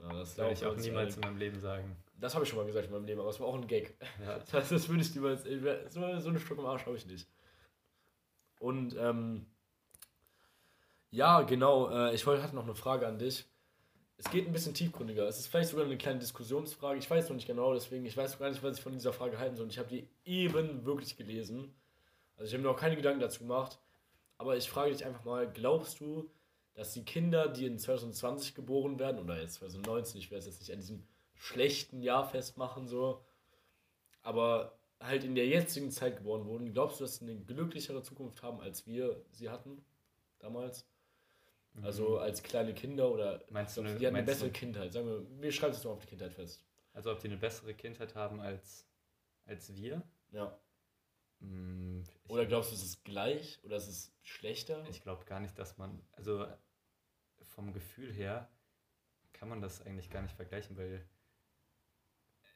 Ja, 0.00 0.12
das 0.12 0.36
würde 0.36 0.52
ich 0.52 0.64
auch 0.64 0.76
niemals 0.76 1.16
in 1.16 1.22
einig. 1.22 1.24
meinem 1.24 1.38
Leben 1.38 1.60
sagen. 1.60 1.96
Das 2.18 2.34
habe 2.34 2.44
ich 2.44 2.50
schon 2.50 2.58
mal 2.58 2.66
gesagt 2.66 2.86
in 2.86 2.92
meinem 2.92 3.04
Leben, 3.04 3.20
aber 3.20 3.30
es 3.30 3.40
war 3.40 3.46
auch 3.46 3.54
ein 3.54 3.66
Gag. 3.66 3.94
Ja, 4.24 4.38
Das, 4.52 4.68
das 4.68 4.88
würde 4.88 5.02
ich 5.02 5.14
niemals. 5.14 5.44
So, 5.92 6.02
eine 6.02 6.40
Stück 6.40 6.58
im 6.58 6.66
Arsch 6.66 6.86
habe 6.86 6.96
ich 6.96 7.06
nicht. 7.06 7.28
Und 8.58 8.96
ähm, 8.98 9.46
ja, 11.10 11.42
genau. 11.42 11.90
Äh, 11.90 12.14
ich 12.14 12.26
wollte 12.26 12.42
hatte 12.42 12.54
noch 12.54 12.64
eine 12.64 12.74
Frage 12.74 13.06
an 13.06 13.18
dich. 13.18 13.44
Es 14.18 14.30
geht 14.30 14.46
ein 14.46 14.52
bisschen 14.52 14.72
tiefgründiger. 14.72 15.28
Es 15.28 15.38
ist 15.38 15.48
vielleicht 15.48 15.70
sogar 15.70 15.84
eine 15.84 15.98
kleine 15.98 16.18
Diskussionsfrage. 16.20 16.98
Ich 16.98 17.10
weiß 17.10 17.28
noch 17.28 17.36
nicht 17.36 17.46
genau, 17.46 17.74
deswegen 17.74 18.06
ich 18.06 18.16
weiß 18.16 18.32
noch 18.32 18.38
gar 18.40 18.48
nicht, 18.50 18.62
was 18.62 18.78
ich 18.78 18.82
von 18.82 18.92
dieser 18.92 19.12
Frage 19.12 19.38
halten 19.38 19.56
soll. 19.56 19.64
Und 19.64 19.72
ich 19.72 19.78
habe 19.78 19.88
die 19.90 20.08
eben 20.24 20.86
wirklich 20.86 21.16
gelesen. 21.18 21.74
Also 22.36 22.48
ich 22.48 22.54
habe 22.54 22.62
mir 22.62 22.68
noch 22.70 22.80
keine 22.80 22.96
Gedanken 22.96 23.20
dazu 23.20 23.40
gemacht. 23.40 23.78
Aber 24.38 24.56
ich 24.56 24.68
frage 24.70 24.92
dich 24.92 25.04
einfach 25.04 25.24
mal: 25.24 25.50
Glaubst 25.52 26.00
du, 26.00 26.30
dass 26.76 26.92
die 26.92 27.04
Kinder, 27.04 27.48
die 27.48 27.66
in 27.66 27.78
2020 27.78 28.54
geboren 28.54 28.98
werden 29.00 29.18
oder 29.20 29.40
jetzt 29.40 29.54
2019, 29.56 30.18
ich 30.20 30.30
werde 30.30 30.40
es 30.40 30.46
jetzt 30.46 30.60
nicht 30.60 30.72
an 30.72 30.78
diesem 30.78 31.02
schlechten 31.34 32.00
Jahr 32.02 32.28
festmachen 32.28 32.86
so, 32.86 33.24
aber 34.22 34.78
halt 35.00 35.24
in 35.24 35.34
der 35.34 35.46
jetzigen 35.46 35.90
Zeit 35.90 36.16
geboren 36.18 36.46
wurden, 36.46 36.72
glaubst 36.72 37.00
du, 37.00 37.04
dass 37.04 37.16
sie 37.16 37.24
eine 37.24 37.36
glücklichere 37.36 38.02
Zukunft 38.02 38.42
haben, 38.42 38.60
als 38.60 38.86
wir 38.86 39.22
sie 39.32 39.48
hatten 39.50 39.84
damals? 40.38 40.86
Also 41.82 42.18
als 42.18 42.42
kleine 42.42 42.72
Kinder 42.72 43.10
oder 43.12 43.38
Mhm. 43.38 43.42
Meinst 43.50 43.76
du 43.76 43.82
eine- 43.82 43.96
die 43.98 44.06
hatten 44.06 44.16
eine 44.16 44.24
bessere 44.24 44.46
du- 44.48 44.52
Kindheit? 44.58 44.92
Sagen 44.94 45.06
wir, 45.08 45.42
wir 45.42 45.52
schreiben 45.52 45.74
es 45.74 45.82
doch 45.82 45.90
auf 45.90 46.00
die 46.00 46.06
Kindheit 46.06 46.32
fest. 46.32 46.64
Also 46.94 47.12
ob 47.12 47.20
die 47.20 47.26
eine 47.28 47.36
bessere 47.36 47.74
Kindheit 47.74 48.14
haben 48.14 48.40
als, 48.40 48.86
als 49.44 49.74
wir? 49.76 50.02
Ja. 50.32 50.58
Hm, 51.40 52.02
Oder 52.28 52.46
glaubst 52.46 52.70
du, 52.70 52.74
es 52.76 52.82
ist 52.82 53.04
gleich 53.04 53.58
oder 53.62 53.76
es 53.76 53.88
ist 53.88 54.14
schlechter? 54.22 54.82
ich 54.88 55.02
glaube 55.02 55.26
gar 55.26 55.38
nicht, 55.40 55.58
dass 55.58 55.76
man, 55.76 56.00
also 56.12 56.46
vom 57.56 57.72
Gefühl 57.72 58.12
her 58.12 58.48
kann 59.32 59.48
man 59.48 59.60
das 59.60 59.84
eigentlich 59.84 60.10
gar 60.10 60.22
nicht 60.22 60.36
vergleichen, 60.36 60.76
weil 60.76 61.04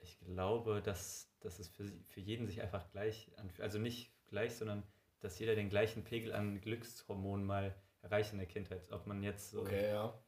ich 0.03 0.19
glaube, 0.21 0.81
dass, 0.83 1.35
dass 1.41 1.59
es 1.59 1.69
für, 1.69 1.85
für 2.05 2.21
jeden 2.21 2.47
sich 2.47 2.63
einfach 2.63 2.91
gleich 2.91 3.37
anfühlt. 3.39 3.63
Also 3.63 3.79
nicht 3.79 4.15
gleich, 4.29 4.55
sondern 4.55 4.85
dass 5.21 5.39
jeder 5.39 5.55
den 5.55 5.69
gleichen 5.69 6.05
Pegel 6.05 6.33
an 6.33 6.61
Glückshormonen 6.61 7.45
mal 7.45 7.75
erreicht 8.03 8.33
in 8.33 8.39
der 8.39 8.47
Kindheit. 8.47 8.91
Ob 8.93 9.07
man 9.07 9.23
jetzt 9.23 9.51
so, 9.51 9.63
Okay, 9.63 9.89
ja. 9.91 10.23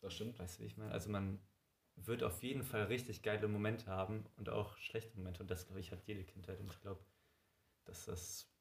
Das 0.00 0.12
stimmt. 0.14 0.38
weißt 0.38 0.58
du, 0.58 0.62
wie 0.62 0.66
ich 0.66 0.76
meine? 0.76 0.92
Also 0.92 1.10
man 1.10 1.40
wird 1.96 2.22
auf 2.22 2.42
jeden 2.42 2.64
Fall 2.64 2.84
richtig 2.84 3.22
geile 3.22 3.46
Momente 3.48 3.86
haben 3.86 4.24
und 4.36 4.48
auch 4.48 4.76
schlechte 4.78 5.16
Momente. 5.16 5.42
Und 5.42 5.50
das, 5.50 5.66
glaube 5.66 5.80
ich, 5.80 5.92
hat 5.92 6.04
jede 6.06 6.24
Kindheit. 6.24 6.60
Und 6.60 6.70
ich 6.70 6.80
glaube, 6.80 7.04
dass 7.84 8.06
das 8.06 8.53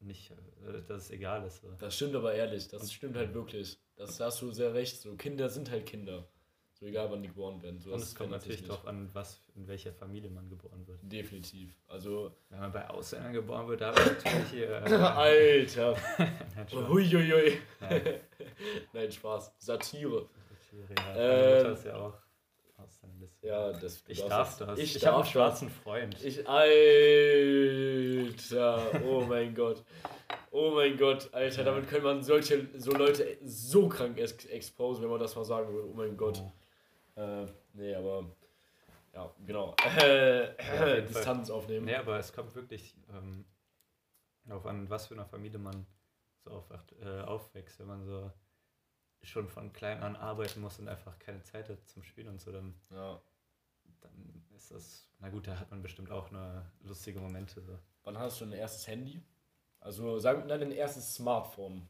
nicht, 0.00 0.30
äh, 0.30 0.82
dass 0.86 1.04
es 1.04 1.10
egal 1.10 1.44
ist. 1.46 1.62
Das 1.78 1.94
stimmt 1.96 2.14
aber 2.14 2.34
ehrlich. 2.34 2.68
Das 2.68 2.92
stimmt 2.92 3.16
halt 3.16 3.34
wirklich. 3.34 3.78
Das 3.96 4.18
da 4.18 4.26
hast 4.26 4.40
du 4.42 4.50
sehr 4.52 4.74
recht. 4.74 5.00
So 5.00 5.14
Kinder 5.16 5.48
sind 5.48 5.70
halt 5.70 5.86
Kinder. 5.86 6.26
So 6.74 6.86
egal, 6.86 7.10
wann 7.10 7.22
die 7.22 7.28
geboren 7.28 7.60
werden. 7.60 7.80
So, 7.80 7.92
Und 7.92 8.00
es 8.00 8.14
kommt 8.14 8.30
natürlich 8.30 8.62
darauf 8.62 8.86
an, 8.86 9.10
was, 9.12 9.40
in 9.56 9.66
welcher 9.66 9.92
Familie 9.92 10.30
man 10.30 10.48
geboren 10.48 10.86
wird. 10.86 11.00
Definitiv. 11.02 11.74
Also, 11.88 12.30
Wenn 12.50 12.60
man 12.60 12.70
bei 12.70 12.88
Ausländern 12.88 13.32
geboren 13.32 13.66
wird, 13.66 13.80
da 13.80 13.96
wird 13.96 14.24
natürlich 14.24 14.48
hier. 14.50 14.70
Äh, 14.70 14.94
Alter. 14.94 15.96
Nein. 16.18 16.88
Huiuiui. 16.88 17.58
Nein, 17.80 18.20
Nein, 18.92 19.10
Spaß. 19.10 19.54
Satire. 19.58 20.28
natürlich, 20.70 20.98
ja. 20.98 21.16
Ähm, 21.16 21.16
Meine 21.16 21.56
Mutter 21.56 21.72
ist 21.72 21.84
ja 21.84 21.96
auch 21.96 22.14
Ja, 23.42 23.72
das, 23.72 24.02
Ich 24.08 24.24
darf 24.24 24.58
das. 24.58 24.78
Ich, 24.78 24.96
Ich, 24.96 25.06
habe 25.06 25.18
einen 25.18 25.26
schwarzen 25.26 25.70
Freund. 25.70 26.20
Ich, 26.24 26.48
Alter, 26.48 26.70
oh 29.04 29.20
mein 29.20 29.54
Gott. 29.54 29.84
Oh 30.50 30.72
mein 30.72 30.96
Gott, 30.96 31.28
Alter, 31.32 31.62
damit 31.62 31.88
könnte 31.88 32.06
man 32.06 32.22
solche, 32.22 32.66
so 32.76 32.90
Leute 32.92 33.38
so 33.44 33.88
krank 33.88 34.18
ex 34.18 34.44
exposen, 34.46 35.02
wenn 35.04 35.10
man 35.10 35.20
das 35.20 35.36
mal 35.36 35.44
sagen 35.44 35.72
würde. 35.72 35.88
Oh 35.88 35.94
mein 35.94 36.16
Gott. 36.16 36.42
Äh, 37.16 37.46
nee, 37.74 37.94
aber, 37.94 38.24
ja, 39.14 39.32
genau. 39.46 39.76
Äh, 39.98 40.48
auf 40.58 40.86
jeden 40.94 41.06
Distanz 41.06 41.50
aufnehmen. 41.50 41.86
Nee, 41.86 41.96
aber 41.96 42.18
es 42.18 42.32
kommt 42.32 42.54
wirklich 42.56 42.96
ähm, 43.12 43.44
auf 44.50 44.66
an, 44.66 44.88
was 44.90 45.06
für 45.06 45.14
einer 45.14 45.26
Familie 45.26 45.58
man 45.58 45.86
so 46.44 46.50
aufwacht, 46.50 46.92
äh, 47.02 47.20
aufwächst. 47.20 47.78
Wenn 47.78 47.86
man 47.86 48.04
so 48.04 48.32
schon 49.22 49.48
von 49.48 49.72
klein 49.72 50.02
an 50.02 50.16
arbeiten 50.16 50.60
muss 50.60 50.78
und 50.78 50.88
einfach 50.88 51.18
keine 51.18 51.42
Zeit 51.42 51.68
hat 51.68 51.86
zum 51.88 52.02
Spielen 52.02 52.28
und 52.28 52.40
so, 52.40 52.52
dann, 52.52 52.74
Ja. 52.90 53.20
dann 54.00 54.44
ist 54.54 54.70
das, 54.70 55.08
na 55.18 55.28
gut, 55.28 55.46
da 55.46 55.58
hat 55.58 55.70
man 55.70 55.82
bestimmt 55.82 56.10
auch 56.10 56.30
nur 56.30 56.64
lustige 56.80 57.20
Momente. 57.20 57.60
So. 57.60 57.78
Wann 58.04 58.18
hast 58.18 58.40
du 58.40 58.44
ein 58.44 58.52
erstes 58.52 58.86
Handy? 58.86 59.22
Also, 59.80 60.18
sag 60.18 60.38
nein, 60.46 60.60
dein 60.60 60.72
erstes 60.72 61.14
Smartphone. 61.14 61.88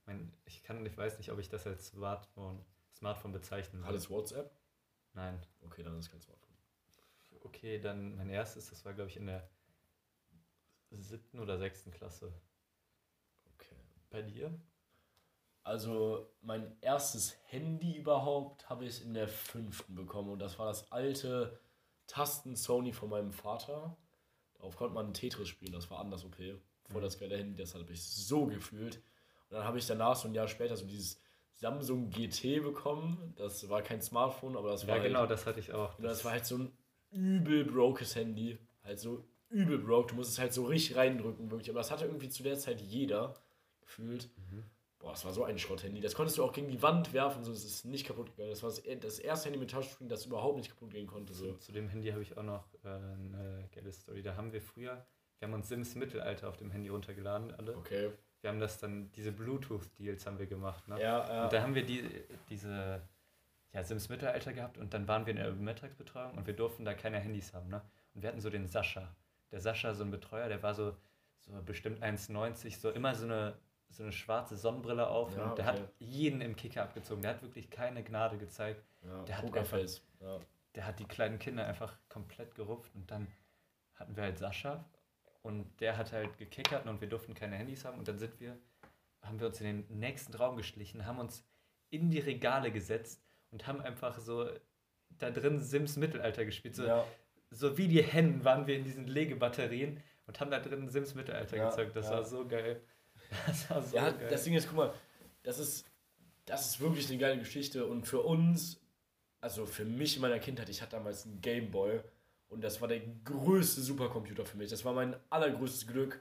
Ich, 0.00 0.06
mein, 0.06 0.32
ich 0.44 0.62
kann, 0.62 0.84
ich 0.84 0.96
weiß 0.96 1.18
nicht, 1.18 1.30
ob 1.30 1.38
ich 1.38 1.48
das 1.48 1.66
als 1.66 1.88
Smartphone, 1.88 2.64
Smartphone 2.94 3.32
bezeichnen 3.32 3.84
Hat 3.84 3.94
es 3.94 4.10
WhatsApp? 4.10 4.50
Nein. 5.14 5.40
Okay, 5.62 5.82
dann 5.82 5.98
ist 5.98 6.06
es 6.06 6.10
kein 6.10 6.20
Smartphone. 6.20 6.50
Okay, 7.42 7.78
dann 7.78 8.16
mein 8.16 8.28
erstes, 8.28 8.68
das 8.68 8.84
war 8.84 8.92
glaube 8.92 9.08
ich 9.10 9.16
in 9.16 9.26
der 9.26 9.48
siebten 10.90 11.38
oder 11.38 11.58
sechsten 11.58 11.90
Klasse. 11.90 12.32
Okay. 13.54 13.76
Bei 14.10 14.22
dir? 14.22 14.52
Also 15.70 16.26
mein 16.42 16.76
erstes 16.80 17.36
Handy 17.44 17.96
überhaupt 17.96 18.68
habe 18.68 18.86
ich 18.86 19.04
in 19.04 19.14
der 19.14 19.28
fünften 19.28 19.94
bekommen 19.94 20.30
und 20.30 20.40
das 20.40 20.58
war 20.58 20.66
das 20.66 20.90
alte 20.90 21.60
Tasten-Sony 22.08 22.92
von 22.92 23.08
meinem 23.08 23.30
Vater. 23.32 23.96
Darauf 24.54 24.76
konnte 24.76 24.94
man 24.94 25.14
Tetris 25.14 25.46
spielen, 25.48 25.72
das 25.72 25.88
war 25.88 26.00
anders 26.00 26.24
okay. 26.24 26.56
Voll 26.88 27.00
Mhm. 27.00 27.04
das 27.04 27.18
geile 27.20 27.36
Handy, 27.38 27.54
das 27.56 27.72
habe 27.76 27.92
ich 27.92 28.02
so 28.02 28.46
gefühlt. 28.46 28.96
Und 28.96 29.56
dann 29.58 29.64
habe 29.64 29.78
ich 29.78 29.86
danach 29.86 30.16
so 30.16 30.26
ein 30.26 30.34
Jahr 30.34 30.48
später 30.48 30.76
so 30.76 30.86
dieses 30.86 31.20
Samsung 31.54 32.10
GT 32.10 32.58
bekommen. 32.64 33.32
Das 33.36 33.68
war 33.68 33.80
kein 33.82 34.02
Smartphone, 34.02 34.56
aber 34.56 34.70
das 34.70 34.88
war 34.88 34.96
Ja, 34.96 35.02
halt, 35.02 35.12
genau, 35.12 35.26
das 35.26 35.46
hatte 35.46 35.60
ich 35.60 35.72
auch. 35.72 35.96
und 35.98 36.02
das 36.04 36.24
war 36.24 36.32
halt 36.32 36.46
so 36.46 36.58
ein 36.58 36.72
übel 37.12 37.64
brokes 37.64 38.16
Handy. 38.16 38.58
Halt 38.82 38.98
so 38.98 39.24
übel 39.50 39.78
broke. 39.78 40.08
Du 40.08 40.14
musst 40.16 40.32
es 40.32 40.38
halt 40.40 40.52
so 40.52 40.64
richtig 40.64 40.96
reindrücken, 40.96 41.48
wirklich. 41.52 41.70
Aber 41.70 41.78
das 41.78 41.92
hatte 41.92 42.06
irgendwie 42.06 42.28
zu 42.28 42.42
der 42.42 42.58
Zeit 42.58 42.80
jeder 42.80 43.34
gefühlt. 43.82 44.30
Mhm. 44.36 44.64
Boah, 45.00 45.12
das 45.12 45.24
war 45.24 45.32
so 45.32 45.44
ein 45.44 45.58
Schrott-Handy. 45.58 46.00
Das 46.00 46.14
konntest 46.14 46.36
du 46.36 46.44
auch 46.44 46.52
gegen 46.52 46.68
die 46.68 46.80
Wand 46.82 47.14
werfen, 47.14 47.42
so 47.42 47.52
es 47.52 47.64
ist 47.64 47.86
nicht 47.86 48.06
kaputt 48.06 48.30
gegangen. 48.30 48.50
Das 48.50 48.62
war 48.62 48.70
das, 48.70 49.18
erste 49.18 49.46
Handy 49.46 49.58
mit 49.58 49.70
Touchscreen, 49.70 50.10
das 50.10 50.26
überhaupt 50.26 50.58
nicht 50.58 50.68
kaputt 50.68 50.90
gehen 50.90 51.06
konnte. 51.06 51.32
So. 51.32 51.54
Zu, 51.54 51.72
dem 51.72 51.88
Handy 51.88 52.10
habe 52.10 52.22
ich 52.22 52.36
auch 52.36 52.42
noch 52.42 52.64
äh, 52.84 52.88
eine 52.88 53.68
geile 53.74 53.90
Story. 53.92 54.22
Da 54.22 54.36
haben 54.36 54.52
wir 54.52 54.60
früher, 54.60 55.06
wir 55.38 55.48
haben 55.48 55.54
uns 55.54 55.68
Sims 55.70 55.94
Mittelalter 55.94 56.48
auf 56.50 56.58
dem 56.58 56.70
Handy 56.70 56.90
runtergeladen, 56.90 57.54
alle. 57.54 57.76
Okay. 57.78 58.10
Wir 58.42 58.50
haben 58.50 58.60
das 58.60 58.78
dann, 58.78 59.10
diese 59.12 59.32
Bluetooth-Deals 59.32 60.26
haben 60.26 60.38
wir 60.38 60.46
gemacht, 60.46 60.86
ne? 60.86 61.00
Ja, 61.00 61.28
ja. 61.28 61.44
Und 61.44 61.52
da 61.52 61.62
haben 61.62 61.74
wir 61.74 61.84
die, 61.84 62.04
diese 62.50 63.02
ja, 63.72 63.82
Sims 63.82 64.10
Mittelalter 64.10 64.52
gehabt 64.52 64.76
und 64.76 64.92
dann 64.92 65.08
waren 65.08 65.24
wir 65.24 65.30
in 65.30 65.36
der 65.38 65.52
Mittagsbetreuung 65.52 66.36
und 66.36 66.46
wir 66.46 66.54
durften 66.54 66.84
da 66.84 66.92
keine 66.92 67.18
Handys 67.18 67.54
haben, 67.54 67.68
ne? 67.68 67.80
Und 68.14 68.22
wir 68.22 68.28
hatten 68.28 68.40
so 68.40 68.50
den 68.50 68.66
Sascha. 68.66 69.14
Der 69.50 69.60
Sascha, 69.60 69.94
so 69.94 70.04
ein 70.04 70.10
Betreuer, 70.10 70.48
der 70.48 70.62
war 70.62 70.74
so, 70.74 70.94
so 71.38 71.52
bestimmt 71.64 72.02
1,90, 72.02 72.78
so 72.78 72.90
immer 72.90 73.14
so 73.14 73.24
eine, 73.24 73.54
so 73.90 74.02
eine 74.04 74.12
schwarze 74.12 74.56
Sonnenbrille 74.56 75.08
auf 75.08 75.36
Ja, 75.36 75.50
und 75.50 75.58
der 75.58 75.68
okay. 75.68 75.80
hat 75.80 75.92
jeden 75.98 76.40
im 76.40 76.56
Kicker 76.56 76.82
abgezogen. 76.82 77.22
Der 77.22 77.32
hat 77.32 77.42
wirklich 77.42 77.70
keine 77.70 78.02
Gnade 78.02 78.38
gezeigt. 78.38 78.82
ja. 79.04 79.22
der 79.24 79.38
hat 79.38 79.44
Pokerface. 79.46 80.02
Ja. 80.20 80.38
der 80.74 80.86
hat 80.86 80.98
die 81.00 81.04
kleinen 81.04 81.38
Kinder 81.38 81.66
einfach 81.66 81.96
komplett 82.08 82.54
gerupft 82.54 82.94
und 82.94 83.10
dann 83.10 83.26
hatten 83.94 84.16
wir 84.16 84.22
halt 84.22 84.38
Sascha 84.38 84.84
und 85.42 85.66
der 85.80 85.96
hat 85.96 86.12
halt 86.12 86.38
gekickert 86.38 86.86
und 86.86 87.00
wir 87.00 87.08
durften 87.08 87.34
keine 87.34 87.56
Handys 87.56 87.84
haben 87.84 87.98
und 87.98 88.06
dann 88.08 88.18
sind 88.18 88.38
wir, 88.40 88.56
haben 89.22 89.40
wir 89.40 89.46
uns 89.48 89.60
in 89.60 89.66
den 89.66 89.98
nächsten 89.98 90.34
Raum 90.34 90.56
geschlichen, 90.56 91.06
haben 91.06 91.18
uns 91.18 91.44
in 91.90 92.10
die 92.10 92.20
Regale 92.20 92.70
gesetzt 92.70 93.22
und 93.50 93.66
haben 93.66 93.80
einfach 93.80 94.18
so 94.18 94.48
da 95.18 95.30
drin 95.30 95.58
Sims 95.58 95.96
Mittelalter 95.96 96.44
gespielt. 96.44 96.76
So, 96.76 96.84
ja. 96.86 97.04
so 97.50 97.76
wie 97.76 97.88
die 97.88 98.02
Hennen 98.02 98.44
waren 98.44 98.66
wir 98.66 98.76
in 98.76 98.84
diesen 98.84 99.06
Legebatterien 99.06 100.00
und 100.26 100.38
haben 100.40 100.50
da 100.50 100.60
drin 100.60 100.88
Sims 100.88 101.14
Mittelalter 101.14 101.56
Ja, 101.56 101.68
gezockt. 101.68 101.96
Das 101.96 102.06
ja. 102.06 102.16
war 102.16 102.24
so 102.24 102.46
geil. 102.46 102.80
Das 103.46 103.70
war 103.70 103.82
so 103.82 103.96
ja, 103.96 104.10
geil. 104.10 104.28
das 104.30 104.44
Ding 104.44 104.54
ist, 104.54 104.68
guck 104.68 104.76
mal, 104.76 104.94
das 105.42 105.58
ist, 105.58 105.86
das 106.44 106.66
ist 106.66 106.80
wirklich 106.80 107.08
eine 107.08 107.18
geile 107.18 107.38
Geschichte 107.38 107.86
und 107.86 108.06
für 108.06 108.20
uns, 108.20 108.80
also 109.40 109.66
für 109.66 109.84
mich 109.84 110.16
in 110.16 110.22
meiner 110.22 110.38
Kindheit, 110.38 110.68
ich 110.68 110.82
hatte 110.82 110.96
damals 110.96 111.24
einen 111.24 111.40
Gameboy 111.40 112.00
und 112.48 112.62
das 112.62 112.80
war 112.80 112.88
der 112.88 113.00
größte 113.24 113.80
Supercomputer 113.80 114.44
für 114.44 114.56
mich. 114.56 114.70
Das 114.70 114.84
war 114.84 114.92
mein 114.92 115.16
allergrößtes 115.30 115.86
Glück 115.86 116.20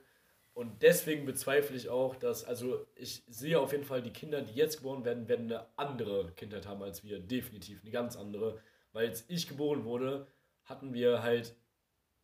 und 0.53 0.81
deswegen 0.81 1.25
bezweifle 1.25 1.75
ich 1.75 1.89
auch, 1.89 2.15
dass, 2.15 2.43
also 2.43 2.85
ich 2.95 3.23
sehe 3.27 3.59
auf 3.59 3.71
jeden 3.71 3.85
Fall, 3.85 4.01
die 4.01 4.11
Kinder, 4.11 4.41
die 4.41 4.53
jetzt 4.53 4.77
geboren 4.77 5.05
werden, 5.05 5.27
werden 5.27 5.45
eine 5.45 5.65
andere 5.77 6.31
Kindheit 6.33 6.67
haben 6.67 6.83
als 6.83 7.03
wir, 7.03 7.19
definitiv, 7.19 7.81
eine 7.81 7.91
ganz 7.91 8.15
andere, 8.15 8.59
weil 8.91 9.07
als 9.07 9.25
ich 9.27 9.47
geboren 9.47 9.85
wurde, 9.85 10.27
hatten 10.65 10.93
wir 10.93 11.23
halt 11.23 11.55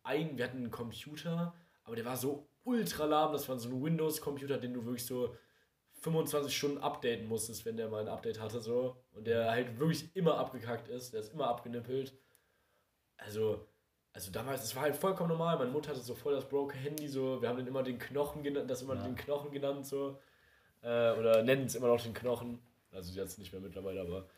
ein, 0.02 0.38
wir 0.38 0.44
hatten 0.44 0.58
einen 0.58 0.70
Computer, 0.70 1.54
aber 1.82 1.96
der 1.96 2.04
war 2.04 2.16
so 2.16 2.48
ultra 2.66 3.04
lahm, 3.04 3.32
das 3.32 3.48
war 3.48 3.58
so 3.58 3.68
ein 3.68 3.82
Windows-Computer, 3.82 4.58
den 4.58 4.74
du 4.74 4.84
wirklich 4.84 5.06
so 5.06 5.34
25 6.02 6.54
Stunden 6.56 6.78
updaten 6.78 7.26
musstest, 7.26 7.64
wenn 7.64 7.76
der 7.76 7.88
mal 7.88 8.02
ein 8.02 8.08
Update 8.08 8.40
hatte, 8.40 8.60
so. 8.60 8.96
Und 9.12 9.26
der 9.26 9.50
halt 9.50 9.78
wirklich 9.78 10.14
immer 10.14 10.36
abgekackt 10.38 10.88
ist, 10.88 11.12
der 11.12 11.20
ist 11.20 11.32
immer 11.32 11.48
abgenippelt. 11.48 12.12
Also, 13.16 13.66
also 14.12 14.30
damals, 14.30 14.62
es 14.64 14.74
war 14.76 14.82
halt 14.82 14.96
vollkommen 14.96 15.30
normal. 15.30 15.56
Meine 15.58 15.70
Mutter 15.70 15.90
hatte 15.90 16.00
so 16.00 16.14
voll 16.14 16.34
das 16.34 16.48
broke 16.48 16.76
Handy, 16.76 17.08
so. 17.08 17.40
Wir 17.40 17.48
haben 17.48 17.56
den 17.56 17.66
immer 17.66 17.82
den 17.82 17.98
Knochen 17.98 18.42
genannt, 18.42 18.70
das 18.70 18.82
immer 18.82 18.94
Ja. 18.96 19.02
den 19.02 19.16
Knochen 19.16 19.50
genannt, 19.50 19.86
so. 19.86 20.18
Äh, 20.82 21.12
oder 21.12 21.42
nennen 21.42 21.66
es 21.66 21.74
immer 21.74 21.88
noch 21.88 22.02
den 22.02 22.14
Knochen. 22.14 22.60
Also 22.92 23.12
jetzt 23.18 23.38
nicht 23.38 23.52
mehr 23.52 23.60
mittlerweile, 23.60 24.00
aber 24.00 24.28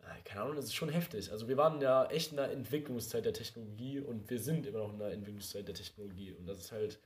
äh, 0.00 0.22
keine 0.24 0.42
Ahnung, 0.42 0.56
das 0.56 0.66
ist 0.66 0.74
schon 0.74 0.88
heftig. 0.88 1.30
Also 1.32 1.48
wir 1.48 1.56
waren 1.56 1.80
ja 1.80 2.04
echt 2.06 2.30
in 2.30 2.36
der 2.36 2.50
Entwicklungszeit 2.52 3.24
der 3.24 3.32
Technologie 3.32 4.00
und 4.00 4.28
wir 4.30 4.38
sind 4.38 4.66
immer 4.66 4.78
noch 4.78 4.92
in 4.92 4.98
der 4.98 5.12
Entwicklungszeit 5.12 5.66
der 5.66 5.74
Technologie. 5.74 6.32
Und 6.32 6.46
das 6.46 6.58
ist 6.58 6.72
halt 6.72 7.00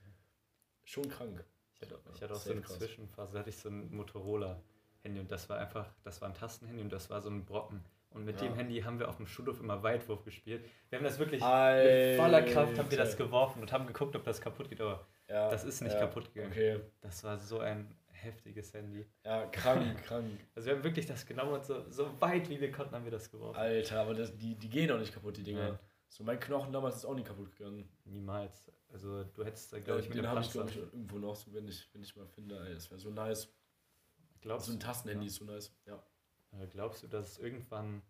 schon 0.89 1.09
krank. 1.09 1.45
Ich 1.75 1.83
hatte, 1.83 1.99
ich 2.15 2.23
hatte 2.23 2.35
auch 2.35 2.39
so 2.39 2.51
eine 2.53 2.61
krass. 2.61 2.79
Zwischenphase, 2.79 3.33
da 3.35 3.39
hatte 3.41 3.51
ich 3.51 3.57
so 3.57 3.69
ein 3.69 3.95
Motorola-Handy 3.95 5.21
und 5.21 5.31
das 5.31 5.49
war 5.49 5.59
einfach, 5.59 5.87
das 6.03 6.21
war 6.21 6.29
ein 6.29 6.35
Tastenhandy 6.35 6.83
und 6.83 6.93
das 6.93 7.11
war 7.11 7.21
so 7.21 7.31
ein 7.31 7.45
Brocken. 7.45 7.85
Und 8.11 8.25
mit 8.25 8.41
Ja. 8.41 8.49
dem 8.49 8.55
Handy 8.55 8.81
haben 8.81 8.99
wir 8.99 9.09
auf 9.09 9.19
dem 9.19 9.27
Schulhof 9.27 9.61
immer 9.61 9.83
Weitwurf 9.83 10.25
gespielt. 10.25 10.65
Wir 10.89 10.99
haben 10.99 11.05
das 11.05 11.19
wirklich 11.19 11.43
Alter. 11.43 12.09
mit 12.09 12.17
voller 12.19 12.43
Kraft 12.43 12.79
haben 12.79 12.91
wir 12.91 12.97
das 12.99 13.17
geworfen 13.17 13.61
und 13.61 13.71
haben 13.71 13.87
geguckt, 13.87 14.17
ob 14.17 14.25
das 14.25 14.41
kaputt 14.41 14.71
geht, 14.71 14.81
aber 14.81 15.07
Ja, 15.29 15.51
das 15.51 15.65
ist 15.65 15.83
nicht 15.83 15.93
ja, 15.93 16.01
kaputt 16.01 16.33
gegangen. 16.33 16.53
Okay. 16.53 16.81
das 17.03 17.23
war 17.23 17.39
so 17.39 17.59
ein 17.61 17.95
heftiges 18.11 18.73
Handy. 18.73 19.07
Ja, 19.25 19.47
krank, 19.47 20.03
krank. 20.05 20.41
Also 20.57 20.69
wir 20.69 20.77
haben 20.77 20.85
wirklich 20.85 21.05
das 21.07 21.27
genommen 21.27 21.53
und 21.53 21.65
so, 21.67 21.89
so 21.91 22.19
weit 22.21 22.49
wie 22.49 22.59
wir 22.61 22.73
konnten, 22.73 22.95
haben 22.95 23.05
wir 23.05 23.13
das 23.13 23.31
geworfen. 23.31 23.59
Alter, 23.61 24.01
aber 24.01 24.15
das, 24.15 24.35
die, 24.37 24.55
die 24.57 24.69
gehen 24.71 24.91
auch 24.91 24.99
nicht 24.99 25.13
kaputt, 25.13 25.37
die 25.37 25.43
Dinger. 25.45 25.79
So, 26.09 26.25
mein 26.25 26.41
Knochen 26.41 26.73
damals 26.73 26.97
ist 26.97 27.05
auch 27.05 27.15
nicht 27.15 27.27
kaputt 27.27 27.55
gegangen. 27.57 27.89
Niemals. 28.05 28.73
Also 28.89 29.25
du 29.25 29.45
hättest 29.45 29.73
da, 29.73 29.79
glaube 29.81 30.01
ich, 30.01 30.09
mit 30.09 30.19
den 30.19 30.27
habe 30.27 30.41
ich, 30.41 30.51
glaube 30.51 30.71
ich, 30.71 30.77
irgendwo 30.77 31.19
noch, 31.19 31.37
so, 31.37 31.53
wenn 31.53 31.69
ich, 31.69 31.89
wenn 31.93 32.03
ich 32.03 32.17
mal 32.17 32.27
finde. 32.27 32.59
Ey, 32.67 32.75
das 32.75 32.91
wäre 32.91 32.99
so 33.01 33.11
nice. 33.11 33.49
Glaubst, 34.41 34.67
So 34.67 34.73
ein 34.73 34.81
Tastenhandy 34.81 35.27
ist 35.27 35.37
so 35.37 35.45
nice. 35.45 35.73
Ja. 35.87 36.03
äh, 36.53 36.67
glaubst 36.69 37.03
du, 37.03 37.09
dass 37.09 37.33
es 37.33 37.39
irgendwann 37.39 38.03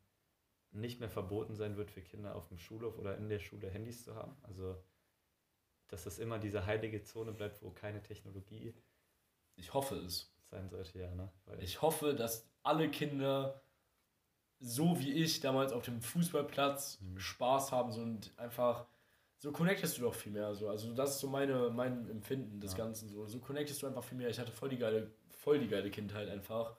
nicht 0.71 1.01
mehr 1.01 1.09
verboten 1.09 1.55
sein 1.57 1.77
wird 1.77 1.91
für 1.91 2.03
Kinder 2.03 2.35
auf 2.37 2.47
dem 2.49 2.59
Schulhof 2.59 2.99
oder 2.99 3.17
in 3.17 3.29
der 3.29 3.39
Schule 3.41 3.69
Handys 3.71 4.05
zu 4.05 4.15
haben? 4.15 4.37
Also 4.43 4.77
dass 5.89 6.05
das 6.05 6.19
immer 6.19 6.39
diese 6.39 6.67
heilige 6.67 7.03
Zone 7.03 7.33
bleibt, 7.33 7.63
wo 7.63 7.71
keine 7.71 8.03
Technologie 8.03 8.75
Ich 9.57 9.73
hoffe 9.73 9.97
es. 9.97 10.31
sein 10.51 10.69
sollte, 10.69 10.99
ja, 10.99 11.15
ne? 11.15 11.33
Weil 11.47 11.63
Ich 11.63 11.81
hoffe, 11.83 12.15
dass 12.15 12.47
alle 12.63 12.91
Kinder 12.91 13.63
so 14.61 14.99
wie 14.99 15.13
ich 15.13 15.41
damals 15.41 15.73
auf 15.73 15.85
dem 15.85 16.01
Fußballplatz 16.03 16.99
Mhm. 17.01 17.19
Spaß 17.19 17.73
haben 17.73 17.93
so 17.93 18.01
und 18.03 18.33
einfach 18.37 18.87
so 19.41 19.53
connectest 19.53 19.99
du 19.99 20.03
doch 20.03 20.15
viel 20.15 20.33
mehr 20.33 20.53
so. 20.55 20.69
Also 20.69 20.93
das 20.95 21.11
ist 21.15 21.21
so 21.21 21.29
meine 21.29 21.71
mein 21.71 22.11
Empfinden 22.11 22.61
des 22.61 22.73
Ja. 22.73 22.79
Ganzen 22.79 23.09
so. 23.09 23.27
So 23.27 23.39
connectest 23.39 23.83
du 23.83 23.87
einfach 23.87 24.03
viel 24.05 24.19
mehr. 24.19 24.29
Ich 24.29 24.39
hatte 24.39 24.51
voll 24.53 24.69
die 24.69 24.79
geile 24.79 25.11
voll 25.31 25.61
die 25.61 25.69
geile 25.69 25.91
Kindheit 25.91 26.29
einfach. 26.29 26.77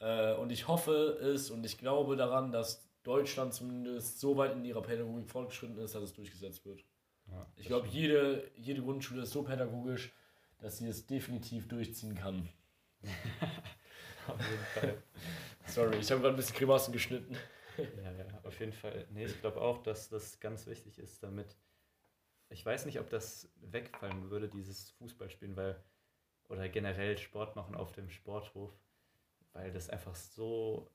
Äh, 0.00 0.34
und 0.34 0.50
ich 0.50 0.66
hoffe 0.68 0.92
es 1.20 1.50
und 1.50 1.64
ich 1.64 1.76
glaube 1.78 2.16
daran, 2.16 2.52
dass 2.52 2.88
Deutschland 3.02 3.52
zumindest 3.54 4.20
so 4.20 4.36
weit 4.36 4.52
in 4.52 4.64
ihrer 4.64 4.82
Pädagogik 4.82 5.28
fortgeschritten 5.28 5.78
ist, 5.78 5.94
dass 5.94 6.02
es 6.02 6.12
durchgesetzt 6.14 6.64
wird. 6.66 6.84
ja, 7.30 7.46
Ich 7.56 7.66
glaube, 7.66 7.86
jede, 7.88 8.50
jede 8.56 8.82
Grundschule 8.82 9.22
ist 9.22 9.30
so 9.32 9.42
pädagogisch, 9.42 10.12
dass 10.58 10.78
sie 10.78 10.88
es 10.88 11.06
definitiv 11.06 11.68
durchziehen 11.68 12.14
kann. 12.14 12.48
auf 14.28 14.40
jeden 14.50 14.64
Fall. 14.74 15.02
Sorry, 15.68 15.98
ich 15.98 16.10
habe 16.10 16.20
gerade 16.20 16.34
ein 16.34 16.36
bisschen 16.36 16.56
Grimassen 16.56 16.92
geschnitten. 16.92 17.36
Ja, 18.02 18.10
ja, 18.12 18.24
auf 18.42 18.58
jeden 18.58 18.72
Fall. 18.72 19.06
Nee, 19.10 19.26
ich 19.26 19.40
glaube 19.40 19.60
auch, 19.60 19.82
dass 19.82 20.08
das 20.08 20.40
ganz 20.40 20.66
wichtig 20.66 20.98
ist, 20.98 21.22
damit. 21.22 21.56
Ich 22.50 22.64
weiß 22.64 22.86
nicht, 22.86 22.98
ob 22.98 23.08
das 23.10 23.48
wegfallen 23.60 24.30
würde, 24.30 24.48
dieses 24.48 24.90
Fußballspielen, 24.92 25.56
weil. 25.56 25.82
Oder 26.48 26.68
generell 26.70 27.18
Sport 27.18 27.56
machen 27.56 27.74
auf 27.74 27.92
dem 27.92 28.08
Sporthof, 28.08 28.72
weil 29.52 29.70
das 29.70 29.90
einfach 29.90 30.14
so 30.14 30.90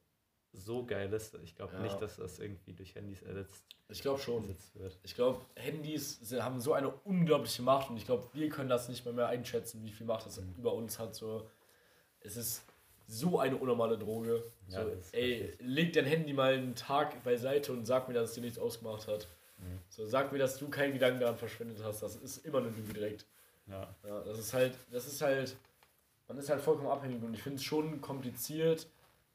so 0.52 0.86
geil 0.86 1.12
ist. 1.14 1.36
Ich 1.44 1.56
glaube 1.56 1.74
Ja. 1.74 1.80
nicht, 1.82 2.00
dass 2.02 2.18
das 2.18 2.40
irgendwie 2.40 2.74
durch 2.74 2.94
Handys 2.96 3.22
ersetzt, 3.24 3.66
Ich 3.90 4.02
glaube 4.02 4.20
schon. 4.20 4.48
wird. 4.74 5.00
Ich 5.04 5.16
glaube, 5.16 5.44
Handys 5.56 6.20
haben 6.40 6.60
so 6.60 6.74
eine 6.74 6.90
unglaubliche 6.90 7.62
Macht 7.64 7.90
und 7.90 7.98
ich 7.98 8.06
glaube, 8.06 8.30
wir 8.34 8.50
können 8.50 8.70
das 8.70 8.88
nicht 8.90 9.04
mehr, 9.06 9.14
mehr 9.14 9.28
einschätzen, 9.28 9.84
wie 9.84 9.92
viel 9.92 10.06
Macht 10.06 10.26
das 10.26 10.40
Mhm. 10.40 10.54
über 10.58 10.74
uns 10.74 11.00
hat. 11.00 11.16
So, 11.16 11.50
es 12.20 12.36
ist 12.38 12.64
so 13.14 13.40
eine 13.40 13.56
unnormale 13.58 13.98
Droge. 13.98 14.44
Ja, 14.70 14.84
so, 14.84 14.92
ey, 15.12 15.54
leg 15.60 15.94
dein 15.94 16.06
Handy 16.06 16.34
mal 16.34 16.54
einen 16.54 16.76
Tag 16.76 17.24
beiseite 17.24 17.72
und 17.72 17.86
sag 17.86 18.08
mir, 18.08 18.14
dass 18.14 18.30
es 18.30 18.36
dir 18.36 18.42
nichts 18.42 18.58
ausgemacht 18.58 19.08
hat. 19.08 19.28
Mhm. 19.58 19.80
So, 19.90 20.06
sag 20.06 20.32
mir, 20.32 20.40
dass 20.40 20.58
du 20.58 20.70
keinen 20.70 20.94
Gedanken 20.94 21.20
daran 21.20 21.38
verschwendet 21.38 21.82
hast. 21.84 22.02
Das 22.02 22.16
ist 22.16 22.46
immer 22.46 22.60
eine 22.60 22.70
Lüge 22.70 22.94
direkt. 22.94 23.26
Ja. 23.68 23.96
Ja, 24.06 24.22
das 24.22 24.40
ist 24.40 24.54
halt, 24.54 24.78
das 24.92 25.08
ist 25.08 25.22
halt, 25.22 25.56
man 26.28 26.38
ist 26.38 26.50
halt 26.50 26.62
vollkommen 26.62 26.90
abhängig 26.90 27.24
und 27.24 27.34
ich 27.34 27.44
finde 27.44 27.58
es 27.58 27.64
schon 27.64 28.02
kompliziert, 28.02 28.88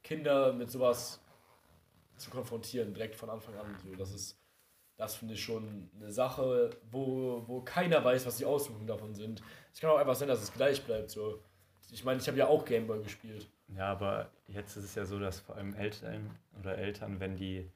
Kinder 0.03 0.53
mit 0.53 0.71
sowas 0.71 1.21
zu 2.17 2.31
konfrontieren, 2.31 2.93
direkt 2.93 3.15
von 3.15 3.31
Anfang 3.31 3.57
an. 3.57 3.77
So, 3.83 3.95
das 3.95 4.13
ist, 4.13 4.39
das 4.97 5.15
finde 5.15 5.35
ich 5.35 5.43
schon 5.43 5.89
eine 6.01 6.11
Sache, 6.11 6.71
wo, 6.91 7.45
wo 7.47 7.61
keiner 7.61 8.05
weiß, 8.05 8.27
was 8.27 8.39
die 8.39 8.45
Auswirkungen 8.45 8.89
davon 8.89 9.15
sind. 9.15 9.43
Es 9.73 9.81
kann 9.81 9.91
auch 9.91 9.99
einfach 9.99 10.17
sein, 10.17 10.29
dass 10.29 10.43
es 10.43 10.53
gleich 10.53 10.83
bleibt. 10.85 11.11
So. 11.11 11.41
Ich 11.93 12.05
meine, 12.05 12.21
ich 12.21 12.27
habe 12.27 12.37
ja 12.37 12.49
auch 12.49 12.65
Gameboy 12.65 13.03
gespielt. 13.03 13.49
Ja, 13.77 13.87
aber 13.87 14.31
jetzt 14.47 14.77
ist 14.77 14.85
es 14.85 14.95
ja 14.95 15.05
so, 15.05 15.19
dass 15.19 15.41
vor 15.41 15.57
allem 15.57 15.75
Eltern 15.75 16.31
oder 16.59 16.79
Eltern, 16.79 17.21
wenn 17.21 17.37
die, 17.37 17.71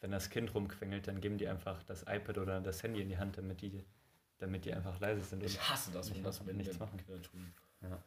wenn 0.00 0.10
das 0.10 0.30
Kind 0.30 0.54
rumquengelt, 0.54 1.08
dann 1.08 1.20
geben 1.20 1.38
die 1.38 1.48
einfach 1.48 1.82
das 1.84 2.02
iPad 2.02 2.38
oder 2.38 2.60
das 2.60 2.82
Handy 2.82 3.00
in 3.00 3.08
die 3.08 3.18
Hand, 3.18 3.38
damit 3.38 3.62
die, 3.62 3.84
damit 4.38 4.64
die 4.64 4.74
einfach 4.74 5.00
leise 5.00 5.22
sind. 5.22 5.42
Ich 5.42 5.58
hasse 5.60 5.90
das, 5.92 6.14
wenn 6.14 6.22
das 6.22 6.46
wenn, 6.46 6.56
nichts 6.56 6.78
machen. 6.78 6.98
Kinder 6.98 7.22
tun. 7.22 7.52
Ja. 7.80 8.02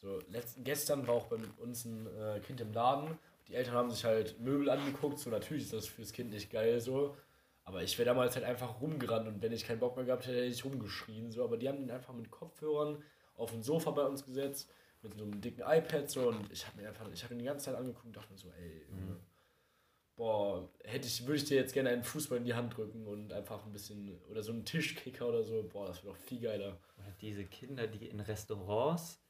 So, 0.00 0.20
letzt, 0.28 0.58
gestern 0.64 1.06
war 1.06 1.14
auch 1.14 1.26
bei 1.26 1.36
uns 1.60 1.84
ein 1.84 2.06
äh, 2.16 2.38
Kind 2.40 2.60
im 2.60 2.72
Laden. 2.72 3.18
Die 3.48 3.54
Eltern 3.54 3.74
haben 3.74 3.90
sich 3.90 4.04
halt 4.04 4.38
Möbel 4.38 4.70
angeguckt. 4.70 5.18
So, 5.18 5.30
natürlich 5.30 5.64
ist 5.64 5.72
das 5.72 5.86
fürs 5.86 6.12
Kind 6.12 6.30
nicht 6.30 6.50
geil 6.50 6.80
so. 6.80 7.16
Aber 7.64 7.82
ich 7.82 7.98
wäre 7.98 8.06
damals 8.06 8.34
halt 8.36 8.46
einfach 8.46 8.80
rumgerannt 8.80 9.26
und 9.26 9.42
wenn 9.42 9.52
ich 9.52 9.66
keinen 9.66 9.80
Bock 9.80 9.96
mehr 9.96 10.04
gehabt 10.04 10.26
hätte, 10.26 10.36
hätte 10.36 10.46
ich 10.46 10.64
rumgeschrien. 10.64 11.32
So. 11.32 11.44
Aber 11.44 11.56
die 11.56 11.68
haben 11.68 11.82
ihn 11.82 11.90
einfach 11.90 12.14
mit 12.14 12.30
Kopfhörern 12.30 13.02
auf 13.36 13.52
ein 13.52 13.62
Sofa 13.62 13.90
bei 13.90 14.04
uns 14.04 14.24
gesetzt, 14.24 14.70
mit 15.02 15.14
so 15.14 15.22
einem 15.24 15.40
dicken 15.40 15.62
iPad 15.66 16.10
so 16.10 16.28
und 16.28 16.50
ich 16.52 16.66
habe 16.66 16.80
mir 16.80 16.88
einfach, 16.88 17.08
ich 17.12 17.22
habe 17.24 17.34
ihn 17.34 17.38
die 17.40 17.44
ganze 17.44 17.66
Zeit 17.66 17.74
angeguckt 17.76 18.06
und 18.06 18.16
dachte 18.16 18.32
mir 18.32 18.38
so, 18.38 18.48
ey, 18.50 18.82
Junge, 18.90 19.20
boah, 20.16 20.68
hätte 20.84 21.06
ich, 21.06 21.22
würde 21.26 21.36
ich 21.36 21.44
dir 21.44 21.56
jetzt 21.56 21.72
gerne 21.72 21.90
einen 21.90 22.02
Fußball 22.02 22.38
in 22.38 22.44
die 22.44 22.54
Hand 22.54 22.76
drücken 22.76 23.06
und 23.06 23.32
einfach 23.32 23.64
ein 23.64 23.72
bisschen, 23.72 24.18
oder 24.30 24.42
so 24.42 24.52
einen 24.52 24.64
Tischkicker 24.64 25.28
oder 25.28 25.42
so, 25.44 25.62
boah, 25.72 25.86
das 25.86 26.02
wäre 26.04 26.14
doch 26.14 26.20
viel 26.20 26.40
geiler. 26.40 26.78
Oder 26.98 27.12
diese 27.20 27.44
Kinder, 27.44 27.86
die 27.86 28.06
in 28.06 28.20
Restaurants 28.20 29.20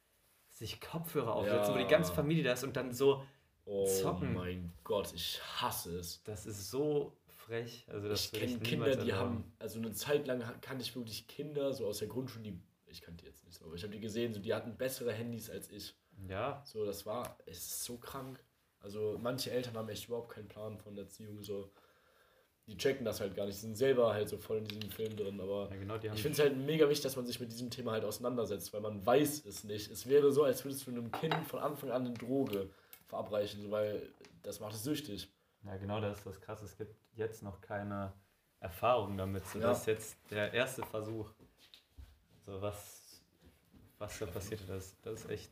sich 0.47 0.81
Kopfhörer 0.81 1.35
aufsetzen, 1.35 1.73
Ja. 1.73 1.79
wo 1.79 1.83
die 1.83 1.89
ganze 1.89 2.11
Familie 2.13 2.43
da 2.43 2.53
ist 2.53 2.63
und 2.63 2.75
dann 2.75 2.91
so, 2.93 3.23
Oh 3.65 3.85
Zocken. 3.85 4.33
mein 4.33 4.71
Gott, 4.83 5.13
ich 5.13 5.39
hasse 5.61 5.99
es. 5.99 6.23
das 6.23 6.47
ist 6.47 6.71
so 6.71 7.15
frech. 7.27 7.85
Also 7.87 8.09
das 8.09 8.25
ich 8.25 8.39
kenne 8.39 8.59
Kinder, 8.59 8.95
die 8.95 9.13
haben, 9.13 9.43
also 9.59 9.77
eine 9.77 9.91
Zeit 9.93 10.25
lang 10.25 10.39
kannte 10.61 10.81
ich 10.83 10.95
wirklich 10.95 11.27
Kinder, 11.27 11.71
so 11.71 11.85
aus 11.85 11.99
der 11.99 12.07
Grundschule, 12.07 12.43
die, 12.45 12.59
ich 12.89 13.01
kannte 13.01 13.23
die 13.23 13.29
jetzt 13.29 13.45
nicht 13.45 13.57
so, 13.57 13.65
aber 13.65 13.75
ich 13.75 13.83
habe 13.83 13.93
die 13.93 13.99
gesehen, 13.99 14.33
so, 14.33 14.39
die 14.39 14.53
hatten 14.53 14.75
bessere 14.77 15.11
Handys 15.13 15.49
als 15.49 15.69
ich. 15.71 15.95
Ja, 16.27 16.61
So, 16.65 16.85
das 16.85 17.05
war, 17.05 17.37
es 17.45 17.57
ist 17.59 17.83
so 17.85 17.97
krank. 17.97 18.43
Also 18.81 19.17
manche 19.21 19.51
Eltern 19.51 19.75
haben 19.75 19.89
echt 19.89 20.07
überhaupt 20.07 20.29
keinen 20.33 20.47
Plan 20.47 20.77
von 20.77 20.97
Erziehung, 20.97 21.41
so. 21.43 21.71
Die 22.67 22.77
checken 22.77 23.03
das 23.03 23.19
halt 23.19 23.35
gar 23.35 23.45
nicht, 23.47 23.57
die 23.57 23.61
sind 23.61 23.75
selber 23.75 24.13
halt 24.13 24.29
so 24.29 24.37
voll 24.37 24.59
in 24.59 24.65
diesem 24.65 24.91
Film 24.91 25.15
drin, 25.17 25.39
aber 25.41 25.69
ja 25.71 25.77
genau, 25.77 25.95
ich 25.95 26.21
finde 26.21 26.29
es 26.33 26.39
halt 26.39 26.55
mega 26.55 26.87
wichtig, 26.87 27.01
dass 27.01 27.15
man 27.15 27.25
sich 27.25 27.39
mit 27.39 27.51
diesem 27.51 27.71
Thema 27.71 27.93
halt 27.93 28.05
auseinandersetzt, 28.05 28.71
weil 28.73 28.81
man 28.81 29.03
weiß 29.03 29.45
es 29.45 29.63
nicht. 29.63 29.89
Es 29.89 30.07
wäre 30.07 30.31
so, 30.31 30.43
als 30.43 30.63
würdest 30.63 30.85
du 30.85 30.91
einem 30.91 31.11
Kind 31.11 31.33
von 31.47 31.59
Anfang 31.59 31.89
an 31.89 32.05
eine 32.05 32.13
Droge 32.13 32.69
verabreichen, 33.07 33.63
so, 33.63 33.71
weil 33.71 34.13
das 34.43 34.59
macht 34.59 34.75
es 34.75 34.83
süchtig. 34.83 35.33
Ja, 35.63 35.77
genau, 35.77 35.99
das 35.99 36.19
ist 36.19 36.27
das 36.27 36.39
Krasse. 36.39 36.65
Es 36.65 36.77
gibt 36.77 36.95
jetzt 37.15 37.41
noch 37.41 37.59
keine 37.59 38.13
Erfahrung 38.59 39.17
damit. 39.17 39.45
So, 39.47 39.59
Ja. 39.59 39.69
Das 39.69 39.79
ist 39.79 39.85
jetzt 39.87 40.17
der 40.29 40.53
erste 40.53 40.85
Versuch. 40.85 41.31
So, 42.49 42.59
was, 42.59 43.21
was 43.99 44.17
da 44.17 44.25
passiert 44.25 44.61
das, 44.67 44.95
das 45.03 45.21
ist 45.21 45.29
echt. 45.29 45.51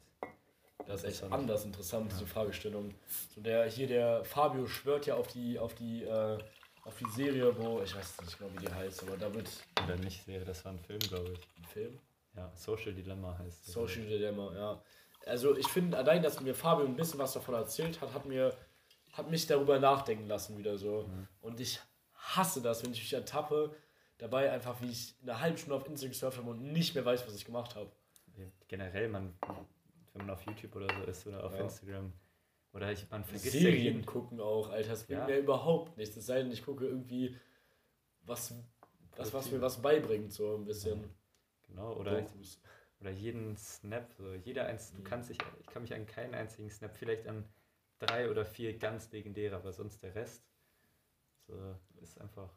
Das 0.88 1.04
ist 1.04 1.22
echt 1.22 1.32
anders 1.32 1.66
interessant, 1.66 2.12
diese 2.12 2.26
Fragestellung. 2.26 2.95
So 3.36 3.41
der, 3.41 3.70
hier 3.70 3.88
der 3.88 4.24
Fabio 4.24 4.66
schwört 4.68 5.06
ja 5.06 5.16
auf 5.16 5.28
die, 5.28 5.60
auf 5.60 5.76
die, 5.76 6.04
äh, 6.04 6.38
auf 6.86 6.98
die 6.98 7.10
Serie, 7.10 7.56
wo, 7.58 7.82
ich 7.82 7.93
weiß 7.93 8.22
nicht 8.22 8.39
genau, 8.39 8.52
wie 8.54 8.66
die 8.66 8.72
heißt, 8.72 9.04
aber 9.04 9.18
da 9.18 9.32
wird 9.34 9.50
Oder 9.84 9.98
nicht 9.98 10.24
Serie, 10.24 10.45
das 10.45 10.64
war 10.64 10.72
ein 10.72 10.80
Film, 10.80 11.00
glaube 11.00 11.34
ich. 11.34 11.39
ein 11.62 11.66
Film. 11.66 12.00
Ja, 12.36 12.52
Social 12.56 12.93
Dilemma 12.93 13.38
heißt 13.38 13.68
die. 13.68 13.72
Social 13.72 14.06
Dilemma, 14.06 14.54
ja. 14.56 14.82
Also 15.26 15.58
ich 15.58 15.68
finde 15.68 15.98
allein, 15.98 16.24
dass 16.24 16.39
mir 16.39 16.56
Fabio 16.56 16.86
ein 16.86 16.95
bisschen 16.95 17.20
was 17.20 17.34
davon 17.34 17.56
erzählt 17.56 18.00
hat, 18.02 18.14
hat 18.14 18.26
mir, 18.26 18.56
hat 19.12 19.30
mich 19.30 19.45
darüber 19.45 19.78
nachdenken 19.78 20.28
lassen 20.28 20.58
wieder 20.58 20.78
so. 20.78 21.08
Und 21.41 21.60
ich 21.60 21.80
hasse 22.14 22.62
das, 22.62 22.84
wenn 22.84 22.93
ich 22.93 23.00
mich 23.00 23.14
ertappe, 23.14 23.76
dabei 24.18 24.51
einfach, 24.51 24.82
wie 24.82 24.89
ich 24.89 25.15
eine 25.22 25.39
halbe 25.39 25.57
Stunde 25.57 25.76
auf 25.76 25.88
Instagram 25.88 26.11
gesurft 26.11 26.38
habe 26.38 26.49
und 26.49 26.72
nicht 26.72 26.95
mehr 26.95 27.05
weiß, 27.05 27.26
was 27.28 27.36
ich 27.36 27.45
gemacht 27.45 27.76
habe. 27.76 27.91
Generell, 28.68 29.09
man, 29.09 29.34
wenn 30.13 30.26
man 30.26 30.32
auf 30.32 30.45
YouTube 30.45 30.76
oder 30.76 30.88
so 30.93 31.03
ist 31.03 31.26
oder 31.28 31.43
auf 31.43 31.53
Ja. 31.53 31.63
Instagram. 31.63 32.13
Oder 32.74 32.91
ich, 32.91 33.09
man 33.09 33.24
vergisst 33.24 33.53
ja 33.55 33.61
Serien 33.61 33.84
jeden. 33.84 34.05
gucken 34.05 34.39
auch, 34.39 34.70
Alter, 34.70 34.89
das 34.89 35.05
bringt 35.05 35.22
Ja. 35.22 35.28
mir 35.28 35.38
überhaupt 35.38 35.97
nichts. 35.97 36.15
Es 36.18 36.26
sei 36.28 36.43
denn, 36.43 36.51
ich 36.51 36.63
gucke 36.63 36.86
irgendwie 36.86 37.36
was, 38.26 38.53
was, 39.15 39.34
was 39.34 39.49
mir 39.51 39.61
was 39.61 39.82
beibringt, 39.82 40.32
so 40.34 40.55
ein 40.55 40.65
bisschen. 40.65 41.09
Genau, 41.63 41.93
oder, 41.93 42.22
Dokus. 42.22 42.61
oder 42.99 43.09
jeden 43.11 43.55
Snap. 43.57 44.13
So, 44.18 44.34
jeder 44.34 44.65
eins, 44.68 44.91
du 44.93 44.99
Mhm. 45.01 45.03
kannst 45.05 45.30
dich, 45.30 45.38
ich 45.59 45.68
kann 45.68 45.82
mich 45.82 45.93
an 45.93 46.05
keinen 46.05 46.36
einzigen 46.36 46.70
Snap, 46.70 46.95
vielleicht 46.95 47.28
an 47.28 47.45
drei 47.99 48.30
oder 48.30 48.45
vier 48.45 48.78
ganz 48.78 49.11
legendäre, 49.11 49.55
aber 49.55 49.74
sonst 49.74 50.03
der 50.03 50.13
Rest. 50.13 50.43
So, 51.47 51.76
ist 52.01 52.20
einfach. 52.20 52.53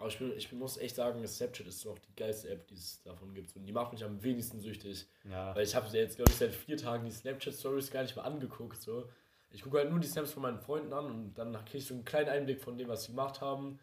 Aber 0.00 0.08
ich, 0.08 0.18
bin, 0.18 0.32
ich 0.36 0.50
muss 0.52 0.78
echt 0.78 0.96
sagen, 0.96 1.24
Snapchat 1.26 1.66
ist 1.66 1.84
noch 1.84 1.98
die 1.98 2.14
geilste 2.16 2.48
App, 2.48 2.66
die 2.68 2.74
es 2.74 3.02
davon 3.02 3.34
gibt. 3.34 3.54
Und 3.54 3.66
die 3.66 3.72
macht 3.72 3.92
mich 3.92 4.02
am 4.02 4.22
wenigsten 4.22 4.58
süchtig. 4.58 5.06
Ja, 5.30 5.54
Weil 5.54 5.64
ich 5.64 5.74
habe 5.74 5.86
jetzt, 5.96 6.16
glaube 6.16 6.30
ich, 6.30 6.38
seit 6.38 6.54
vier 6.54 6.78
Tagen 6.78 7.04
die 7.04 7.10
Snapchat-Stories 7.10 7.90
gar 7.90 8.02
nicht 8.02 8.16
mehr 8.16 8.24
angeguckt. 8.24 8.80
So. 8.80 9.10
Ich 9.50 9.62
gucke 9.62 9.76
halt 9.78 9.90
nur 9.90 10.00
die 10.00 10.06
Snaps 10.08 10.32
von 10.32 10.42
meinen 10.42 10.58
Freunden 10.58 10.92
an 10.94 11.04
und 11.04 11.34
dann 11.34 11.52
kriege 11.66 11.78
ich 11.78 11.86
so 11.86 11.92
einen 11.94 12.04
kleinen 12.06 12.30
Einblick 12.30 12.62
von 12.62 12.78
dem, 12.78 12.88
was 12.88 13.04
sie 13.04 13.12
gemacht 13.12 13.42
haben. 13.42 13.78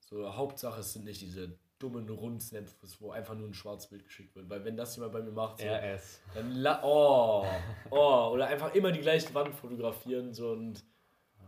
So, 0.00 0.34
Hauptsache, 0.34 0.80
es 0.80 0.94
sind 0.94 1.04
nicht 1.04 1.20
diese 1.20 1.58
dummen 1.78 2.08
Rundsnaps, 2.08 2.74
wo 3.00 3.10
einfach 3.10 3.34
nur 3.34 3.48
ein 3.48 3.54
Schwarzbild 3.54 4.04
geschickt 4.04 4.34
wird. 4.34 4.48
Weil 4.48 4.64
wenn 4.64 4.76
das 4.76 4.96
jemand 4.96 5.12
bei 5.12 5.20
mir 5.22 5.32
macht, 5.32 5.60
so, 5.60 5.66
RS. 5.66 6.20
dann 6.34 6.50
la 6.56 6.80
oh, 6.82 7.44
oh, 7.90 8.30
oder 8.32 8.46
einfach 8.46 8.74
immer 8.74 8.90
die 8.90 9.00
gleiche 9.00 9.32
Wand 9.34 9.54
fotografieren 9.54 10.32
so 10.32 10.52
und 10.52 10.82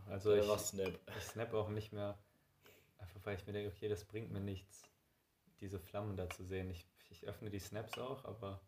Also 0.09 0.33
ich, 0.35 0.45
Snap. 0.45 0.91
ich 1.17 1.23
snap 1.23 1.53
auch 1.53 1.69
nicht 1.69 1.91
mehr, 1.91 2.17
einfach 3.01 3.19
weil 3.25 3.35
ich 3.37 3.45
mir 3.45 3.53
denke, 3.53 3.71
okay, 3.75 3.89
das 3.89 4.05
bringt 4.05 4.31
mir 4.31 4.39
nichts, 4.39 4.83
diese 5.59 5.79
Flammen 5.79 6.15
da 6.15 6.29
zu 6.29 6.43
sehen. 6.43 6.69
Ich, 6.69 6.85
ich 7.09 7.25
öffne 7.27 7.49
die 7.49 7.59
Snaps 7.59 7.97
auch, 7.97 8.23
aber 8.25 8.61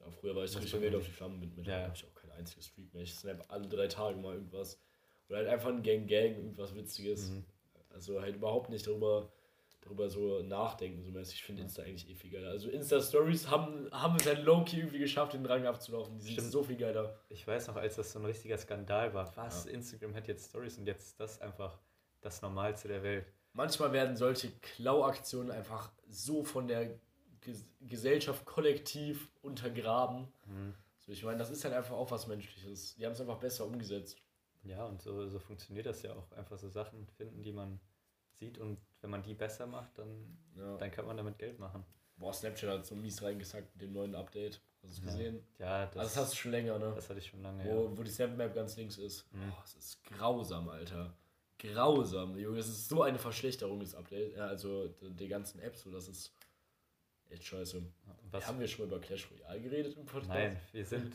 Ja, 0.00 0.10
früher 0.10 0.34
war 0.36 0.44
ich 0.44 0.56
richtig 0.56 0.80
wild 0.80 0.94
auf 0.94 1.04
die 1.04 1.10
Flammen 1.10 1.40
mit. 1.40 1.56
Mit 1.56 1.66
Ja, 1.66 1.78
ja. 1.78 1.84
habe 1.84 1.94
ich 1.94 2.04
auch 2.04 2.14
kein 2.14 2.30
einziges 2.32 2.66
Streak 2.66 2.92
mehr. 2.94 3.02
Ich 3.02 3.14
snap 3.14 3.44
alle 3.48 3.68
drei 3.68 3.88
Tage 3.88 4.16
mal 4.18 4.34
irgendwas. 4.34 4.80
Oder 5.28 5.38
halt 5.38 5.48
einfach 5.48 5.70
ein 5.70 5.82
Gang 5.82 6.06
Gang, 6.06 6.36
irgendwas 6.36 6.74
Witziges. 6.74 7.30
Mhm. 7.30 7.44
Also 7.90 8.20
halt 8.20 8.36
überhaupt 8.36 8.70
nicht 8.70 8.86
darüber, 8.86 9.30
darüber 9.80 10.08
so 10.10 10.42
nachdenken, 10.42 11.02
so 11.02 11.10
mäßig. 11.10 11.36
Ich 11.36 11.44
finde 11.44 11.62
Insta 11.62 11.82
eigentlich 11.82 12.10
eh 12.10 12.14
viel 12.14 12.30
geiler. 12.30 12.50
Also 12.50 12.68
Insta-Stories 12.68 13.48
haben, 13.48 13.88
haben 13.92 14.16
es 14.16 14.26
halt 14.26 14.44
low-key 14.44 14.78
irgendwie 14.78 14.98
geschafft, 14.98 15.32
den 15.34 15.46
Rang 15.46 15.64
abzulaufen. 15.66 16.18
Die 16.18 16.24
sind 16.24 16.34
Stimmt. 16.34 16.52
so 16.52 16.62
viel 16.64 16.76
geiler. 16.76 17.18
ich 17.28 17.46
weiß 17.46 17.68
noch, 17.68 17.76
als 17.76 17.96
das 17.96 18.12
so 18.12 18.18
ein 18.18 18.24
richtiger 18.24 18.58
Skandal 18.58 19.14
war, 19.14 19.34
was, 19.36 19.66
Instagram 19.66 20.14
hat 20.14 20.26
jetzt 20.28 20.48
Stories 20.48 20.76
und 20.78 20.86
jetzt 20.86 21.06
ist 21.06 21.20
das 21.20 21.40
einfach 21.40 21.78
das 22.24 22.42
Normalste 22.42 22.88
der 22.88 23.02
Welt. 23.02 23.26
Manchmal 23.52 23.92
werden 23.92 24.16
solche 24.16 24.50
Klauaktionen 24.60 25.50
einfach 25.50 25.90
so 26.08 26.42
von 26.42 26.66
der 26.66 26.98
Ges 27.40 27.66
Gesellschaft 27.82 28.44
kollektiv 28.46 29.28
untergraben. 29.42 30.28
Mhm. 30.46 30.74
So, 30.98 31.12
ich 31.12 31.22
meine, 31.22 31.36
das 31.38 31.50
ist 31.50 31.64
halt 31.64 31.74
einfach 31.74 31.94
auch 31.94 32.10
was 32.10 32.26
Menschliches. 32.26 32.94
Die 32.96 33.04
haben 33.04 33.12
es 33.12 33.20
einfach 33.20 33.38
besser 33.38 33.66
umgesetzt. 33.66 34.16
Ja, 34.64 34.86
und 34.86 35.02
so, 35.02 35.28
so 35.28 35.38
funktioniert 35.38 35.84
das 35.84 36.02
ja 36.02 36.14
auch. 36.14 36.32
Einfach 36.32 36.56
so 36.58 36.68
Sachen 36.70 37.06
finden, 37.18 37.42
die 37.42 37.52
man 37.52 37.78
sieht 38.32 38.56
und 38.58 38.78
wenn 39.02 39.10
man 39.10 39.22
die 39.22 39.34
besser 39.34 39.66
macht, 39.66 39.98
dann, 39.98 40.38
Ja. 40.56 40.76
dann 40.78 40.90
kann 40.90 41.04
man 41.06 41.16
damit 41.18 41.38
Geld 41.38 41.58
machen. 41.58 41.84
Boah, 42.16 42.32
Snapchat 42.32 42.70
hat 42.70 42.86
so 42.86 42.94
mies 42.94 43.22
reingesackt 43.22 43.74
mit 43.74 43.82
dem 43.82 43.92
neuen 43.92 44.14
Update. 44.14 44.60
Hast 44.82 44.84
du 44.84 44.88
es 44.88 44.98
Ja. 45.00 45.04
gesehen? 45.04 45.46
Ja, 45.58 45.86
das, 45.86 45.96
also 45.98 46.14
das 46.14 46.16
hast 46.16 46.32
du 46.32 46.36
schon 46.38 46.50
länger, 46.52 46.78
ne? 46.78 46.92
das 46.94 47.10
hatte 47.10 47.18
ich 47.18 47.26
schon 47.26 47.42
lange. 47.42 47.66
Ja. 47.68 47.74
Wo, 47.74 47.96
wo 47.98 48.02
die 48.02 48.10
Snap 48.10 48.34
Map 48.36 48.54
ganz 48.54 48.76
links 48.76 48.96
ist. 48.96 49.30
Mhm. 49.32 49.50
Boah, 49.50 49.62
es 49.64 49.74
ist 49.74 50.04
grausam, 50.04 50.68
Alter. 50.70 51.12
Grausam, 51.58 52.38
Junge. 52.38 52.58
Das 52.58 52.68
ist 52.68 52.88
so 52.88 53.02
eine 53.02 53.18
Verschlechterung, 53.18 53.80
das 53.80 53.94
Update. 53.94 54.36
Ja, 54.36 54.46
also 54.46 54.88
die, 54.88 55.10
die 55.10 55.28
ganzen 55.28 55.60
Apps, 55.60 55.82
so, 55.82 55.90
das 55.90 56.08
ist 56.08 56.32
echt 57.30 57.44
scheiße. 57.44 57.82
Was, 58.30 58.46
Haben 58.46 58.60
wir 58.60 58.68
schon 58.68 58.88
mal 58.88 58.96
über 58.96 59.06
Clash 59.06 59.28
Royale 59.30 59.60
geredet 59.60 59.96
im 59.96 60.04
Podcast? 60.04 60.28
nein, 60.28 60.60
wir 60.72 60.84
sind 60.84 61.14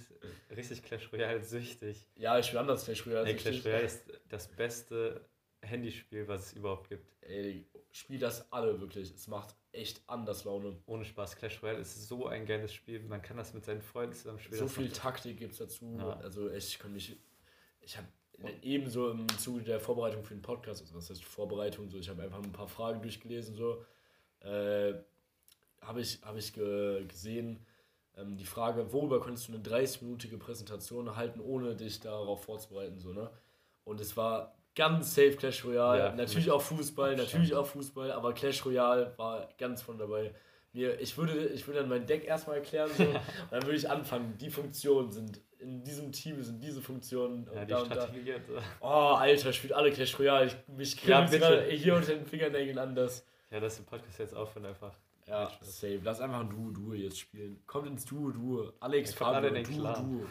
richtig 0.56 0.84
Clash 0.84 1.12
Royale 1.12 1.44
süchtig. 1.44 2.08
Ja, 2.16 2.40
ich 2.40 2.50
bin 2.50 2.60
anders 2.60 2.86
Clash 2.86 3.06
Royale. 3.06 3.26
Nee, 3.26 3.34
süchtig. 3.34 3.62
Clash 3.62 3.66
Royale 3.66 3.86
ist 3.86 4.04
das 4.30 4.48
beste 4.48 5.26
Handyspiel, 5.62 6.28
was 6.28 6.48
es 6.48 6.54
überhaupt 6.54 6.90
gibt. 6.90 7.12
Ey, 7.22 7.68
spiel 7.92 8.20
das 8.20 8.52
alle 8.52 8.80
wirklich. 8.80 9.14
Es 9.14 9.28
macht 9.28 9.56
echt 9.72 10.02
anders 10.08 10.46
Laune. 10.46 10.78
Ohne 10.86 11.06
Spaß, 11.06 11.36
Clash 11.36 11.62
Royale 11.62 11.80
ist 11.80 12.08
so 12.08 12.28
ein 12.28 12.46
geiles 12.46 12.74
Spiel. 12.74 13.02
Man 13.02 13.22
kann 13.22 13.38
das 13.38 13.54
mit 13.54 13.66
seinen 13.66 13.82
Freunden 13.82 14.16
zusammen 14.16 14.40
spielen. 14.40 14.60
So 14.60 14.68
viel 14.68 14.90
Taktik 14.90 15.38
gibt 15.38 15.54
es 15.54 15.60
dazu. 15.60 15.98
Ja. 15.98 16.18
Also 16.20 16.50
echt, 16.50 16.70
ich 16.70 16.80
kann 16.80 16.94
mich. 16.94 17.18
Ich 17.82 17.98
habe 17.98 18.08
ebenso 18.62 19.12
im 19.12 19.28
Zuge 19.38 19.62
der 19.64 19.80
Vorbereitung 19.80 20.24
für 20.24 20.34
den 20.34 20.42
Podcast, 20.42 20.82
also 20.82 20.96
was 20.96 21.10
heißt 21.10 21.24
Vorbereitung, 21.24 21.90
so 21.90 21.98
ich 21.98 22.10
habe 22.10 22.24
einfach 22.24 22.42
ein 22.42 22.52
paar 22.52 22.68
Fragen 22.68 23.02
durchgelesen, 23.02 23.56
so. 23.56 23.84
Äh, 24.42 24.94
habe 25.82 26.02
ich, 26.02 26.20
hab 26.24 26.36
ich 26.36 26.54
ge 26.54 27.06
gesehen, 27.06 27.66
ähm, 28.18 28.38
die 28.38 28.46
Frage, 28.46 28.92
worüber 28.92 29.22
könntest 29.22 29.48
du 29.48 29.54
eine 29.54 29.64
30-minütige 29.64 30.38
Präsentation 30.38 31.16
halten, 31.16 31.40
ohne 31.40 31.76
dich 31.76 32.00
darauf 32.00 32.44
vorzubereiten, 32.44 33.00
so, 33.00 33.14
ne? 33.14 33.30
Und 33.86 34.00
es 34.02 34.16
war 34.18 34.56
ganz 34.76 35.16
safe 35.16 35.36
Clash 35.36 35.66
Royale, 35.66 36.00
Ja, 36.00 36.16
natürlich 36.16 36.52
auch 36.52 36.62
Fußball, 36.62 37.16
natürlich 37.16 37.54
auch 37.56 37.66
Fußball, 37.66 38.12
aber 38.12 38.34
Clash 38.34 38.66
Royale 38.66 39.14
war 39.18 39.50
ganz 39.58 39.82
von 39.82 39.98
dabei. 39.98 40.34
Mir, 40.74 41.00
ich, 41.02 41.18
würde, 41.18 41.48
ich 41.48 41.66
würde 41.68 41.80
dann 41.80 41.90
mein 41.90 42.06
Deck 42.06 42.26
erstmal 42.26 42.58
erklären, 42.58 42.90
so, 42.96 43.04
und 43.04 43.20
dann 43.52 43.64
würde 43.64 43.76
ich 43.76 43.90
anfangen, 43.90 44.38
die 44.38 44.50
Funktionen 44.52 45.12
sind, 45.12 45.42
in 45.60 45.84
diesem 45.84 46.12
Team 46.12 46.42
sind 46.44 46.64
diese 46.64 46.82
Funktionen 46.82 47.46
Ja, 47.54 47.62
und 47.62 47.68
die 47.68 47.72
da 47.74 47.82
und 47.82 47.96
da. 47.96 48.10
Oh, 48.82 49.16
Alter, 49.16 49.52
spielt 49.52 49.74
alle 49.74 49.92
Clash 49.92 50.18
Royale. 50.20 50.46
Ich, 50.48 50.56
mich 50.68 51.04
Ja, 51.06 51.22
bitte. 51.22 51.40
gerade 51.40 51.64
hier 51.72 51.96
unter 51.96 52.14
den 52.14 52.26
Fingernägeln 52.26 52.78
anders. 52.78 53.26
Ja, 53.52 53.60
dass 53.60 53.78
der 53.78 53.84
Podcast 53.84 54.20
jetzt 54.20 54.36
aufhört 54.36 54.66
einfach. 54.66 54.94
Ja, 55.28 55.52
safe. 55.62 56.00
Lass 56.04 56.22
einfach 56.22 56.40
ein 56.40 56.50
Duo-Duo 56.50 56.94
jetzt 56.94 57.20
spielen. 57.20 57.62
Kommt 57.68 57.88
ins 57.88 58.06
Duo-Duo. 58.06 58.74
Alex, 58.80 59.12
Ja, 59.12 59.18
Fabio, 59.18 59.50
den. 59.50 59.64
Duo-Duo. 59.64 60.26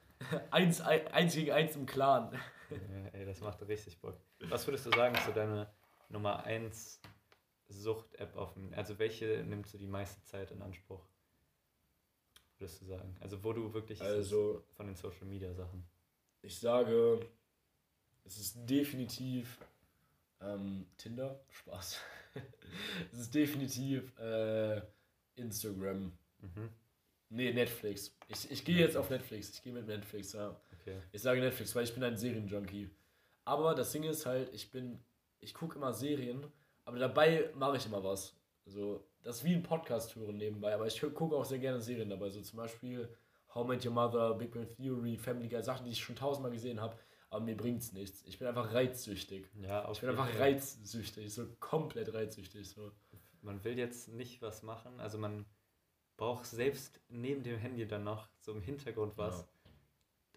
eins, 0.50 0.80
ein, 0.80 1.06
eins 1.08 1.34
gegen 1.34 1.52
eins 1.52 1.76
im 1.76 1.86
Clan. 1.86 2.30
Ja, 2.70 2.78
ey, 3.18 3.26
das 3.26 3.40
macht 3.40 3.66
richtig 3.68 3.98
Bock. 4.00 4.16
Was 4.48 4.66
würdest 4.66 4.86
du 4.86 4.90
sagen, 4.90 5.14
ist 5.14 5.26
so 5.26 5.32
deine 5.32 5.68
Nummer 6.08 6.44
1 6.44 7.00
Sucht-App 7.72 8.36
auf 8.36 8.54
dem. 8.54 8.72
Also 8.74 8.98
welche 8.98 9.44
nimmst 9.44 9.74
du 9.74 9.78
die 9.78 9.86
meiste 9.86 10.22
Zeit 10.24 10.50
in 10.50 10.62
Anspruch? 10.62 11.04
Würdest 12.58 12.80
du 12.82 12.86
sagen? 12.86 13.16
Also 13.20 13.42
wo 13.42 13.52
du 13.52 13.72
wirklich 13.74 14.00
Also, 14.00 14.64
von 14.76 14.86
den 14.86 14.94
Social 14.94 15.26
Media 15.26 15.52
Sachen. 15.52 15.84
ich 16.42 16.58
sage, 16.58 17.26
es 18.24 18.38
ist 18.38 18.58
definitiv 18.68 19.58
ähm, 20.40 20.86
Tinder. 20.96 21.40
Spaß. 21.50 22.00
es 23.12 23.18
ist 23.18 23.34
definitiv 23.34 24.16
äh, 24.18 24.80
Instagram. 25.36 26.12
Mhm. 26.40 26.68
Nee, 27.30 27.52
Netflix. 27.52 28.14
Ich, 28.28 28.50
ich 28.50 28.64
gehe 28.64 28.76
jetzt 28.78 28.96
auf 28.96 29.08
Netflix. 29.08 29.50
Ich 29.54 29.62
gehe 29.62 29.72
mit 29.72 29.86
Netflix, 29.86 30.32
ja. 30.34 30.54
Okay. 30.80 31.00
Ich 31.12 31.22
sage 31.22 31.40
Netflix, 31.40 31.74
weil 31.74 31.84
ich 31.84 31.94
bin 31.94 32.04
ein 32.04 32.16
Serienjunkie. 32.16 32.90
Aber 33.44 33.74
das 33.74 33.90
Ding 33.92 34.04
ist 34.04 34.26
halt, 34.26 34.52
ich 34.52 34.70
bin, 34.70 35.02
ich 35.40 35.54
gucke 35.54 35.76
immer 35.76 35.92
Serien, 35.92 36.44
aber 36.84 36.98
dabei 36.98 37.50
mache 37.54 37.76
ich 37.76 37.86
immer 37.86 38.02
was. 38.02 38.34
Also, 38.66 39.04
das 39.22 39.36
ist 39.38 39.44
wie 39.44 39.54
ein 39.54 39.62
Podcast 39.62 40.14
hören 40.16 40.36
nebenbei, 40.36 40.74
aber 40.74 40.86
ich 40.86 41.00
gucke 41.00 41.36
auch 41.36 41.44
sehr 41.44 41.58
gerne 41.58 41.80
Serien 41.80 42.08
dabei. 42.10 42.30
So 42.30 42.40
zum 42.40 42.56
Beispiel 42.58 43.08
How 43.54 43.64
I 43.64 43.68
Met 43.68 43.84
Your 43.86 43.92
Mother, 43.92 44.34
Big 44.34 44.52
Bang 44.52 44.68
Theory, 44.68 45.16
Family 45.16 45.48
Guy, 45.48 45.62
Sachen, 45.62 45.84
die 45.84 45.92
ich 45.92 46.00
schon 46.02 46.16
tausendmal 46.16 46.52
gesehen 46.52 46.80
habe, 46.80 46.96
aber 47.30 47.44
mir 47.44 47.56
bringt's 47.56 47.92
nichts. 47.92 48.24
Ich 48.26 48.38
bin 48.38 48.48
einfach 48.48 48.72
reizsüchtig. 48.72 49.48
Ja, 49.60 49.90
Ich 49.90 50.00
bin 50.00 50.10
einfach 50.10 50.28
Fall. 50.28 50.38
reizsüchtig, 50.40 51.32
so 51.32 51.46
komplett 51.60 52.12
reizsüchtig. 52.14 52.68
So. 52.68 52.92
Man 53.42 53.62
will 53.64 53.78
jetzt 53.78 54.08
nicht 54.08 54.40
was 54.42 54.62
machen, 54.62 54.98
also 55.00 55.18
man 55.18 55.44
braucht 56.16 56.46
selbst 56.46 57.00
neben 57.08 57.42
dem 57.42 57.58
Handy 57.58 57.86
dann 57.86 58.04
noch 58.04 58.28
so 58.38 58.52
im 58.52 58.60
Hintergrund 58.60 59.16
was. 59.18 59.40
Ja. 59.40 59.48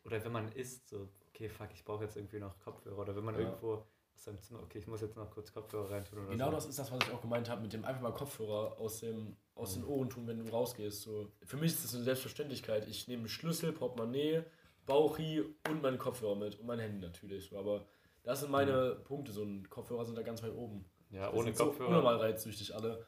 Oder 0.05 0.23
wenn 0.23 0.31
man 0.31 0.51
isst, 0.51 0.89
so, 0.89 1.07
okay, 1.29 1.49
fuck, 1.49 1.69
ich 1.73 1.83
brauche 1.83 2.03
jetzt 2.03 2.15
irgendwie 2.15 2.39
noch 2.39 2.57
Kopfhörer. 2.59 2.99
Oder 2.99 3.15
wenn 3.15 3.23
man 3.25 3.35
Ja. 3.35 3.41
irgendwo 3.41 3.85
aus 4.15 4.23
seinem 4.23 4.41
Zimmer, 4.41 4.61
okay, 4.63 4.79
ich 4.79 4.87
muss 4.87 5.01
jetzt 5.01 5.15
noch 5.15 5.29
kurz 5.29 5.53
Kopfhörer 5.53 5.91
reintun 5.91 6.19
oder 6.19 6.29
Genau 6.29 6.45
so. 6.45 6.51
das 6.51 6.65
ist 6.67 6.79
das, 6.79 6.91
was 6.91 6.99
ich 7.05 7.13
auch 7.13 7.21
gemeint 7.21 7.49
habe, 7.49 7.61
mit 7.61 7.73
dem 7.73 7.83
einfach 7.85 8.01
mal 8.01 8.11
Kopfhörer 8.13 8.79
aus, 8.79 8.99
dem, 9.01 9.35
aus 9.55 9.75
Mhm. 9.75 9.81
den 9.81 9.89
Ohren 9.89 10.09
tun, 10.09 10.27
wenn 10.27 10.43
du 10.43 10.49
rausgehst. 10.51 11.01
So. 11.01 11.31
Für 11.43 11.57
mich 11.57 11.73
ist 11.73 11.83
das 11.83 11.95
eine 11.95 12.03
Selbstverständlichkeit. 12.03 12.87
Ich 12.87 13.07
nehme 13.07 13.27
Schlüssel, 13.27 13.71
Portemonnaie, 13.73 14.43
Bauchi 14.85 15.41
und 15.67 15.81
meinen 15.81 15.97
Kopfhörer 15.97 16.35
mit 16.35 16.59
und 16.59 16.65
mein 16.67 16.79
Handy 16.79 16.99
natürlich. 16.99 17.49
So. 17.49 17.57
Aber 17.57 17.85
das 18.23 18.39
sind 18.41 18.51
meine 18.51 18.95
Punkte. 19.03 19.31
So 19.31 19.43
ein 19.43 19.69
Kopfhörer 19.69 20.05
sind 20.05 20.17
da 20.17 20.21
ganz 20.21 20.41
weit 20.43 20.53
oben. 20.53 20.85
Ja, 21.11 21.25
Das 21.27 21.33
ohne 21.35 21.43
sind 21.45 21.57
so 21.57 21.65
Kopfhörer. 21.65 21.89
unnormal 21.89 22.17
reizsüchtig 22.17 22.73
alle. 22.75 23.05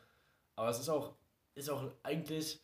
Aber 0.56 0.70
es 0.70 0.80
ist 0.80 0.90
auch, 0.90 1.14
ist 1.56 1.70
auch 1.70 1.84
eigentlich, 2.04 2.62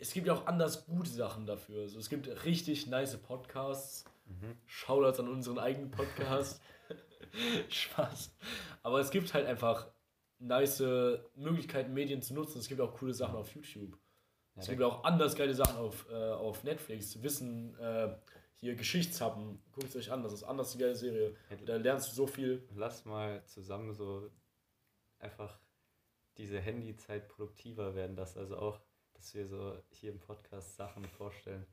es 0.00 0.12
gibt 0.12 0.26
ja 0.26 0.34
auch 0.34 0.46
anders 0.46 0.86
gute 0.86 1.10
Sachen 1.10 1.44
dafür. 1.46 1.82
Also 1.82 1.98
es 1.98 2.08
gibt 2.08 2.26
richtig 2.44 2.86
nice 2.86 3.16
Podcasts. 3.16 4.04
Mhm. 4.26 4.56
Shoutouts 4.66 5.20
an 5.20 5.28
unseren 5.28 5.58
eigenen 5.58 5.90
Podcast. 5.90 6.60
Spaß. 7.68 8.34
Aber 8.82 9.00
es 9.00 9.10
gibt 9.10 9.32
halt 9.34 9.46
einfach 9.46 9.88
nice 10.38 10.80
Möglichkeiten, 11.34 11.94
Medien 11.94 12.22
zu 12.22 12.34
nutzen. 12.34 12.58
Es 12.58 12.68
gibt 12.68 12.80
auch 12.80 12.94
coole 12.94 13.14
Sachen 13.14 13.36
auf 13.36 13.54
YouTube. 13.54 13.98
Ja, 14.54 14.62
es 14.62 14.68
gibt 14.68 14.82
auch 14.82 15.04
anders 15.04 15.34
geile 15.34 15.54
Sachen 15.54 15.76
auf, 15.76 16.06
äh, 16.10 16.14
auf 16.14 16.64
Netflix. 16.64 17.22
Wissen, 17.22 17.78
äh, 17.78 18.14
hier 18.54 18.74
Geschichtshappen. 18.74 19.62
Guckt 19.72 19.88
es 19.88 19.96
euch 19.96 20.10
an, 20.10 20.22
das 20.22 20.32
ist 20.32 20.44
anders 20.44 20.72
eine 20.72 20.82
geile 20.82 20.96
Serie. 20.96 21.36
Da 21.66 21.76
lernst 21.76 22.10
du 22.10 22.14
so 22.14 22.26
viel. 22.26 22.66
Lass 22.74 23.04
mal 23.04 23.44
zusammen 23.44 23.92
so 23.92 24.30
einfach 25.18 25.58
diese 26.38 26.58
Handyzeit 26.60 27.28
produktiver 27.28 27.94
werden, 27.94 28.16
dass 28.16 28.36
also 28.36 28.56
auch, 28.58 28.80
dass 29.14 29.34
wir 29.34 29.46
so 29.46 29.76
hier 29.90 30.12
im 30.12 30.20
Podcast 30.20 30.76
Sachen 30.76 31.04
vorstellen. 31.04 31.66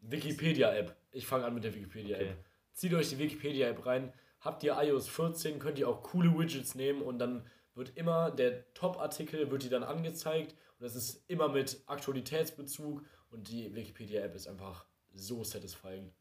Wikipedia-App. 0.00 0.96
Ich 1.10 1.26
fange 1.26 1.44
an 1.44 1.54
mit 1.54 1.64
der 1.64 1.74
Wikipedia-App. 1.74 2.30
Okay. 2.30 2.44
Zieht 2.72 2.94
euch 2.94 3.08
die 3.10 3.18
Wikipedia-App 3.18 3.84
rein. 3.84 4.12
Habt 4.40 4.62
ihr 4.62 4.76
iOS 4.80 5.08
14, 5.08 5.58
könnt 5.58 5.78
ihr 5.78 5.88
auch 5.88 6.02
coole 6.02 6.36
Widgets 6.38 6.74
nehmen 6.74 7.02
und 7.02 7.18
dann 7.18 7.46
wird 7.74 7.96
immer 7.96 8.30
der 8.30 8.72
Top-Artikel 8.74 9.50
wird 9.50 9.62
dir 9.62 9.70
dann 9.70 9.84
angezeigt 9.84 10.52
und 10.78 10.84
das 10.84 10.94
ist 10.94 11.24
immer 11.28 11.48
mit 11.48 11.82
Aktualitätsbezug 11.86 13.02
und 13.30 13.48
die 13.48 13.74
Wikipedia-App 13.74 14.34
ist 14.34 14.48
einfach 14.48 14.84
so 15.12 15.42
satisfying. 15.44 16.12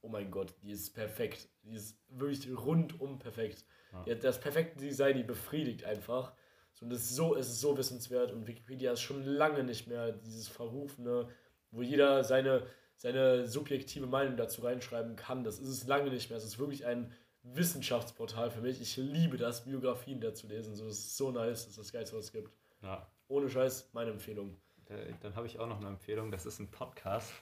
Oh 0.00 0.08
mein 0.08 0.30
Gott, 0.30 0.54
die 0.62 0.70
ist 0.70 0.94
perfekt. 0.94 1.48
Die 1.62 1.74
ist 1.74 1.98
wirklich 2.08 2.48
rundum 2.54 3.18
perfekt. 3.18 3.64
Ja. 4.06 4.14
Das 4.14 4.38
perfekte 4.38 4.80
Design, 4.80 5.16
die 5.16 5.22
befriedigt 5.22 5.84
einfach. 5.84 6.34
So, 6.74 6.84
und 6.84 6.90
das 6.90 7.02
ist 7.02 7.14
so, 7.14 7.36
es 7.36 7.48
ist 7.48 7.60
so 7.60 7.76
wissenswert 7.78 8.32
und 8.32 8.46
Wikipedia 8.46 8.92
ist 8.92 9.00
schon 9.00 9.24
lange 9.24 9.64
nicht 9.64 9.86
mehr 9.86 10.12
dieses 10.12 10.48
Verrufene, 10.48 11.28
wo 11.70 11.82
jeder 11.82 12.24
seine, 12.24 12.66
seine 12.96 13.46
subjektive 13.46 14.06
Meinung 14.06 14.36
dazu 14.36 14.62
reinschreiben 14.62 15.16
kann. 15.16 15.44
Das 15.44 15.58
ist 15.58 15.68
es 15.68 15.86
lange 15.86 16.10
nicht 16.10 16.28
mehr. 16.28 16.38
Es 16.38 16.44
ist 16.44 16.58
wirklich 16.58 16.84
ein 16.84 17.12
Wissenschaftsportal 17.44 18.50
für 18.50 18.60
mich. 18.60 18.80
Ich 18.80 18.96
liebe 18.96 19.36
das, 19.36 19.64
Biografien 19.64 20.20
dazu 20.20 20.46
lesen. 20.48 20.74
So, 20.74 20.86
das 20.86 20.98
ist 20.98 21.16
so 21.16 21.30
nice. 21.30 21.62
Das 21.64 21.68
ist 21.70 21.78
das 21.78 21.92
Geilste, 21.92 22.16
was 22.16 22.26
es 22.26 22.32
gibt. 22.32 22.50
Ja. 22.82 23.06
Ohne 23.28 23.48
Scheiß, 23.48 23.90
meine 23.92 24.10
Empfehlung. 24.10 24.56
Da- 24.86 24.94
Dann 25.20 25.36
habe 25.36 25.46
ich 25.46 25.58
auch 25.58 25.66
noch 25.66 25.78
eine 25.78 25.88
Empfehlung. 25.88 26.30
Das 26.30 26.46
ist 26.46 26.58
ein 26.58 26.68
Podcast 26.70 27.32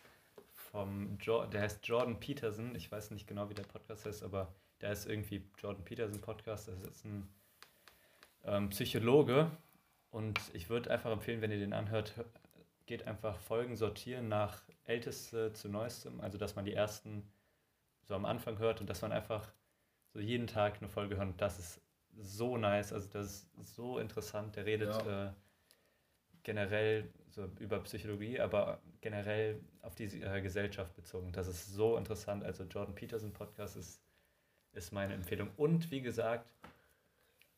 vom 0.71 1.19
jo 1.21 1.45
der 1.47 1.61
heißt 1.63 1.87
Jordan 1.87 2.19
Peterson. 2.19 2.75
Ich 2.75 2.91
weiß 2.91 3.11
nicht 3.11 3.27
genau, 3.27 3.49
wie 3.49 3.55
der 3.55 3.63
Podcast 3.65 4.05
heißt, 4.07 4.23
aber 4.23 4.53
der 4.81 4.93
ist 4.93 5.07
irgendwie 5.07 5.45
Jordan 5.59 5.85
Peterson 5.85 6.21
Podcast. 6.21 6.69
Das 6.69 6.81
ist 6.83 7.05
ein 7.05 7.29
ähm, 8.45 8.71
Psychologe 8.71 9.51
und 10.11 10.39
ich 10.53 10.69
würde 10.69 10.91
einfach 10.91 11.11
empfehlen, 11.11 11.41
wenn 11.41 11.51
ihr 11.53 11.59
den 11.59 11.73
anhört, 11.73 12.15
hö- 12.17 12.25
geht 12.87 13.07
einfach 13.07 13.39
Folgen 13.39 13.77
sortieren 13.77 14.29
nach 14.29 14.63
älteste 14.85 15.53
zu 15.53 15.69
neuestem. 15.69 16.21
Also 16.21 16.39
dass 16.39 16.57
man 16.57 16.65
die 16.65 16.75
ersten 16.75 17.23
so 18.05 18.15
am 18.15 18.25
Anfang 18.25 18.59
hört 18.59 18.81
und 18.81 18.91
dass 18.91 19.03
man 19.03 19.13
einfach 19.13 19.53
so 20.13 20.21
jeden 20.21 20.47
Tag 20.47 20.77
eine 20.81 20.89
Folge 20.89 21.17
hört. 21.17 21.29
Und 21.29 21.41
das 21.41 21.59
ist 21.59 21.81
so 22.19 22.57
nice. 22.57 22.93
Also 22.93 23.09
das 23.13 23.49
ist 23.59 23.75
so 23.75 23.99
interessant. 23.99 24.57
Der 24.57 24.67
redet 24.67 24.91
Ja. 24.91 25.29
äh, 25.29 25.33
generell 26.43 27.09
so 27.29 27.49
über 27.61 27.79
Psychologie, 27.81 28.41
aber 28.41 28.81
generell 29.01 29.61
auf 29.83 29.95
die 29.95 30.05
äh, 30.05 30.41
Gesellschaft 30.43 30.95
bezogen. 30.95 31.33
Das 31.33 31.49
ist 31.49 31.73
so 31.73 31.97
interessant. 31.97 32.45
Also 32.45 32.65
Jordan 32.65 32.95
Peterson 32.95 33.33
Podcast 33.33 33.77
ist, 33.77 34.03
ist 34.73 34.93
meine 34.93 35.15
Empfehlung. 35.15 35.51
Und 35.57 35.91
wie 35.91 36.03
gesagt, 36.03 36.47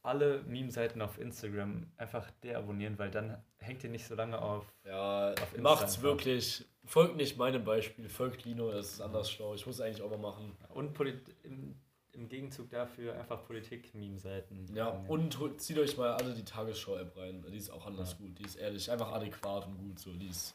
alle 0.02 0.42
Meme-Seiten 0.42 1.00
auf 1.00 1.18
Instagram 1.18 1.86
einfach 1.96 2.30
deabonnieren, 2.42 2.98
weil 2.98 3.10
dann 3.10 3.42
hängt 3.58 3.82
ihr 3.84 3.90
nicht 3.90 4.06
so 4.06 4.14
lange 4.14 4.40
auf. 4.40 4.70
Ja, 4.84 5.30
Insta 5.30 5.60
macht's 5.62 6.02
wirklich. 6.02 6.64
Folgt 6.84 7.16
nicht 7.16 7.38
meinem 7.38 7.64
Beispiel, 7.64 8.10
folgt 8.10 8.44
Lino, 8.44 8.70
das 8.70 8.92
ist 8.92 9.00
anders 9.00 9.30
schlau. 9.30 9.54
Ich 9.54 9.64
muss 9.66 9.80
eigentlich 9.80 10.02
auch 10.02 10.10
mal 10.10 10.18
machen. 10.18 10.54
Und 10.68 10.92
Polit 10.92 11.34
im, 11.42 11.74
im 12.14 12.28
Gegenzug 12.28 12.70
dafür 12.70 13.14
einfach 13.14 13.44
Politik-Meme-Seiten. 13.46 14.74
Ja, 14.74 14.88
und 15.08 15.36
zieht 15.60 15.78
euch 15.78 15.96
mal 15.96 16.12
alle 16.14 16.34
die 16.34 16.44
Tagesschau-App 16.44 17.16
rein. 17.16 17.44
Die 17.50 17.56
ist 17.56 17.70
auch 17.70 17.86
anders 17.86 18.12
Ja. 18.12 18.18
gut. 18.18 18.38
Die 18.38 18.44
ist 18.44 18.56
ehrlich, 18.56 18.90
einfach 18.90 19.12
adäquat 19.12 19.66
und 19.66 19.78
gut. 19.78 19.98
So. 19.98 20.12
Die 20.12 20.28
ist, 20.28 20.54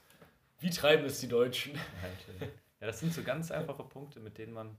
wie 0.60 0.70
treiben 0.70 1.06
es 1.06 1.20
die 1.20 1.28
Deutschen? 1.28 1.76
Ja, 1.76 2.48
das 2.88 3.00
sind 3.00 3.14
so 3.14 3.24
ganz 3.24 3.52
einfache 3.52 3.84
Punkte, 3.84 4.20
mit 4.20 4.38
denen 4.38 4.54
man 4.54 4.78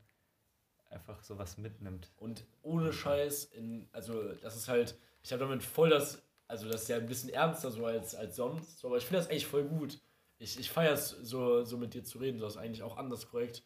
einfach 0.88 1.22
sowas 1.22 1.56
mitnimmt. 1.58 2.10
Und 2.16 2.44
ohne 2.62 2.92
Scheiß, 2.92 3.44
in, 3.44 3.88
also 3.92 4.32
das 4.34 4.56
ist 4.56 4.68
halt, 4.68 4.98
ich 5.22 5.32
habe 5.32 5.40
damit 5.44 5.62
voll 5.62 5.90
das, 5.90 6.22
also 6.48 6.68
das 6.68 6.82
ist 6.82 6.88
ja 6.88 6.96
ein 6.96 7.06
bisschen 7.06 7.30
ernster 7.30 7.70
so 7.70 7.84
als, 7.86 8.14
als 8.14 8.34
sonst, 8.36 8.78
so, 8.78 8.88
aber 8.88 8.96
ich 8.96 9.04
finde 9.04 9.18
das 9.22 9.30
echt 9.30 9.46
voll 9.46 9.64
gut. 9.64 10.00
Ich, 10.38 10.58
ich 10.58 10.70
feiere 10.70 10.94
es 10.94 11.10
so, 11.10 11.64
so 11.64 11.76
mit 11.76 11.94
dir 11.94 12.02
zu 12.02 12.18
reden, 12.18 12.38
das 12.38 12.54
ist 12.54 12.58
eigentlich 12.58 12.82
auch 12.82 12.96
anders 12.96 13.28
korrekt. 13.28 13.62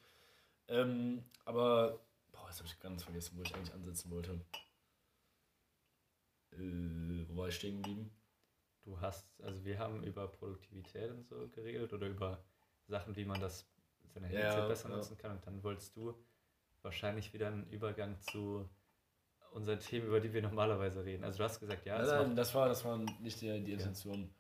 Ähm, 0.69 1.23
aber, 1.45 2.01
jetzt 2.55 2.61
habe 2.61 2.69
ich 2.69 2.81
ganz 2.81 3.03
vergessen, 3.03 3.37
wo 3.37 3.43
ich 3.43 3.55
eigentlich 3.55 3.75
ansetzen 3.75 4.11
wollte. 4.11 4.41
Äh, 6.53 7.29
wo 7.29 7.37
war 7.37 7.49
ich 7.49 7.57
stehen 7.57 7.83
geblieben? 7.83 8.11
Du 8.83 9.01
hast, 9.01 9.27
also 9.43 9.65
wir 9.65 9.79
haben 9.79 10.05
über 10.05 10.29
Produktivität 10.29 11.11
und 11.11 11.27
so 11.27 11.49
geredet 11.49 11.93
oder 11.93 12.07
über 12.07 12.45
Sachen, 12.87 13.17
wie 13.17 13.25
man 13.25 13.41
das 13.41 13.67
seine 14.13 14.27
Handyzeit 14.29 14.59
Ja, 14.59 14.69
besser 14.69 14.91
ja. 14.91 14.97
nutzen 14.97 15.19
kann. 15.19 15.33
Und 15.33 15.47
dann 15.47 15.65
wolltest 15.65 15.97
du 15.97 16.15
wahrscheinlich 16.83 17.33
wieder 17.33 17.49
ein 17.49 17.69
Übergang 17.71 18.21
zu 18.21 18.69
unseren 19.51 19.81
Themen, 19.81 20.07
über 20.07 20.21
die 20.21 20.33
wir 20.33 20.43
normalerweise 20.43 21.05
reden. 21.05 21.25
Also 21.25 21.39
du 21.39 21.45
hast 21.45 21.59
gesagt, 21.59 21.87
ja, 21.87 21.97
Nein, 21.97 22.05
es 22.05 22.13
nein, 22.13 22.37
das 22.37 22.55
war, 22.55 22.69
das 22.69 22.85
war 22.85 22.99
nicht 22.99 23.41
die, 23.41 23.65
die 23.65 23.73
Intention. 23.73 24.33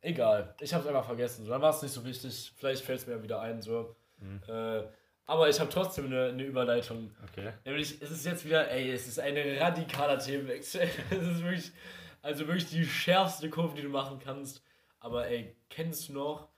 Egal, 0.00 0.54
ich 0.60 0.72
habe 0.72 0.84
es 0.84 0.88
einfach 0.88 1.04
vergessen. 1.04 1.44
So, 1.44 1.50
dann 1.50 1.60
war 1.60 1.70
es 1.70 1.82
nicht 1.82 1.92
so 1.92 2.04
wichtig. 2.04 2.54
Vielleicht 2.56 2.84
fällt 2.84 3.00
es 3.00 3.06
mir 3.06 3.16
ja 3.16 3.22
wieder 3.22 3.40
ein. 3.40 3.60
So. 3.60 3.96
Mhm. 4.18 4.42
Äh, 4.46 4.88
aber 5.28 5.48
ich 5.48 5.60
habe 5.60 5.70
trotzdem 5.70 6.06
eine, 6.06 6.30
eine 6.30 6.42
Überleitung. 6.42 7.12
okay. 7.22 7.52
Nämlich, 7.64 8.02
es 8.02 8.10
ist 8.10 8.24
jetzt 8.26 8.44
wieder, 8.44 8.68
ey, 8.70 8.90
es 8.90 9.06
ist 9.06 9.20
ein 9.20 9.36
radikaler 9.58 10.18
Themenwechsel. 10.18 10.88
es 11.10 11.26
ist 11.26 11.42
wirklich, 11.44 11.70
also 12.22 12.46
wirklich 12.48 12.66
die 12.68 12.84
schärfste 12.84 13.48
Kurve, 13.50 13.76
die 13.76 13.82
du 13.82 13.88
machen 13.90 14.18
kannst. 14.18 14.62
Aber 14.98 15.28
ey, 15.28 15.54
kennst 15.70 16.08
du 16.08 16.14
noch 16.14 16.48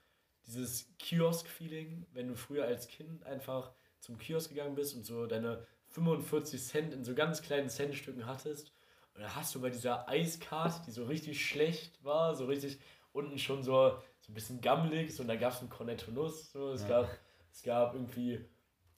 dieses 0.47 0.87
Kiosk-Feeling, 0.97 2.07
wenn 2.13 2.27
du 2.29 2.35
früher 2.35 2.65
als 2.65 2.87
Kind 2.87 3.23
einfach 3.25 3.71
zum 3.99 4.17
Kiosk 4.17 4.49
gegangen 4.49 4.73
bist 4.73 4.95
und 4.95 5.03
so 5.05 5.27
deine 5.27 5.65
45 5.89 6.63
Cent 6.63 6.93
in 6.93 7.03
so 7.03 7.13
ganz 7.13 7.41
kleinen 7.41 7.69
Centstücken 7.69 8.25
hattest? 8.25 8.71
Und 9.13 9.21
dann 9.21 9.35
hast 9.35 9.53
du 9.53 9.61
bei 9.61 9.69
dieser 9.69 10.07
Eiskarte, 10.07 10.81
die 10.87 10.91
so 10.91 11.03
richtig 11.05 11.45
schlecht 11.45 12.03
war, 12.03 12.33
so 12.35 12.45
richtig 12.45 12.79
unten 13.11 13.37
schon 13.37 13.61
so, 13.61 14.01
so 14.21 14.31
ein 14.31 14.33
bisschen 14.33 14.61
gammelig, 14.61 15.13
so, 15.15 15.21
und 15.23 15.27
da 15.27 15.35
gab 15.35 15.51
es 15.53 15.61
ein 15.61 15.69
Cornetto 15.69 16.09
Nuss, 16.11 16.51
so, 16.53 16.71
es, 16.71 16.83
Ja. 16.83 16.87
gab, 17.01 17.09
es 17.51 17.61
gab 17.61 17.93
irgendwie, 17.93 18.43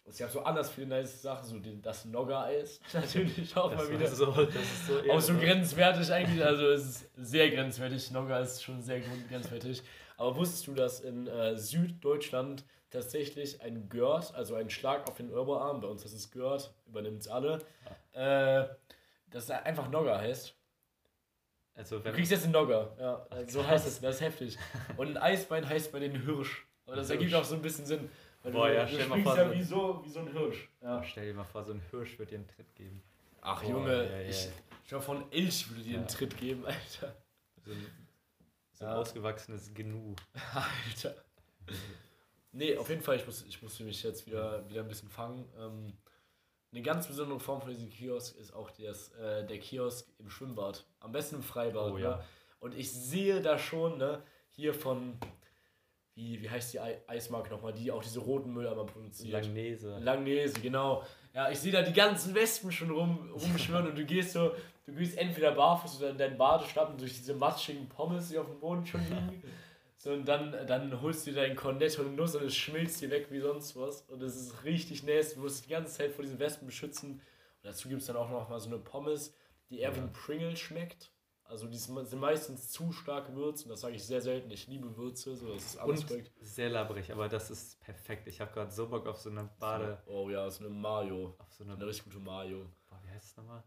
es 0.06 0.18
gab 0.18 0.30
so 0.30 0.42
anders 0.44 0.70
viele 0.70 0.88
nice 0.88 1.22
Sachen, 1.22 1.46
so 1.48 1.60
den, 1.60 1.82
das 1.82 2.06
Nogger-Eis 2.06 2.80
natürlich 2.94 3.56
auch 3.56 3.72
Das, 3.72 3.84
mal 3.84 3.90
wieder. 4.00 4.08
so, 4.08 4.26
das 4.32 4.56
ist 4.56 4.88
so 4.88 5.00
Auch 5.12 5.22
so 5.22 5.34
grenzwertig 5.36 6.12
eigentlich, 6.12 6.44
also 6.44 6.68
es 6.68 6.86
ist 6.86 7.10
sehr 7.18 7.50
grenzwertig. 7.50 8.12
Nogger 8.12 8.40
ist 8.42 8.62
schon 8.64 8.82
sehr 8.82 9.00
grenzwertig. 9.30 9.82
Aber 10.18 10.36
wusstest 10.36 10.68
du, 10.68 10.74
dass 10.74 11.00
in 11.00 11.28
äh, 11.28 11.58
Süddeutschland 11.58 12.66
tatsächlich 12.92 13.62
ein 13.62 13.90
Gört, 13.90 14.36
also 14.36 14.56
ein 14.56 14.70
Schlag 14.70 15.08
auf 15.10 15.16
den 15.16 15.34
Oberarm, 15.34 15.82
bei 15.82 15.88
uns 15.88 16.04
das 16.04 16.14
ist 16.14 16.32
Gört, 16.32 16.74
übernimmt 16.86 17.22
es 17.22 17.28
alle, 17.28 17.60
äh, 18.12 18.66
dass 19.32 19.50
er 19.50 19.66
einfach 19.66 19.90
Nogger 19.90 20.20
heißt. 20.20 20.54
Also 21.76 21.98
Du 22.00 22.12
kriegst 22.12 22.32
jetzt 22.32 22.44
einen 22.44 22.54
Nogger, 22.54 22.96
ja, 23.00 23.26
so 23.48 23.60
krass. 23.62 23.70
heißt 23.72 23.88
es, 23.88 24.02
das 24.02 24.16
ist 24.16 24.22
heftig. 24.22 24.58
Und 24.96 25.08
ein 25.08 25.18
Eisbein 25.18 25.68
heißt 25.68 25.92
bei 25.92 26.00
den 26.00 26.22
Hirsch. 26.24 26.68
Aber 26.86 26.98
das 26.98 27.08
Hirsch. 27.08 27.20
ergibt 27.20 27.34
auch 27.36 27.44
so 27.46 27.56
ein 27.56 27.62
bisschen 27.64 27.86
Sinn. 27.88 28.10
Weil 28.44 28.52
Boah, 28.52 28.68
du, 28.68 28.76
ja, 28.76 28.86
du 28.86 28.94
stell 28.94 29.08
mal 29.08 29.24
vor, 29.24 29.38
ja 29.38 29.48
so- 29.48 29.54
wie 29.56 29.64
so, 29.64 30.02
wie 30.04 30.10
so 30.10 30.20
ein 30.20 30.32
Hirsch. 30.32 30.70
Ja. 30.82 31.04
stell 31.04 31.26
dir 31.26 31.34
mal 31.34 31.44
vor, 31.46 31.64
so 31.64 31.72
ein 31.74 31.82
Hirsch 31.90 32.20
wird 32.20 32.32
dir 32.32 32.36
einen 32.40 32.48
Tritt 32.48 32.76
geben. 32.76 33.02
Ach 33.42 33.62
Boah, 33.62 33.70
Junge, 33.70 34.06
ja, 34.06 34.20
ja. 34.20 34.30
ich, 34.30 34.50
ich 34.84 34.90
glaube 34.90 35.04
von 35.04 35.32
Elch 35.32 35.70
würde 35.70 35.82
dir 35.82 35.98
einen. 36.00 36.08
Tritt 36.08 36.38
geben, 36.38 36.66
Alter. 36.66 37.16
So 37.66 37.72
ein, 37.72 37.88
so 38.74 38.86
ein 38.86 38.92
ausgewachsenes 38.92 39.74
Gnu. 39.74 40.16
Alter. 40.54 41.16
Nee, 42.52 42.78
auf 42.78 42.90
jeden 42.90 43.02
Fall, 43.02 43.16
ich, 43.16 43.26
muss, 43.26 43.44
ich 43.46 43.62
musste 43.62 43.84
mich 43.84 44.04
jetzt 44.04 44.28
wieder, 44.28 44.68
wieder 44.70 44.82
ein 44.82 44.88
bisschen 44.88 45.10
fangen. 45.10 45.50
Ähm, 45.58 45.94
eine 46.72 46.82
ganz 46.82 47.08
besondere 47.08 47.40
Form 47.40 47.62
von 47.62 47.70
diesem 47.70 47.90
Kiosk 47.90 48.36
ist 48.38 48.54
auch 48.54 48.70
das, 48.72 49.10
äh, 49.14 49.46
der 49.46 49.60
Kiosk 49.60 50.08
im 50.20 50.30
Schwimmbad. 50.30 50.86
Am 51.00 51.12
besten 51.12 51.36
im 51.36 51.44
Freibad. 51.44 51.92
Oh, 51.94 51.98
ne? 51.98 52.04
ja. 52.04 52.26
Und 52.60 52.76
ich 52.76 52.92
sehe 52.92 53.42
da 53.42 53.58
schon, 53.58 53.98
ne, 53.98 54.24
hier 54.50 54.74
von, 54.74 55.18
wie, 56.16 56.42
wie 56.42 56.50
heißt 56.50 56.74
die 56.74 56.80
Ei- 56.80 57.02
Eismarke 57.08 57.50
nochmal, 57.50 57.74
die 57.74 57.92
auch 57.92 58.04
diese 58.04 58.20
roten 58.20 58.54
Mülleimer 58.54 58.86
produziert. 58.86 59.32
Langnese. 59.32 59.98
Langnese, 60.00 60.60
genau. 60.60 61.04
Ja, 61.34 61.50
ich 61.50 61.60
sehe 61.60 61.72
da 61.72 61.82
die 61.82 61.94
ganzen 61.94 62.36
Wespen 62.36 62.72
schon 62.72 62.92
rum, 62.92 63.32
rumschwirren 63.32 63.88
und 63.88 63.98
du 63.98 64.06
gehst 64.06 64.34
so, 64.34 64.52
du 64.86 64.94
gehst 64.94 65.18
entweder 65.18 65.52
barfuß 65.54 65.98
oder 66.00 66.12
in 66.12 66.18
deinen 66.18 66.38
Badestappen 66.38 66.98
durch 66.98 67.14
diese 67.16 67.34
matschigen 67.34 67.90
Pommes, 67.90 68.30
die 68.30 68.38
auf 68.38 68.46
dem 68.48 68.60
Boden 68.60 68.86
schon 68.86 69.02
liegen. 69.02 69.44
So, 69.96 70.12
und 70.12 70.26
dann, 70.28 70.52
dann 70.68 71.02
holst 71.02 71.26
du 71.26 71.32
dir 71.32 71.44
dein 71.44 71.56
Cornetto 71.56 72.02
und 72.02 72.18
Nuss 72.18 72.36
und 72.36 72.44
es 72.44 72.54
schmilzt 72.58 73.00
dir 73.02 73.10
weg 73.10 73.28
wie 73.30 73.40
sonst 73.40 73.74
was. 73.78 74.02
Und 74.10 74.22
es 74.22 74.36
ist 74.36 74.66
richtig 74.66 75.02
nasty. 75.04 75.36
Du 75.36 75.42
musst 75.44 75.60
dich 75.60 75.68
die 75.68 75.72
ganze 75.72 75.94
Zeit 75.94 76.12
vor 76.12 76.24
diesen 76.26 76.40
Wespen 76.40 76.66
beschützen. 76.68 77.12
Und 77.12 77.22
dazu 77.64 77.88
gibt 77.88 78.02
es 78.02 78.08
dann 78.08 78.18
auch 78.18 78.30
noch 78.30 78.50
mal 78.50 78.60
so 78.60 78.68
eine 78.68 78.80
Pommes, 78.80 79.34
die 79.70 79.80
eher 79.80 79.94
wie 79.96 80.00
Ja. 80.00 80.04
ein 80.04 80.12
Pringle 80.12 80.58
schmeckt. 80.58 81.10
Also 81.46 81.68
die 81.68 81.78
sind 81.78 82.20
meistens 82.20 82.70
zu 82.72 82.92
stark 82.92 83.28
gewürzt 83.28 83.66
und 83.66 83.70
das 83.70 83.82
sage 83.82 83.96
ich 83.96 84.04
sehr 84.04 84.22
selten. 84.22 84.50
Ich 84.50 84.68
liebe 84.68 84.96
Würze, 84.98 85.36
so 85.36 85.54
das 85.54 85.64
ist 85.66 85.78
alles 85.78 86.02
Und 86.02 86.08
korrekt. 86.08 86.32
sehr 86.42 86.70
labrig, 86.70 87.12
aber 87.12 87.30
das 87.30 87.52
ist 87.52 87.80
perfekt. 87.82 88.28
Ich 88.28 88.42
habe 88.42 88.52
gerade 88.54 88.72
so 88.72 88.88
Bock 88.88 89.06
auf 89.08 89.18
so 89.18 89.30
eine 89.30 89.44
Bade, 89.60 90.02
Oh 90.08 90.30
ja, 90.30 90.50
so 90.50 90.64
eine 90.66 90.74
Mayo. 90.74 91.36
auf 91.38 91.54
so 91.54 91.64
eine, 91.64 91.74
Eine 91.74 91.86
richtig 91.86 92.06
gute 92.06 92.20
Mayo. 92.20 92.66
boah, 92.90 93.00
wie 93.04 93.10
heißt 93.10 93.32
es 93.32 93.38
nochmal? 93.38 93.64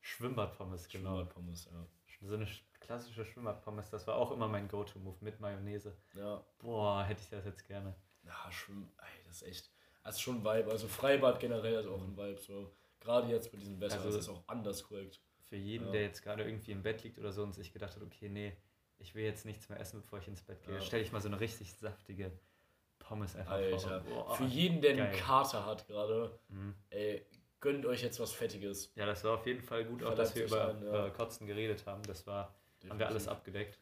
Schwimmbadpommes, 0.00 0.88
genau. 0.88 1.16
Schwimmbadpommes, 1.16 1.66
ja. 1.70 1.86
So 2.22 2.34
eine 2.34 2.44
sch- 2.46 2.62
klassische 2.80 3.24
Schwimmbadpommes, 3.24 3.90
das 3.90 4.06
war 4.06 4.16
auch 4.16 4.30
immer 4.30 4.46
mein 4.48 4.68
Go-To-Move 4.68 5.16
mit 5.20 5.40
Mayonnaise. 5.40 5.96
Ja, 6.14 6.44
Boah, 6.58 7.02
hätte 7.04 7.22
ich 7.22 7.30
das 7.30 7.44
jetzt 7.44 7.66
gerne. 7.66 7.94
ja 8.22 8.52
schwimmen, 8.52 8.90
ey, 8.98 9.24
das 9.26 9.36
ist 9.36 9.48
echt, 9.48 9.70
das 10.04 10.14
ist 10.16 10.20
schon 10.20 10.36
ein 10.36 10.44
Vibe. 10.44 10.70
Also 10.70 10.86
Freibad 10.88 11.40
generell 11.40 11.80
ist 11.80 11.86
auch 11.86 12.00
ein 12.02 12.16
Vibe. 12.16 12.38
So. 12.40 12.70
Gerade 13.00 13.28
jetzt 13.28 13.50
bei 13.50 13.58
diesem 13.58 13.80
Wetter 13.80 13.96
Also- 13.96 14.08
ist 14.10 14.16
das 14.18 14.28
auch 14.28 14.42
anders 14.46 14.82
korrekt. 14.84 15.20
Für 15.50 15.56
jeden, 15.56 15.86
Ja. 15.86 15.92
der 15.92 16.02
jetzt 16.02 16.22
gerade 16.22 16.44
irgendwie 16.44 16.70
im 16.72 16.82
Bett 16.82 17.02
liegt 17.02 17.18
oder 17.18 17.32
so 17.32 17.42
und 17.42 17.52
sich 17.54 17.72
gedacht 17.72 17.94
hat, 17.96 18.02
okay, 18.02 18.28
nee, 18.28 18.56
ich 18.98 19.14
will 19.16 19.24
jetzt 19.24 19.44
nichts 19.44 19.68
mehr 19.68 19.80
essen, 19.80 20.00
bevor 20.00 20.20
ich 20.20 20.28
ins 20.28 20.42
Bett 20.42 20.62
gehe, 20.62 20.74
Ja. 20.76 20.80
stelle 20.80 21.02
ich 21.02 21.10
mal 21.12 21.20
so 21.20 21.26
eine 21.28 21.40
richtig 21.40 21.72
saftige 21.74 22.30
Pommes 23.00 23.34
einfach 23.34 23.52
Alter. 23.52 23.78
vor. 23.78 24.24
Boah. 24.24 24.36
Für 24.36 24.44
jeden, 24.44 24.80
der 24.80 24.90
einen 24.92 25.10
geil. 25.12 25.20
Kater 25.20 25.66
hat 25.66 25.86
gerade, 25.88 26.38
Mhm. 26.48 26.74
ey, 26.90 27.26
gönnt 27.58 27.84
euch 27.84 28.02
jetzt 28.02 28.20
was 28.20 28.30
Fettiges. 28.32 28.92
Ja, 28.94 29.06
das 29.06 29.24
war 29.24 29.34
auf 29.34 29.46
jeden 29.46 29.60
Fall 29.62 29.84
gut, 29.84 30.04
auch 30.04 30.14
dass 30.14 30.34
wir 30.36 30.44
über, 30.46 30.68
ein, 30.68 30.82
ja. 30.82 30.88
über 30.88 31.10
Kotzen 31.10 31.46
geredet 31.48 31.84
haben. 31.86 32.02
Das 32.04 32.26
war, 32.28 32.54
haben 32.88 32.98
wir 32.98 33.08
alles 33.08 33.24
Definitiv. 33.24 33.28
abgedeckt. 33.28 33.78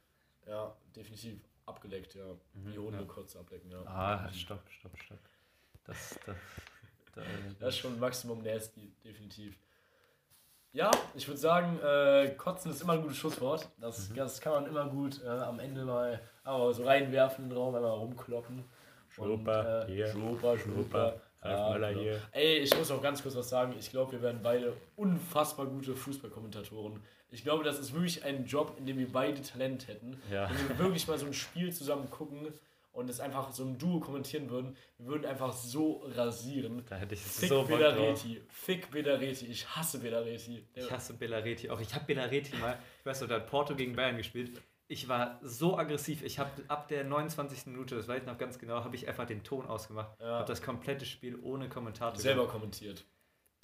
Ja, 0.47 0.77
definitiv 0.97 1.41
abgeleckt, 1.66 2.14
ja. 2.14 2.25
Mhm, 2.55 2.73
Wie 2.73 2.79
Hunde 2.79 3.01
ja. 3.01 3.05
kurz 3.05 3.37
ablecken, 3.37 3.71
ja. 3.71 3.83
Ah, 3.85 4.33
stopp, 4.33 4.62
stopp, 4.71 4.97
stopp. 4.99 5.19
Das, 5.85 6.19
das, 6.25 6.37
da, 7.14 7.23
Das 7.61 7.75
ist 7.75 7.81
schon 7.81 7.99
Maximum 8.01 8.43
nasty, 8.43 8.91
definitiv. 9.05 9.59
Ja, 10.73 10.91
ich 11.14 11.27
würde 11.27 11.39
sagen, 11.39 11.79
äh, 11.81 12.31
Kotzen 12.37 12.71
ist 12.71 12.83
immer 12.83 12.93
ein 12.95 13.03
gutes 13.03 13.16
Schlusswort. 13.16 13.69
Das, 13.81 14.11
Mhm. 14.11 14.16
das 14.16 14.41
kann 14.41 14.53
man 14.53 14.66
immer 14.66 14.87
gut 14.87 15.23
äh, 15.25 15.29
am 15.29 15.59
Ende 15.59 15.85
mal 15.85 16.21
aber 16.45 16.73
so 16.73 16.85
reinwerfen 16.85 17.45
in 17.45 17.51
den 17.51 17.59
Raum, 17.59 17.75
einmal 17.75 17.91
rumkloppen. 17.93 18.64
Schnupper, 19.09 19.87
äh, 19.89 19.93
hier. 19.93 20.07
Schnupper, 20.09 20.59
Schnupper. 20.59 21.21
Möller 21.43 21.91
genau. 21.91 22.01
hier. 22.03 22.21
Ey, 22.33 22.59
ich 22.59 22.77
muss 22.77 22.91
auch 22.91 23.01
ganz 23.01 23.23
kurz 23.23 23.37
was 23.37 23.49
sagen. 23.49 23.75
Ich 23.79 23.91
glaube, 23.91 24.12
wir 24.12 24.23
werden 24.23 24.41
beide 24.43 24.73
unfassbar 24.97 25.66
gute 25.66 25.95
Fußballkommentatoren. 25.95 27.01
Ich 27.31 27.45
glaube, 27.45 27.62
das 27.64 27.79
ist 27.79 27.93
wirklich 27.93 28.25
ein 28.25 28.45
Job, 28.45 28.75
in 28.79 28.87
dem 28.87 28.99
wir 28.99 29.11
beide 29.12 29.41
Talent 29.43 29.87
hätten. 29.87 30.21
Ja. 30.31 30.51
Wenn 30.51 30.69
wir 30.69 30.79
wirklich 30.87 31.07
mal 31.07 31.19
so 31.19 31.27
ein 31.27 31.35
Spiel 31.35 31.73
zusammen 31.73 32.11
gucken 32.11 32.49
und 32.99 33.09
es 33.09 33.21
einfach 33.21 33.51
so 33.53 33.65
ein 33.65 33.79
Duo 33.79 34.01
kommentieren 34.01 34.51
würden, 34.51 34.77
wir 34.99 35.07
würden 35.07 35.25
einfach 35.25 35.53
so 35.53 36.03
rasieren. 36.07 36.85
Da 36.89 36.97
hätte 36.97 37.15
ich 37.15 37.21
Fick 37.21 37.49
so. 37.49 37.63
Belareti. 37.65 38.43
Fick 38.49 38.91
Belareti. 38.91 39.47
Ich 39.47 39.67
hasse 39.75 39.99
Belareti. 40.01 40.67
Der- 40.75 40.85
Ich 40.85 40.91
hasse 40.91 41.15
Bellareti 41.15 41.71
auch. 41.71 41.81
Ich 41.81 41.95
habe 41.95 42.05
Bellareti 42.05 42.57
mal, 42.57 42.79
ich 43.01 43.07
weiß 43.07 43.21
noch, 43.23 43.29
da 43.29 43.37
hat 43.37 43.47
Porto 43.47 43.75
gegen 43.77 43.95
Bayern 43.97 44.17
gespielt. 44.17 44.61
Ich 44.91 45.07
war 45.09 45.39
so 45.43 45.77
aggressiv. 45.77 46.23
Ich 46.23 46.39
habe 46.39 46.51
ab 46.69 46.89
der 46.89 47.05
29. 47.05 47.67
Minute, 47.67 47.95
das 47.95 48.09
weiß 48.09 48.23
ich 48.23 48.27
noch 48.27 48.39
ganz 48.39 48.59
genau, 48.59 48.83
habe 48.85 48.97
ich 48.97 49.07
einfach 49.07 49.27
den 49.27 49.45
Ton 49.45 49.67
ausgemacht. 49.67 50.19
Ja. 50.21 50.39
Habe 50.39 50.47
das 50.49 50.63
komplette 50.63 51.05
Spiel 51.07 51.39
ohne 51.43 51.69
Kommentator 51.69 52.19
selber 52.19 52.43
gemacht. 52.43 52.55
kommentiert. 52.57 53.05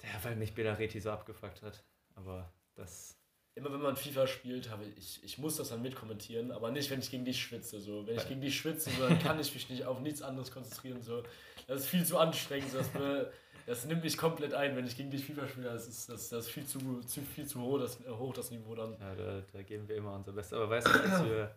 Ja, 0.03 0.09
weil 0.23 0.35
mich 0.35 0.53
Bellareti 0.53 0.99
so 0.99 1.09
abgefuckt 1.11 1.61
hat. 1.63 1.83
Aber 2.13 2.53
das. 2.75 3.14
Immer 3.55 3.71
wenn 3.71 3.81
man 3.81 3.95
FIFA 3.95 4.27
spielt, 4.27 4.69
habe 4.69 4.83
ich, 4.97 5.23
ich 5.23 5.37
muss 5.37 5.55
das 5.55 5.69
dann 5.69 5.81
mitkommentieren, 5.81 6.51
aber 6.51 6.71
nicht, 6.71 6.89
wenn 6.91 6.99
ich 6.99 7.09
gegen 7.09 7.23
dich 7.23 7.41
schwitze. 7.41 7.79
So. 7.79 8.05
Wenn 8.05 8.17
ich 8.17 8.27
gegen 8.27 8.41
dich 8.41 8.57
schwitze, 8.57 8.89
so, 8.89 9.07
dann 9.07 9.17
kann 9.19 9.39
ich 9.39 9.53
mich 9.53 9.69
nicht 9.69 9.85
auf 9.85 10.01
nichts 10.01 10.21
anderes 10.21 10.51
konzentrieren. 10.51 11.01
So. 11.01 11.23
Das 11.65 11.81
ist 11.81 11.87
viel 11.87 12.05
zu 12.05 12.17
anstrengend. 12.17 12.73
Das, 12.73 12.93
mir, 12.93 13.31
das 13.65 13.85
nimmt 13.85 14.03
mich 14.03 14.17
komplett 14.17 14.53
ein, 14.53 14.75
wenn 14.75 14.85
ich 14.85 14.97
gegen 14.97 15.09
dich 15.09 15.23
FIFA 15.25 15.47
spiele. 15.47 15.67
Das 15.69 15.87
ist, 15.87 16.09
das, 16.09 16.27
das 16.29 16.45
ist 16.47 16.51
viel, 16.51 16.65
zu, 16.65 16.99
zu, 17.01 17.21
viel 17.21 17.45
zu 17.47 17.61
hoch 17.61 17.79
das, 17.79 17.97
hoch, 18.07 18.33
das 18.33 18.51
Niveau 18.51 18.75
dann. 18.75 18.91
Ja, 18.99 19.15
da, 19.15 19.41
da 19.53 19.61
geben 19.63 19.87
wir 19.87 19.95
immer 19.95 20.13
unser 20.13 20.33
Bestes. 20.33 20.53
Aber 20.57 20.69
weißt 20.69 20.87
du, 20.87 20.91
als 20.91 21.23
wir, 21.23 21.55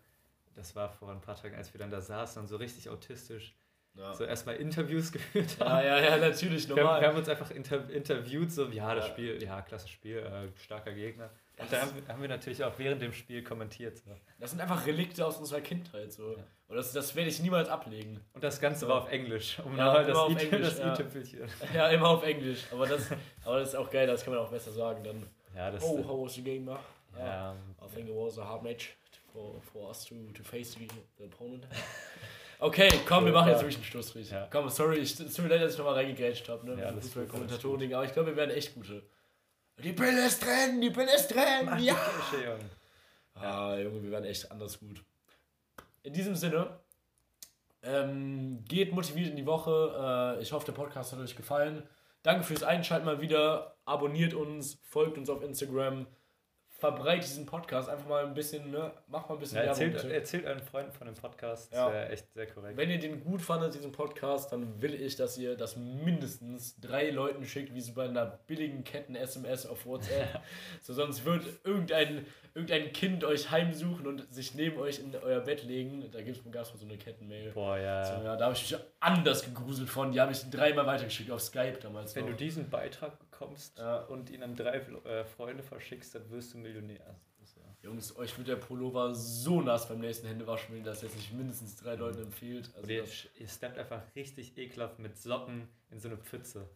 das 0.55 0.77
war 0.77 0.89
vor 0.91 1.11
ein 1.11 1.21
paar 1.21 1.35
Tagen, 1.35 1.57
als 1.57 1.75
wir 1.75 1.81
dann 1.81 1.91
da 1.91 2.01
saßen 2.01 2.41
und 2.43 2.47
so 2.47 2.57
richtig 2.59 2.89
autistisch 2.89 3.57
Ja, 3.97 4.15
so 4.15 4.23
erstmal 4.23 4.55
Interviews 4.55 5.11
geführt 5.13 5.57
haben. 5.59 5.85
ja, 5.85 5.99
ja, 5.99 6.11
ja 6.11 6.17
natürlich, 6.19 6.69
Wir 6.69 6.77
haben, 6.77 6.83
normal. 6.85 7.01
wir 7.01 7.09
haben 7.09 7.19
uns 7.19 7.29
einfach 7.29 7.51
inter 7.51 7.91
interviewt, 7.91 8.53
so, 8.53 8.67
ja, 8.69 8.95
das 8.95 9.07
Ja. 9.07 9.11
Spiel, 9.13 9.43
ja, 9.43 9.63
klasse 9.63 9.89
Spiel, 9.89 10.19
äh, 10.19 10.49
starker 10.63 10.93
Gegner. 10.93 11.29
Und 11.59 11.73
da 11.73 11.81
haben, 11.81 12.23
wir- 12.23 12.29
natürlich 12.29 12.63
auch 12.63 12.73
während 12.79 13.03
dem 13.03 13.13
Spiel 13.13 13.43
kommentiert. 13.43 13.97
So. 13.99 14.11
Das 14.39 14.51
sind 14.51 14.61
einfach 14.61 14.87
Relikte 14.87 15.27
aus 15.27 15.37
unserer 15.39 15.61
Kindheit. 15.61 16.13
So. 16.13 16.33
Ja. 16.33 16.45
Und 16.69 16.77
das, 16.77 16.93
das 16.93 17.15
werde 17.17 17.31
ich 17.31 17.41
niemals 17.41 17.69
ablegen. 17.69 18.21
Und 18.35 18.45
das 18.45 18.61
Ganze 18.61 18.85
Ja. 18.85 18.91
war 18.93 19.03
auf 19.03 19.11
Englisch, 19.11 19.59
um 19.65 19.77
Ja, 19.77 20.03
das 20.03 20.17
auf 20.17 20.31
i- 20.31 20.37
Englisch, 20.47 20.69
das 20.69 20.79
ja. 20.79 20.93
i-Tüpfelchen. 20.93 21.41
Ja, 21.75 21.89
immer 21.89 22.09
auf 22.09 22.23
Englisch. 22.25 22.65
Aber 22.73 22.87
das, 22.87 23.09
aber 23.45 23.61
das 23.61 23.71
ist 23.71 23.75
auch 23.75 23.91
geil, 23.91 24.07
das 24.07 24.23
kann 24.25 24.35
man 24.35 24.43
auch 24.43 24.51
besser 24.51 24.71
sagen. 24.73 25.03
Dann, 25.03 25.23
Ja, 25.57 25.71
das 25.71 25.83
oh, 25.83 26.05
how 26.07 26.25
was 26.25 26.35
the 26.35 26.43
game? 26.43 26.69
Ja. 26.69 26.79
ja, 27.19 27.55
I 27.85 27.95
think 27.95 28.09
it 28.09 28.15
was 28.15 28.39
a 28.39 28.45
hard 28.45 28.63
match 28.63 28.95
for, 29.33 29.61
for 29.73 29.89
us 29.89 30.05
to, 30.05 30.15
to 30.35 30.43
face 30.45 30.75
the, 30.75 30.87
the 31.19 31.25
opponent. 31.25 31.67
Okay, 32.61 32.89
komm, 33.07 33.25
wir 33.25 33.31
machen 33.33 33.51
jetzt 33.51 33.61
wirklich 33.61 33.77
einen 33.77 33.85
Schlussstrich. 33.85 34.35
Komm, 34.51 34.69
sorry, 34.69 34.97
ich, 34.99 35.13
es 35.21 35.33
tut 35.33 35.45
mir 35.45 35.51
leid, 35.51 35.63
dass 35.63 35.75
ich 35.75 35.79
nochmal 35.79 35.95
reingegrätscht 35.95 36.49
habe, 36.49 36.67
ne? 36.69 36.83
Ja, 36.83 36.91
mit 36.91 37.05
ist 37.05 37.15
Kommentatoren-Ding, 37.29 37.95
aber 37.95 38.05
ich 38.05 38.13
glaube, 38.13 38.31
wir 38.31 38.37
werden 38.37 38.51
echt 38.51 38.75
gute. 38.75 39.01
Die 39.83 39.93
Pille 39.93 40.27
ist 40.27 40.45
drin, 40.45 40.81
die 40.81 40.91
Pille 40.91 41.15
ist 41.15 41.29
drin, 41.29 41.79
ja! 41.79 41.95
Kirsche, 41.95 42.45
Junge. 42.45 42.71
Ah, 43.35 43.77
Junge, 43.79 44.03
wir 44.03 44.11
werden 44.11 44.25
echt 44.25 44.51
anders 44.51 44.81
gut. 44.81 45.05
In 46.03 46.13
diesem 46.13 46.35
Sinne, 46.35 46.81
ähm, 47.83 48.65
geht 48.67 48.93
motiviert 48.93 49.29
in 49.29 49.37
die 49.37 49.47
Woche. 49.47 50.37
Äh, 50.39 50.43
ich 50.43 50.53
hoffe, 50.53 50.67
der 50.67 50.73
Podcast 50.73 51.13
hat 51.13 51.21
euch 51.21 51.37
gefallen. 51.37 51.89
Danke 52.25 52.43
fürs 52.43 52.65
Einschalten 52.65 53.07
mal 53.07 53.21
wieder. 53.21 53.77
Abonniert 53.85 54.35
uns, 54.35 54.81
folgt 54.83 55.17
uns 55.17 55.31
auf 55.31 55.43
Instagram 55.43 56.07
verbreitet 56.79 57.25
diesen 57.29 57.45
Podcast 57.45 57.89
einfach 57.89 58.07
mal 58.09 58.25
ein 58.25 58.35
bisschen, 58.35 58.71
ne? 58.71 58.93
Macht 59.09 59.29
mal 59.29 59.35
ein 59.35 59.41
bisschen 59.41 59.57
Ja, 59.59 59.65
Werbung. 59.65 59.83
erzählt, 59.83 60.03
bitte. 60.03 60.15
erzählt 60.15 60.47
euren 60.47 60.63
Freunden 60.63 60.93
von 60.93 61.07
dem 61.09 61.15
Podcast. 61.17 61.73
Ja. 61.73 61.93
Wäre 61.93 62.09
echt 62.11 62.33
sehr 62.33 62.47
korrekt. 62.47 62.77
Wenn 62.77 62.89
ihr 62.89 63.01
den 63.01 63.21
gut 63.25 63.43
fandet, 63.43 63.75
diesen 63.75 63.91
Podcast, 63.91 64.53
dann 64.53 64.81
will 64.81 64.95
ich, 64.95 65.17
dass 65.17 65.37
ihr 65.39 65.57
das 65.57 65.77
mindestens 65.77 66.81
drei 66.81 67.11
Leuten 67.11 67.45
schickt, 67.45 67.75
wie 67.75 67.81
so 67.81 67.95
bei 67.95 68.05
einer 68.05 68.27
billigen 68.47 68.85
Ketten-SMS 68.85 69.67
auf 69.67 69.87
WhatsApp. 69.87 70.41
so, 70.81 70.95
sonst 70.95 71.25
wird 71.25 71.45
irgendein, 71.65 72.25
irgendein 72.55 72.93
Kind 72.93 73.25
euch 73.25 73.51
heimsuchen 73.51 74.07
und 74.07 74.33
sich 74.33 74.55
neben 74.55 74.79
euch 74.79 75.01
in 75.01 75.13
euer 75.17 75.41
Bett 75.41 75.65
legen. 75.65 76.09
Da 76.13 76.23
gibt 76.23 76.39
es 76.39 76.45
mal 76.45 76.65
so 76.65 76.85
eine 76.87 76.97
Kettenmail. 76.97 77.51
Boah, 77.51 77.77
ja. 77.77 78.05
So, 78.05 78.25
ja, 78.25 78.37
da 78.37 78.45
habe 78.45 78.55
ich 78.55 78.71
mich 78.71 78.81
anders 79.01 79.45
gegruselt 79.45 79.89
von. 79.89 80.13
Die 80.13 80.21
habe 80.21 80.31
ich 80.31 80.49
dreimal 80.49 80.87
weitergeschickt 80.87 81.33
auf 81.33 81.41
Skype 81.41 81.79
damals. 81.83 82.15
Wenn 82.15 82.27
noch. 82.27 82.31
du 82.31 82.37
diesen 82.37 82.71
Beitrag 82.71 83.19
bekommst 83.39 83.79
Ja. 83.79 83.99
und 84.07 84.31
ihn 84.31 84.43
an 84.43 84.57
drei 84.57 84.77
äh, 84.79 85.25
Freunde 85.25 85.63
verschickst, 85.63 86.15
dann 86.15 86.29
wirst 86.31 86.55
du 86.55 86.59
Millionär. 86.59 86.99
Ja- 87.57 87.91
Jungs, 87.91 88.17
euch 88.17 88.37
wird 88.37 88.49
der 88.49 88.57
Pullover 88.57 89.15
so 89.15 89.61
nass 89.63 89.89
beim 89.89 90.01
nächsten 90.01 90.27
Händewaschen, 90.27 90.71
wenn 90.75 90.81
ihr 90.81 90.85
das 90.91 91.03
jetzt 91.03 91.15
nicht 91.17 91.33
mindestens 91.33 91.77
drei 91.77 91.95
Leuten 91.95 92.23
empfiehlt. 92.23 92.67
Also 92.75 92.85
Oder 92.87 92.95
ihr, 92.95 93.05
ihr 93.39 93.49
steppt 93.49 93.79
einfach 93.79 94.03
richtig 94.17 94.59
ekelhaft 94.59 94.99
mit 94.99 95.17
Socken 95.17 95.69
in 95.91 96.01
so 96.01 96.09
eine 96.09 96.17
Pfütze. 96.19 96.69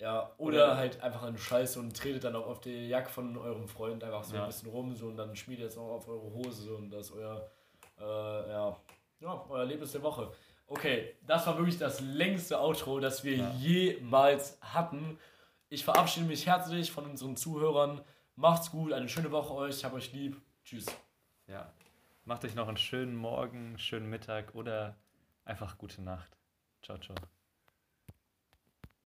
ja, 0.00 0.32
oder 0.38 0.76
halt 0.76 1.02
einfach 1.02 1.22
an 1.22 1.36
Scheiße 1.36 1.78
und 1.80 1.96
tretet 1.96 2.24
dann 2.24 2.36
auch 2.36 2.46
auf 2.46 2.60
die 2.60 2.88
Jacke 2.88 3.10
von 3.10 3.36
eurem 3.36 3.66
Freund 3.68 4.02
einfach 4.04 4.22
so 4.24 4.36
Ja. 4.36 4.42
ein 4.42 4.46
bisschen 4.48 4.70
rum 4.70 4.94
so 4.94 5.06
und 5.08 5.16
dann 5.16 5.34
schmiert 5.36 5.60
ihr 5.60 5.66
jetzt 5.66 5.76
auch 5.78 5.90
auf 5.90 6.08
eure 6.08 6.32
Hose 6.32 6.62
so, 6.62 6.76
und 6.76 6.90
das 6.90 7.06
ist 7.10 7.12
euer, 7.16 7.50
äh, 7.98 8.02
ja, 8.50 8.76
ja, 9.20 9.44
euer 9.48 9.60
Erlebnis 9.60 9.92
der 9.92 10.02
Woche. 10.02 10.30
Okay, 10.66 11.14
das 11.26 11.46
war 11.46 11.58
wirklich 11.58 11.78
das 11.78 12.00
längste 12.00 12.58
Outro, 12.60 12.98
das 13.00 13.22
wir 13.24 13.36
Ja. 13.36 13.52
jemals 13.58 14.56
hatten. 14.62 15.18
Ich 15.74 15.82
verabschiede 15.82 16.26
mich 16.26 16.46
herzlich 16.46 16.92
von 16.92 17.04
unseren 17.04 17.36
Zuhörern. 17.36 18.00
Macht's 18.36 18.70
gut, 18.70 18.92
eine 18.92 19.08
schöne 19.08 19.32
Woche 19.32 19.52
euch, 19.54 19.78
ich 19.78 19.84
hab 19.84 19.92
euch 19.92 20.12
lieb. 20.12 20.40
Tschüss. 20.64 20.86
Ja. 21.48 21.72
Macht 22.24 22.44
euch 22.44 22.54
noch 22.54 22.68
einen 22.68 22.76
schönen 22.76 23.16
Morgen, 23.16 23.76
schönen 23.76 24.08
Mittag 24.08 24.54
oder 24.54 24.96
einfach 25.44 25.76
gute 25.76 26.00
Nacht. 26.00 26.38
Ciao, 26.80 26.96
ciao. 26.98 27.16